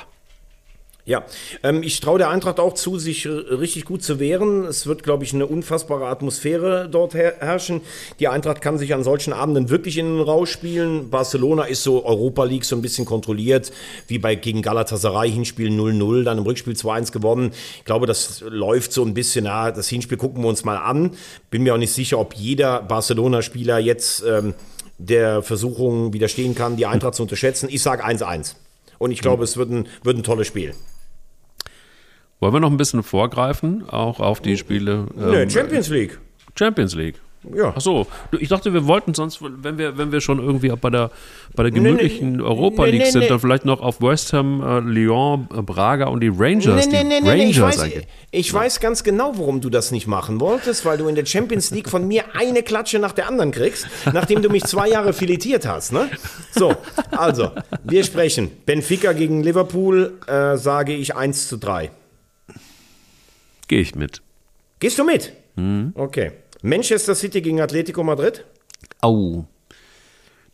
Ja, 1.05 1.25
ähm, 1.63 1.83
ich 1.83 1.99
traue 1.99 2.17
der 2.17 2.29
Eintracht 2.29 2.61
auch 2.61 2.75
zu, 2.75 2.97
sich 2.97 3.27
richtig 3.27 3.83
gut 3.83 4.03
zu 4.03 4.21
wehren. 4.21 4.63
Es 4.63 4.87
wird, 4.87 5.03
glaube 5.03 5.25
ich, 5.25 5.33
eine 5.33 5.45
unfassbare 5.45 6.07
Atmosphäre 6.07 6.87
dort 6.89 7.13
her 7.13 7.35
herrschen. 7.39 7.81
Die 8.21 8.29
Eintracht 8.29 8.61
kann 8.61 8.77
sich 8.77 8.93
an 8.93 9.03
solchen 9.03 9.33
Abenden 9.33 9.69
wirklich 9.69 9.97
in 9.97 10.05
den 10.05 10.21
Rausch 10.21 10.51
spielen. 10.51 11.09
Barcelona 11.09 11.63
ist 11.63 11.83
so 11.83 12.05
Europa 12.05 12.45
League 12.45 12.63
so 12.63 12.77
ein 12.77 12.81
bisschen 12.81 13.03
kontrolliert, 13.03 13.73
wie 14.07 14.17
bei 14.17 14.35
gegen 14.35 14.61
Galatasaray 14.61 15.29
Hinspiel 15.29 15.67
0-0, 15.67 16.23
dann 16.23 16.37
im 16.37 16.45
Rückspiel 16.45 16.73
2-1 16.73 17.11
gewonnen. 17.11 17.51
Ich 17.79 17.83
glaube, 17.83 18.05
das 18.05 18.41
läuft 18.47 18.93
so 18.93 19.03
ein 19.03 19.13
bisschen. 19.13 19.43
Ja, 19.43 19.71
das 19.71 19.89
Hinspiel 19.89 20.17
gucken 20.17 20.41
wir 20.41 20.47
uns 20.47 20.63
mal 20.63 20.77
an. 20.77 21.11
Bin 21.51 21.63
mir 21.63 21.73
auch 21.73 21.79
nicht 21.79 21.91
sicher, 21.91 22.17
ob 22.17 22.33
jeder 22.33 22.81
Barcelona-Spieler 22.81 23.77
jetzt 23.77 24.23
ähm, 24.25 24.53
der 24.99 25.41
Versuchung 25.41 26.13
widerstehen 26.13 26.55
kann, 26.55 26.77
die 26.77 26.85
Eintracht 26.85 27.15
zu 27.15 27.23
unterschätzen. 27.23 27.67
Ich 27.69 27.81
sage 27.81 28.05
1-1. 28.05 28.55
Und 28.99 29.11
ich 29.11 29.19
glaube, 29.19 29.43
es 29.43 29.57
wird 29.57 29.69
ein, 29.69 29.87
wird 30.03 30.15
ein 30.17 30.23
tolles 30.23 30.47
Spiel. 30.47 30.73
Wollen 32.43 32.55
wir 32.55 32.59
noch 32.59 32.71
ein 32.71 32.75
bisschen 32.75 33.03
vorgreifen, 33.03 33.87
auch 33.87 34.19
auf 34.19 34.41
die 34.41 34.57
Spiele? 34.57 35.07
Ähm, 35.17 35.31
nee, 35.31 35.49
Champions 35.49 35.87
League. 35.87 36.19
Champions 36.55 36.93
League. 36.93 37.15
Ja. 37.55 37.71
Ach 37.73 37.79
so, 37.79 38.05
ich 38.37 38.49
dachte, 38.49 38.73
wir 38.73 38.85
wollten 38.85 39.13
sonst, 39.13 39.39
wenn 39.41 39.77
wir, 39.77 39.97
wenn 39.97 40.11
wir 40.11 40.19
schon 40.19 40.39
irgendwie 40.39 40.67
bei 40.67 40.89
der, 40.89 41.09
bei 41.55 41.63
der 41.63 41.71
gemütlichen 41.71 42.33
nee, 42.33 42.37
nee, 42.39 42.43
Europa 42.43 42.83
League 42.83 43.01
nee, 43.01 43.11
sind, 43.11 43.29
dann 43.29 43.39
vielleicht 43.39 43.63
noch 43.63 43.79
auf 43.79 44.01
West 44.01 44.33
Ham, 44.33 44.61
äh, 44.61 44.79
Lyon, 44.81 45.47
äh, 45.57 45.61
Braga 45.61 46.07
und 46.07 46.19
die 46.19 46.33
Rangers. 46.35 46.85
Nee, 46.85 47.05
nee, 47.05 47.21
nee, 47.21 47.29
Rangers 47.29 47.77
ich, 47.77 47.81
weiß, 47.81 47.91
ich 48.31 48.47
ja. 48.49 48.53
weiß 48.53 48.81
ganz 48.81 49.05
genau, 49.05 49.31
warum 49.37 49.61
du 49.61 49.69
das 49.69 49.91
nicht 49.91 50.07
machen 50.07 50.41
wolltest, 50.41 50.83
weil 50.83 50.97
du 50.97 51.07
in 51.07 51.15
der 51.15 51.25
Champions 51.25 51.71
League 51.71 51.89
von 51.89 52.05
mir 52.05 52.25
eine 52.35 52.61
Klatsche 52.61 52.99
nach 52.99 53.13
der 53.13 53.29
anderen 53.29 53.51
kriegst, 53.51 53.87
nachdem 54.11 54.41
du 54.41 54.49
mich 54.49 54.65
zwei 54.65 54.89
Jahre 54.89 55.13
filetiert 55.13 55.65
hast. 55.65 55.93
Ne? 55.93 56.09
So, 56.51 56.75
also, 57.11 57.51
wir 57.85 58.03
sprechen. 58.03 58.51
Benfica 58.65 59.13
gegen 59.13 59.43
Liverpool, 59.43 60.19
äh, 60.27 60.57
sage 60.57 60.93
ich 60.93 61.15
1 61.15 61.47
zu 61.47 61.55
3. 61.55 61.89
Gehe 63.67 63.81
ich 63.81 63.95
mit. 63.95 64.21
Gehst 64.79 64.99
du 64.99 65.03
mit? 65.03 65.33
Mhm. 65.55 65.93
Okay. 65.95 66.31
Manchester 66.61 67.15
City 67.15 67.41
gegen 67.41 67.61
Atletico 67.61 68.03
Madrid? 68.03 68.45
Au. 69.01 69.45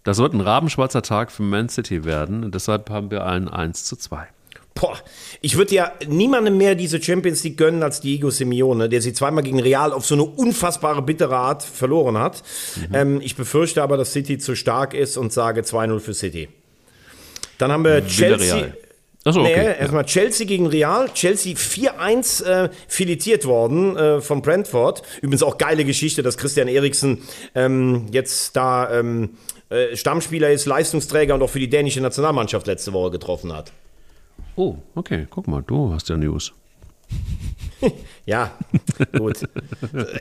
Das 0.03 0.18
wird 0.18 0.34
ein 0.34 0.41
rabenschwarzer 0.41 1.01
Tag 1.01 1.32
für 1.32 1.43
Man 1.43 1.70
City 1.70 2.05
werden. 2.05 2.51
Deshalb 2.51 2.89
haben 2.89 3.12
wir 3.12 3.26
einen 3.26 3.47
1 3.47 3.84
zu 3.86 3.95
2. 3.95 4.28
Boah, 4.76 4.97
ich 5.41 5.57
würde 5.57 5.76
ja 5.76 5.91
niemandem 6.07 6.57
mehr 6.57 6.74
diese 6.74 7.01
Champions 7.01 7.43
League 7.43 7.57
gönnen 7.57 7.84
als 7.84 7.99
Diego 7.99 8.30
Simeone, 8.30 8.88
der 8.88 9.01
sie 9.01 9.14
zweimal 9.14 9.43
gegen 9.43 9.60
Real 9.60 9.91
auf 9.91 10.05
so 10.05 10.16
eine 10.16 10.24
unfassbare 10.24 11.01
bittere 11.01 11.36
Art 11.36 11.64
verloren 11.64 12.18
hat. 12.18 12.43
Mhm. 12.76 12.95
Ähm, 12.95 13.22
ich 13.22 13.36
befürchte 13.36 13.84
aber, 13.84 13.97
dass 13.97 14.14
City 14.14 14.38
zu 14.38 14.55
stark 14.55 14.93
ist 14.93 15.18
und 15.18 15.34
sage 15.34 15.62
2-0 15.62 15.99
für 15.99 16.14
City. 16.14 16.47
Dann 17.57 17.72
haben 17.72 17.84
wir 17.84 18.05
Chelsea. 18.07 18.55
Real. 18.55 18.78
Achso, 19.26 19.41
okay. 19.41 19.57
Nee, 19.57 19.80
erstmal 19.80 20.05
Chelsea 20.05 20.47
gegen 20.47 20.67
Real. 20.67 21.09
Chelsea 21.13 21.53
4-1 21.53 22.45
äh, 22.45 22.70
filetiert 22.88 23.45
worden 23.45 23.97
äh, 23.97 24.22
von 24.22 24.41
Brentford. 24.41 25.03
Übrigens 25.22 25.43
auch 25.43 25.57
geile 25.57 25.84
Geschichte, 25.84 26.24
dass 26.24 26.38
Christian 26.38 26.70
Eriksen 26.70 27.22
ähm, 27.53 28.07
jetzt 28.11 28.55
da 28.55 28.89
ähm, 28.97 29.32
äh, 29.70 29.95
Stammspieler 29.95 30.51
ist, 30.51 30.65
Leistungsträger 30.65 31.36
und 31.36 31.41
auch 31.41 31.49
für 31.49 31.59
die 31.59 31.70
dänische 31.70 31.99
Nationalmannschaft 31.99 32.65
letzte 32.65 32.93
Woche 32.93 33.11
getroffen 33.11 33.51
hat. 33.51 33.74
Oh, 34.55 34.78
okay. 34.95 35.28
Guck 35.30 35.47
mal, 35.47 35.63
du 35.63 35.91
hast 35.93 36.07
ja 36.07 36.15
News. 36.15 36.53
ja, 38.26 38.51
gut. 39.17 39.47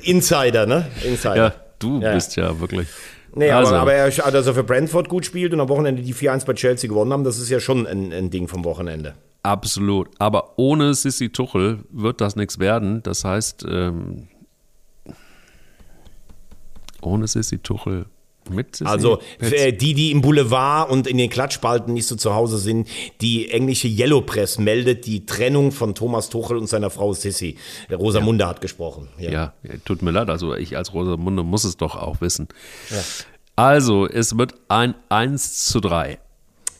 Insider, 0.02 0.66
ne? 0.66 0.90
Insider. 1.04 1.36
Ja, 1.36 1.54
du 1.78 2.00
ja. 2.00 2.14
bist 2.14 2.36
ja 2.36 2.58
wirklich. 2.58 2.88
Nee, 3.34 3.50
also. 3.50 3.74
aber, 3.74 3.82
aber 3.82 3.92
er, 3.94 4.10
dass 4.10 4.46
er 4.46 4.54
für 4.54 4.64
Brentford 4.64 5.08
gut 5.08 5.24
spielt 5.24 5.52
und 5.52 5.60
am 5.60 5.68
Wochenende 5.68 6.02
die 6.02 6.14
4-1 6.14 6.46
bei 6.46 6.54
Chelsea 6.54 6.88
gewonnen 6.88 7.12
haben, 7.12 7.24
das 7.24 7.38
ist 7.38 7.50
ja 7.50 7.60
schon 7.60 7.86
ein, 7.86 8.12
ein 8.12 8.30
Ding 8.30 8.48
vom 8.48 8.64
Wochenende. 8.64 9.14
Absolut. 9.42 10.08
Aber 10.18 10.58
ohne 10.58 10.94
Sissi 10.94 11.30
Tuchel 11.30 11.84
wird 11.90 12.20
das 12.20 12.36
nichts 12.36 12.58
werden. 12.58 13.02
Das 13.02 13.24
heißt, 13.24 13.64
ähm, 13.68 14.28
ohne 17.00 17.26
Sissi 17.26 17.58
Tuchel 17.58 18.06
mit 18.50 18.82
also 18.84 19.20
äh, 19.40 19.72
die, 19.72 19.94
die 19.94 20.10
im 20.10 20.20
Boulevard 20.20 20.90
und 20.90 21.06
in 21.06 21.16
den 21.16 21.30
Klatschspalten 21.30 21.94
nicht 21.94 22.06
so 22.06 22.16
zu 22.16 22.34
Hause 22.34 22.58
sind, 22.58 22.88
die 23.20 23.50
englische 23.50 23.88
Yellow 23.88 24.20
Press 24.20 24.58
meldet 24.58 25.06
die 25.06 25.26
Trennung 25.26 25.72
von 25.72 25.94
Thomas 25.94 26.28
Tuchel 26.28 26.56
und 26.56 26.68
seiner 26.68 26.90
Frau 26.90 27.12
Sissy. 27.12 27.56
Rosamunde 27.90 28.44
ja. 28.44 28.50
hat 28.50 28.60
gesprochen. 28.60 29.08
Ja. 29.18 29.30
ja. 29.30 29.52
tut 29.84 30.02
mir 30.02 30.10
leid, 30.10 30.30
also 30.30 30.54
ich 30.54 30.76
als 30.76 30.92
Rosamunde 30.92 31.42
muss 31.42 31.64
es 31.64 31.76
doch 31.76 31.96
auch 31.96 32.20
wissen. 32.20 32.48
Ja. 32.90 33.02
Also, 33.56 34.06
es 34.06 34.38
wird 34.38 34.54
ein 34.68 34.94
1 35.08 35.66
zu 35.66 35.80
3. 35.80 36.20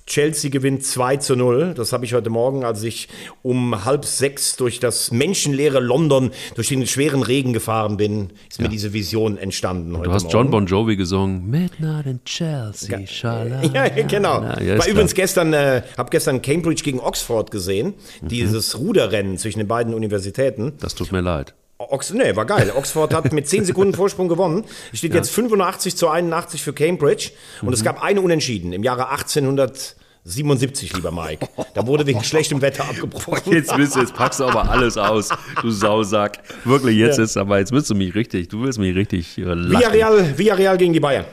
Chelsea 0.09 0.51
gewinnt 0.51 0.85
2 0.85 1.19
zu 1.19 1.37
0. 1.37 1.75
Das 1.77 1.93
habe 1.93 2.05
ich 2.05 2.15
heute 2.15 2.31
Morgen, 2.31 2.65
als 2.65 2.83
ich 2.83 3.09
um 3.43 3.85
halb 3.85 4.05
sechs 4.05 4.57
durch 4.57 4.81
das 4.81 5.13
menschenleere 5.13 5.81
London, 5.81 6.31
durch 6.55 6.69
den 6.69 6.87
schweren 6.87 7.23
Regen 7.23 7.53
gefahren 7.53 7.97
bin, 7.99 8.31
ist 8.49 8.59
ja. 8.59 8.65
mir 8.65 8.71
diese 8.71 8.93
Vision 8.93 9.37
entstanden. 9.37 9.93
du 10.03 10.13
hast 10.13 10.25
Morgen. 10.25 10.33
John 10.33 10.51
Bon 10.51 10.67
Jovi 10.67 10.97
gesungen. 10.97 11.49
Midnight 11.49 12.07
in 12.07 12.25
Chelsea. 12.25 12.99
Ja, 13.29 13.87
ja 13.87 13.89
genau. 14.07 14.43
Ja, 14.43 14.79
War 14.79 14.89
übrigens 14.89 15.15
gestern, 15.15 15.53
äh, 15.53 15.83
habe 15.97 16.11
gestern 16.11 16.41
Cambridge 16.41 16.83
gegen 16.83 17.01
Oxford 17.01 17.51
gesehen. 17.51 17.95
Mhm. 18.23 18.29
Dieses 18.29 18.79
Ruderrennen 18.79 19.37
zwischen 19.37 19.59
den 19.59 19.69
beiden 19.69 19.93
Universitäten. 19.93 20.73
Das 20.81 20.95
tut 20.95 21.13
mir 21.13 21.21
leid. 21.21 21.55
Ox 21.79 22.13
nee, 22.13 22.35
war 22.35 22.45
geil. 22.45 22.73
Oxford 22.75 23.15
hat 23.15 23.33
mit 23.33 23.49
10 23.49 23.65
Sekunden 23.65 23.95
Vorsprung 23.95 24.27
gewonnen. 24.27 24.65
Es 24.93 24.99
steht 24.99 25.13
ja. 25.13 25.19
jetzt 25.19 25.31
85 25.31 25.97
zu 25.97 26.09
81 26.09 26.63
für 26.63 26.73
Cambridge. 26.73 27.31
Und 27.61 27.69
mhm. 27.69 27.75
es 27.75 27.85
gab 27.85 28.03
eine 28.03 28.21
Unentschieden 28.21 28.73
im 28.73 28.83
Jahre 28.83 29.11
1877, 29.11 30.95
lieber 30.95 31.13
Mike. 31.13 31.49
Da 31.75 31.87
wurde 31.87 32.05
wegen 32.05 32.25
schlechtem 32.25 32.61
Wetter 32.63 32.83
abgebrochen. 32.83 33.53
Jetzt, 33.53 33.71
du, 33.71 33.81
jetzt 33.81 34.13
packst 34.13 34.41
du 34.41 34.45
aber 34.47 34.69
alles 34.69 34.97
aus, 34.97 35.29
du 35.63 35.71
Sausack. 35.71 36.41
Wirklich, 36.65 36.97
jetzt 36.97 37.19
ja. 37.19 37.25
ist 37.25 37.37
aber, 37.37 37.61
jetzt 37.61 37.71
willst 37.71 37.91
du 37.91 37.95
mich 37.95 38.13
richtig, 38.13 38.49
du 38.49 38.63
willst 38.63 38.81
mich 38.81 38.97
richtig 38.97 39.39
äh, 39.39 39.45
Villarreal, 39.45 40.37
Villarreal 40.37 40.79
gegen 40.79 40.93
die 40.93 41.01
Bayern. 41.01 41.27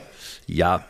Ja, 0.46 0.84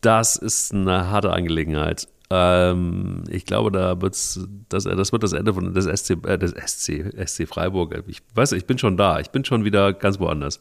das 0.00 0.36
ist 0.36 0.72
eine 0.72 1.10
harte 1.10 1.32
Angelegenheit. 1.32 2.08
Ähm, 2.34 3.24
ich 3.28 3.44
glaube, 3.44 3.70
da 3.70 4.00
wird's, 4.00 4.40
das, 4.70 4.84
das 4.84 5.12
wird 5.12 5.22
das 5.22 5.34
Ende 5.34 5.52
von 5.52 5.74
des 5.74 5.84
SC, 5.84 6.12
äh, 6.26 6.38
des 6.38 6.52
SC, 6.52 7.12
SC 7.26 7.46
Freiburg. 7.46 8.04
Ich 8.06 8.22
weiß, 8.34 8.52
ich 8.52 8.64
bin 8.64 8.78
schon 8.78 8.96
da. 8.96 9.20
Ich 9.20 9.30
bin 9.30 9.44
schon 9.44 9.64
wieder 9.66 9.92
ganz 9.92 10.18
woanders. 10.18 10.58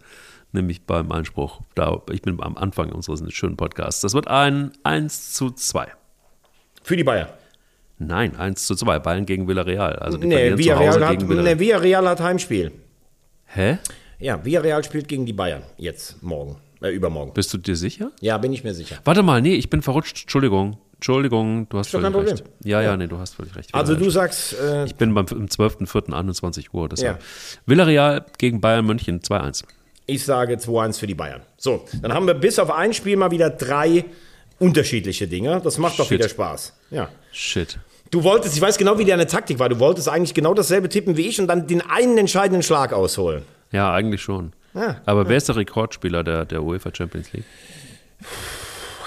Nämlich 0.51 0.85
beim 0.85 1.13
Einspruch. 1.13 1.61
Da, 1.75 2.01
ich 2.11 2.21
bin 2.21 2.41
am 2.41 2.57
Anfang 2.57 2.91
unseres 2.91 3.23
schönen 3.33 3.55
Podcasts. 3.55 4.01
Das 4.01 4.13
wird 4.13 4.27
ein 4.27 4.73
1 4.83 5.31
zu 5.31 5.51
2. 5.51 5.87
Für 6.83 6.97
die 6.97 7.05
Bayern. 7.05 7.29
Nein, 7.99 8.35
1 8.35 8.67
zu 8.67 8.75
2. 8.75 8.99
Bayern 8.99 9.25
gegen 9.25 9.47
Villarreal. 9.47 9.95
Also 9.95 10.17
die 10.17 10.27
nee, 10.27 10.57
Villarreal 10.57 11.07
hat, 11.07 11.21
nee, 11.21 11.57
Villarreal 11.57 12.09
hat 12.09 12.19
Heimspiel. 12.19 12.73
Hä? 13.45 13.77
Ja, 14.19 14.43
Villarreal 14.43 14.83
spielt 14.83 15.07
gegen 15.07 15.25
die 15.25 15.33
Bayern. 15.33 15.63
Jetzt, 15.77 16.21
morgen. 16.21 16.57
Äh, 16.81 16.89
übermorgen. 16.89 17.31
Bist 17.33 17.53
du 17.53 17.57
dir 17.57 17.77
sicher? 17.77 18.11
Ja, 18.19 18.37
bin 18.37 18.51
ich 18.51 18.65
mir 18.65 18.73
sicher. 18.73 18.97
Warte 19.05 19.23
mal, 19.23 19.41
nee, 19.41 19.53
ich 19.53 19.69
bin 19.69 19.81
verrutscht. 19.81 20.23
Entschuldigung. 20.23 20.77
Entschuldigung, 21.01 21.67
du 21.67 21.79
hast 21.79 21.89
völlig 21.89 22.13
recht. 22.13 22.43
Ja, 22.63 22.79
ja, 22.79 22.95
nee, 22.95 23.07
du 23.07 23.17
hast 23.17 23.33
völlig 23.33 23.55
recht. 23.55 23.73
Also 23.73 23.95
du 23.95 24.11
sagst... 24.11 24.53
Äh, 24.61 24.85
ich 24.85 24.93
bin 24.93 25.15
beim 25.15 25.25
12.04.21 25.25 26.67
Uhr. 26.73 26.89
Deshalb. 26.89 27.17
Ja. 27.17 27.25
Villarreal 27.65 28.23
gegen 28.37 28.61
Bayern 28.61 28.85
München 28.85 29.19
2-1. 29.19 29.63
Ich 30.05 30.23
sage 30.23 30.53
2-1 30.57 30.99
für 30.99 31.07
die 31.07 31.15
Bayern. 31.15 31.41
So, 31.57 31.83
dann 32.03 32.13
haben 32.13 32.27
wir 32.27 32.35
bis 32.35 32.59
auf 32.59 32.69
ein 32.69 32.93
Spiel 32.93 33.17
mal 33.17 33.31
wieder 33.31 33.49
drei 33.49 34.05
unterschiedliche 34.59 35.27
Dinge. 35.27 35.59
Das 35.63 35.79
macht 35.79 35.97
doch 35.97 36.11
wieder 36.11 36.29
Spaß. 36.29 36.73
Ja. 36.91 37.09
Shit. 37.31 37.79
Du 38.11 38.23
wolltest, 38.23 38.55
ich 38.55 38.61
weiß 38.61 38.77
genau, 38.77 38.99
wie 38.99 39.05
deine 39.05 39.25
Taktik 39.25 39.57
war. 39.57 39.69
Du 39.69 39.79
wolltest 39.79 40.07
eigentlich 40.07 40.35
genau 40.35 40.53
dasselbe 40.53 40.87
tippen 40.87 41.17
wie 41.17 41.27
ich 41.27 41.41
und 41.41 41.47
dann 41.47 41.65
den 41.65 41.81
einen 41.81 42.19
entscheidenden 42.19 42.61
Schlag 42.61 42.93
ausholen. 42.93 43.41
Ja, 43.71 43.91
eigentlich 43.91 44.21
schon. 44.21 44.53
Ja, 44.75 45.01
Aber 45.07 45.23
ja. 45.23 45.29
wer 45.29 45.37
ist 45.37 45.47
der 45.47 45.55
Rekordspieler 45.55 46.23
der, 46.23 46.45
der 46.45 46.61
UEFA 46.61 46.93
Champions 46.93 47.33
League? 47.33 47.45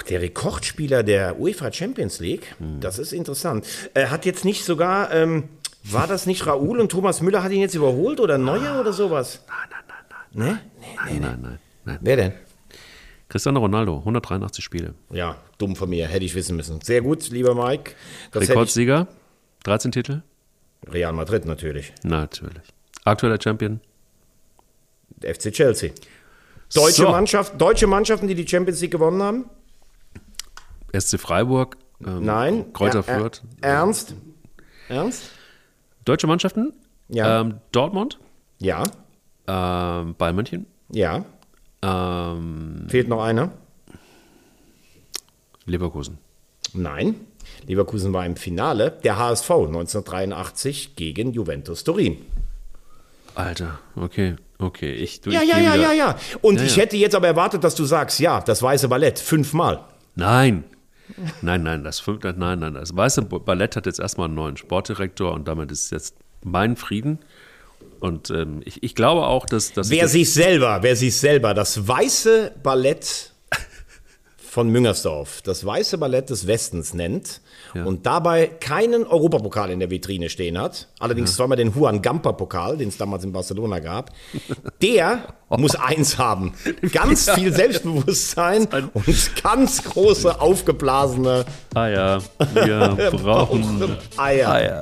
Der 0.09 0.21
Rekordspieler 0.21 1.03
der 1.03 1.39
UEFA 1.39 1.71
Champions 1.71 2.19
League, 2.19 2.55
hm. 2.57 2.79
das 2.79 2.99
ist 2.99 3.13
interessant. 3.13 3.65
Er 3.93 4.11
hat 4.11 4.25
jetzt 4.25 4.45
nicht 4.45 4.63
sogar, 4.63 5.11
ähm, 5.11 5.45
war 5.83 6.07
das 6.07 6.25
nicht 6.25 6.45
Raoul 6.47 6.79
und 6.79 6.91
Thomas 6.91 7.21
Müller 7.21 7.43
hat 7.43 7.51
ihn 7.51 7.61
jetzt 7.61 7.75
überholt 7.75 8.19
oder 8.19 8.37
Neuer 8.37 8.73
ah. 8.73 8.79
oder 8.81 8.93
sowas? 8.93 9.41
Nein, 9.47 9.57
nein, 9.71 9.83
nein, 9.87 10.05
nein. 10.33 10.47
Ne? 10.47 10.61
Nee, 10.79 11.13
nee, 11.13 11.19
nein, 11.19 11.21
nein, 11.21 11.41
nein, 11.41 11.59
nein. 11.85 11.99
Wer 12.01 12.15
denn? 12.15 12.33
Cristiano 13.27 13.59
Ronaldo, 13.59 13.97
183 13.97 14.63
Spiele. 14.63 14.93
Ja, 15.11 15.37
dumm 15.57 15.75
von 15.75 15.89
mir, 15.89 16.07
hätte 16.07 16.25
ich 16.25 16.35
wissen 16.35 16.55
müssen. 16.55 16.79
Sehr 16.81 17.01
gut, 17.01 17.29
lieber 17.29 17.55
Mike. 17.55 17.91
Das 18.31 18.47
Rekordsieger, 18.47 19.07
13 19.63 19.91
Titel? 19.91 20.21
Real 20.87 21.13
Madrid 21.13 21.45
natürlich. 21.45 21.93
Natürlich. 22.03 22.63
Aktueller 23.03 23.39
Champion? 23.41 23.81
Der 25.09 25.33
FC 25.33 25.51
Chelsea. 25.51 25.91
Deutsche, 26.73 27.03
so. 27.03 27.09
Mannschaft, 27.09 27.59
deutsche 27.59 27.87
Mannschaften, 27.87 28.27
die 28.27 28.35
die 28.35 28.47
Champions 28.47 28.81
League 28.81 28.91
gewonnen 28.91 29.21
haben? 29.21 29.45
SC 30.99 31.19
Freiburg. 31.19 31.77
Ähm, 32.05 32.23
Nein. 32.23 32.73
Kräuter 32.73 33.03
Fürth. 33.03 33.41
Ernst? 33.61 34.15
Ernst? 34.89 35.31
Deutsche 36.03 36.27
Mannschaften? 36.27 36.73
Ja. 37.09 37.41
Ähm, 37.41 37.55
Dortmund? 37.71 38.19
Ja. 38.59 38.83
Ähm, 39.47 40.15
Bayern 40.15 40.35
München? 40.35 40.65
Ja. 40.89 41.25
Ähm, 41.81 42.85
Fehlt 42.87 43.07
noch 43.07 43.23
einer? 43.23 43.51
Leverkusen. 45.65 46.17
Nein. 46.73 47.15
Leverkusen 47.67 48.13
war 48.13 48.25
im 48.25 48.35
Finale 48.35 48.91
der 49.03 49.17
HSV 49.17 49.49
1983 49.49 50.95
gegen 50.95 51.31
Juventus 51.31 51.83
Turin. 51.83 52.17
Alter, 53.33 53.79
okay, 53.95 54.35
okay. 54.59 54.93
Ich, 54.93 55.21
du, 55.21 55.29
ja, 55.29 55.41
ich 55.41 55.49
ja, 55.49 55.59
ja, 55.59 55.75
ja, 55.75 55.91
ja. 55.91 56.15
Und 56.41 56.59
ja, 56.59 56.65
ich 56.65 56.75
ja. 56.75 56.83
hätte 56.83 56.95
jetzt 56.95 57.15
aber 57.15 57.27
erwartet, 57.27 57.63
dass 57.63 57.75
du 57.75 57.83
sagst, 57.83 58.19
ja, 58.19 58.41
das 58.41 58.61
weiße 58.61 58.87
Ballett, 58.87 59.19
fünfmal. 59.19 59.83
Nein. 60.15 60.63
Nein, 61.41 61.63
nein, 61.63 61.83
das 61.83 61.99
fünfte, 61.99 62.33
nein, 62.37 62.59
nein. 62.59 62.73
Das 62.73 62.95
weiße 62.95 63.21
Ballett 63.23 63.75
hat 63.75 63.85
jetzt 63.85 63.99
erstmal 63.99 64.25
einen 64.25 64.35
neuen 64.35 64.57
Sportdirektor 64.57 65.33
und 65.33 65.47
damit 65.47 65.71
ist 65.71 65.91
jetzt 65.91 66.15
mein 66.43 66.75
Frieden. 66.75 67.19
Und 67.99 68.29
ähm, 68.29 68.61
ich, 68.65 68.83
ich 68.83 68.95
glaube 68.95 69.25
auch, 69.25 69.45
dass. 69.45 69.73
dass 69.73 69.89
wer 69.89 70.07
sich 70.07 70.31
selber, 70.33 70.79
wer 70.81 70.95
sich 70.95 71.15
selber 71.15 71.53
das 71.53 71.87
weiße 71.87 72.53
Ballett 72.61 73.31
von 74.55 74.69
Müngersdorf 74.69 75.41
das 75.41 75.65
Weiße 75.65 75.97
Ballett 75.97 76.29
des 76.29 76.47
Westens 76.47 76.93
nennt 76.93 77.41
ja. 77.73 77.83
und 77.83 78.05
dabei 78.05 78.47
keinen 78.47 79.05
Europapokal 79.05 79.69
in 79.69 79.81
der 79.81 79.89
Vitrine 79.89 80.29
stehen 80.29 80.57
hat, 80.57 80.87
allerdings 80.97 81.31
ja. 81.31 81.35
zweimal 81.35 81.57
den 81.57 81.73
Juan 81.73 82.01
Gamper 82.01 82.31
Pokal, 82.31 82.77
den 82.77 82.87
es 82.87 82.95
damals 82.95 83.25
in 83.25 83.33
Barcelona 83.33 83.79
gab, 83.79 84.11
der 84.81 85.35
muss 85.49 85.75
eins 85.75 86.17
haben. 86.17 86.53
Ganz 86.93 87.29
viel 87.31 87.51
Selbstbewusstsein 87.51 88.69
und 88.93 89.43
ganz 89.43 89.83
große, 89.83 90.39
aufgeblasene 90.39 91.43
Eier. 91.73 92.21
Wir 92.53 92.95
brauchen 93.11 93.97
Eier. 94.15 94.51
Eier. 94.51 94.81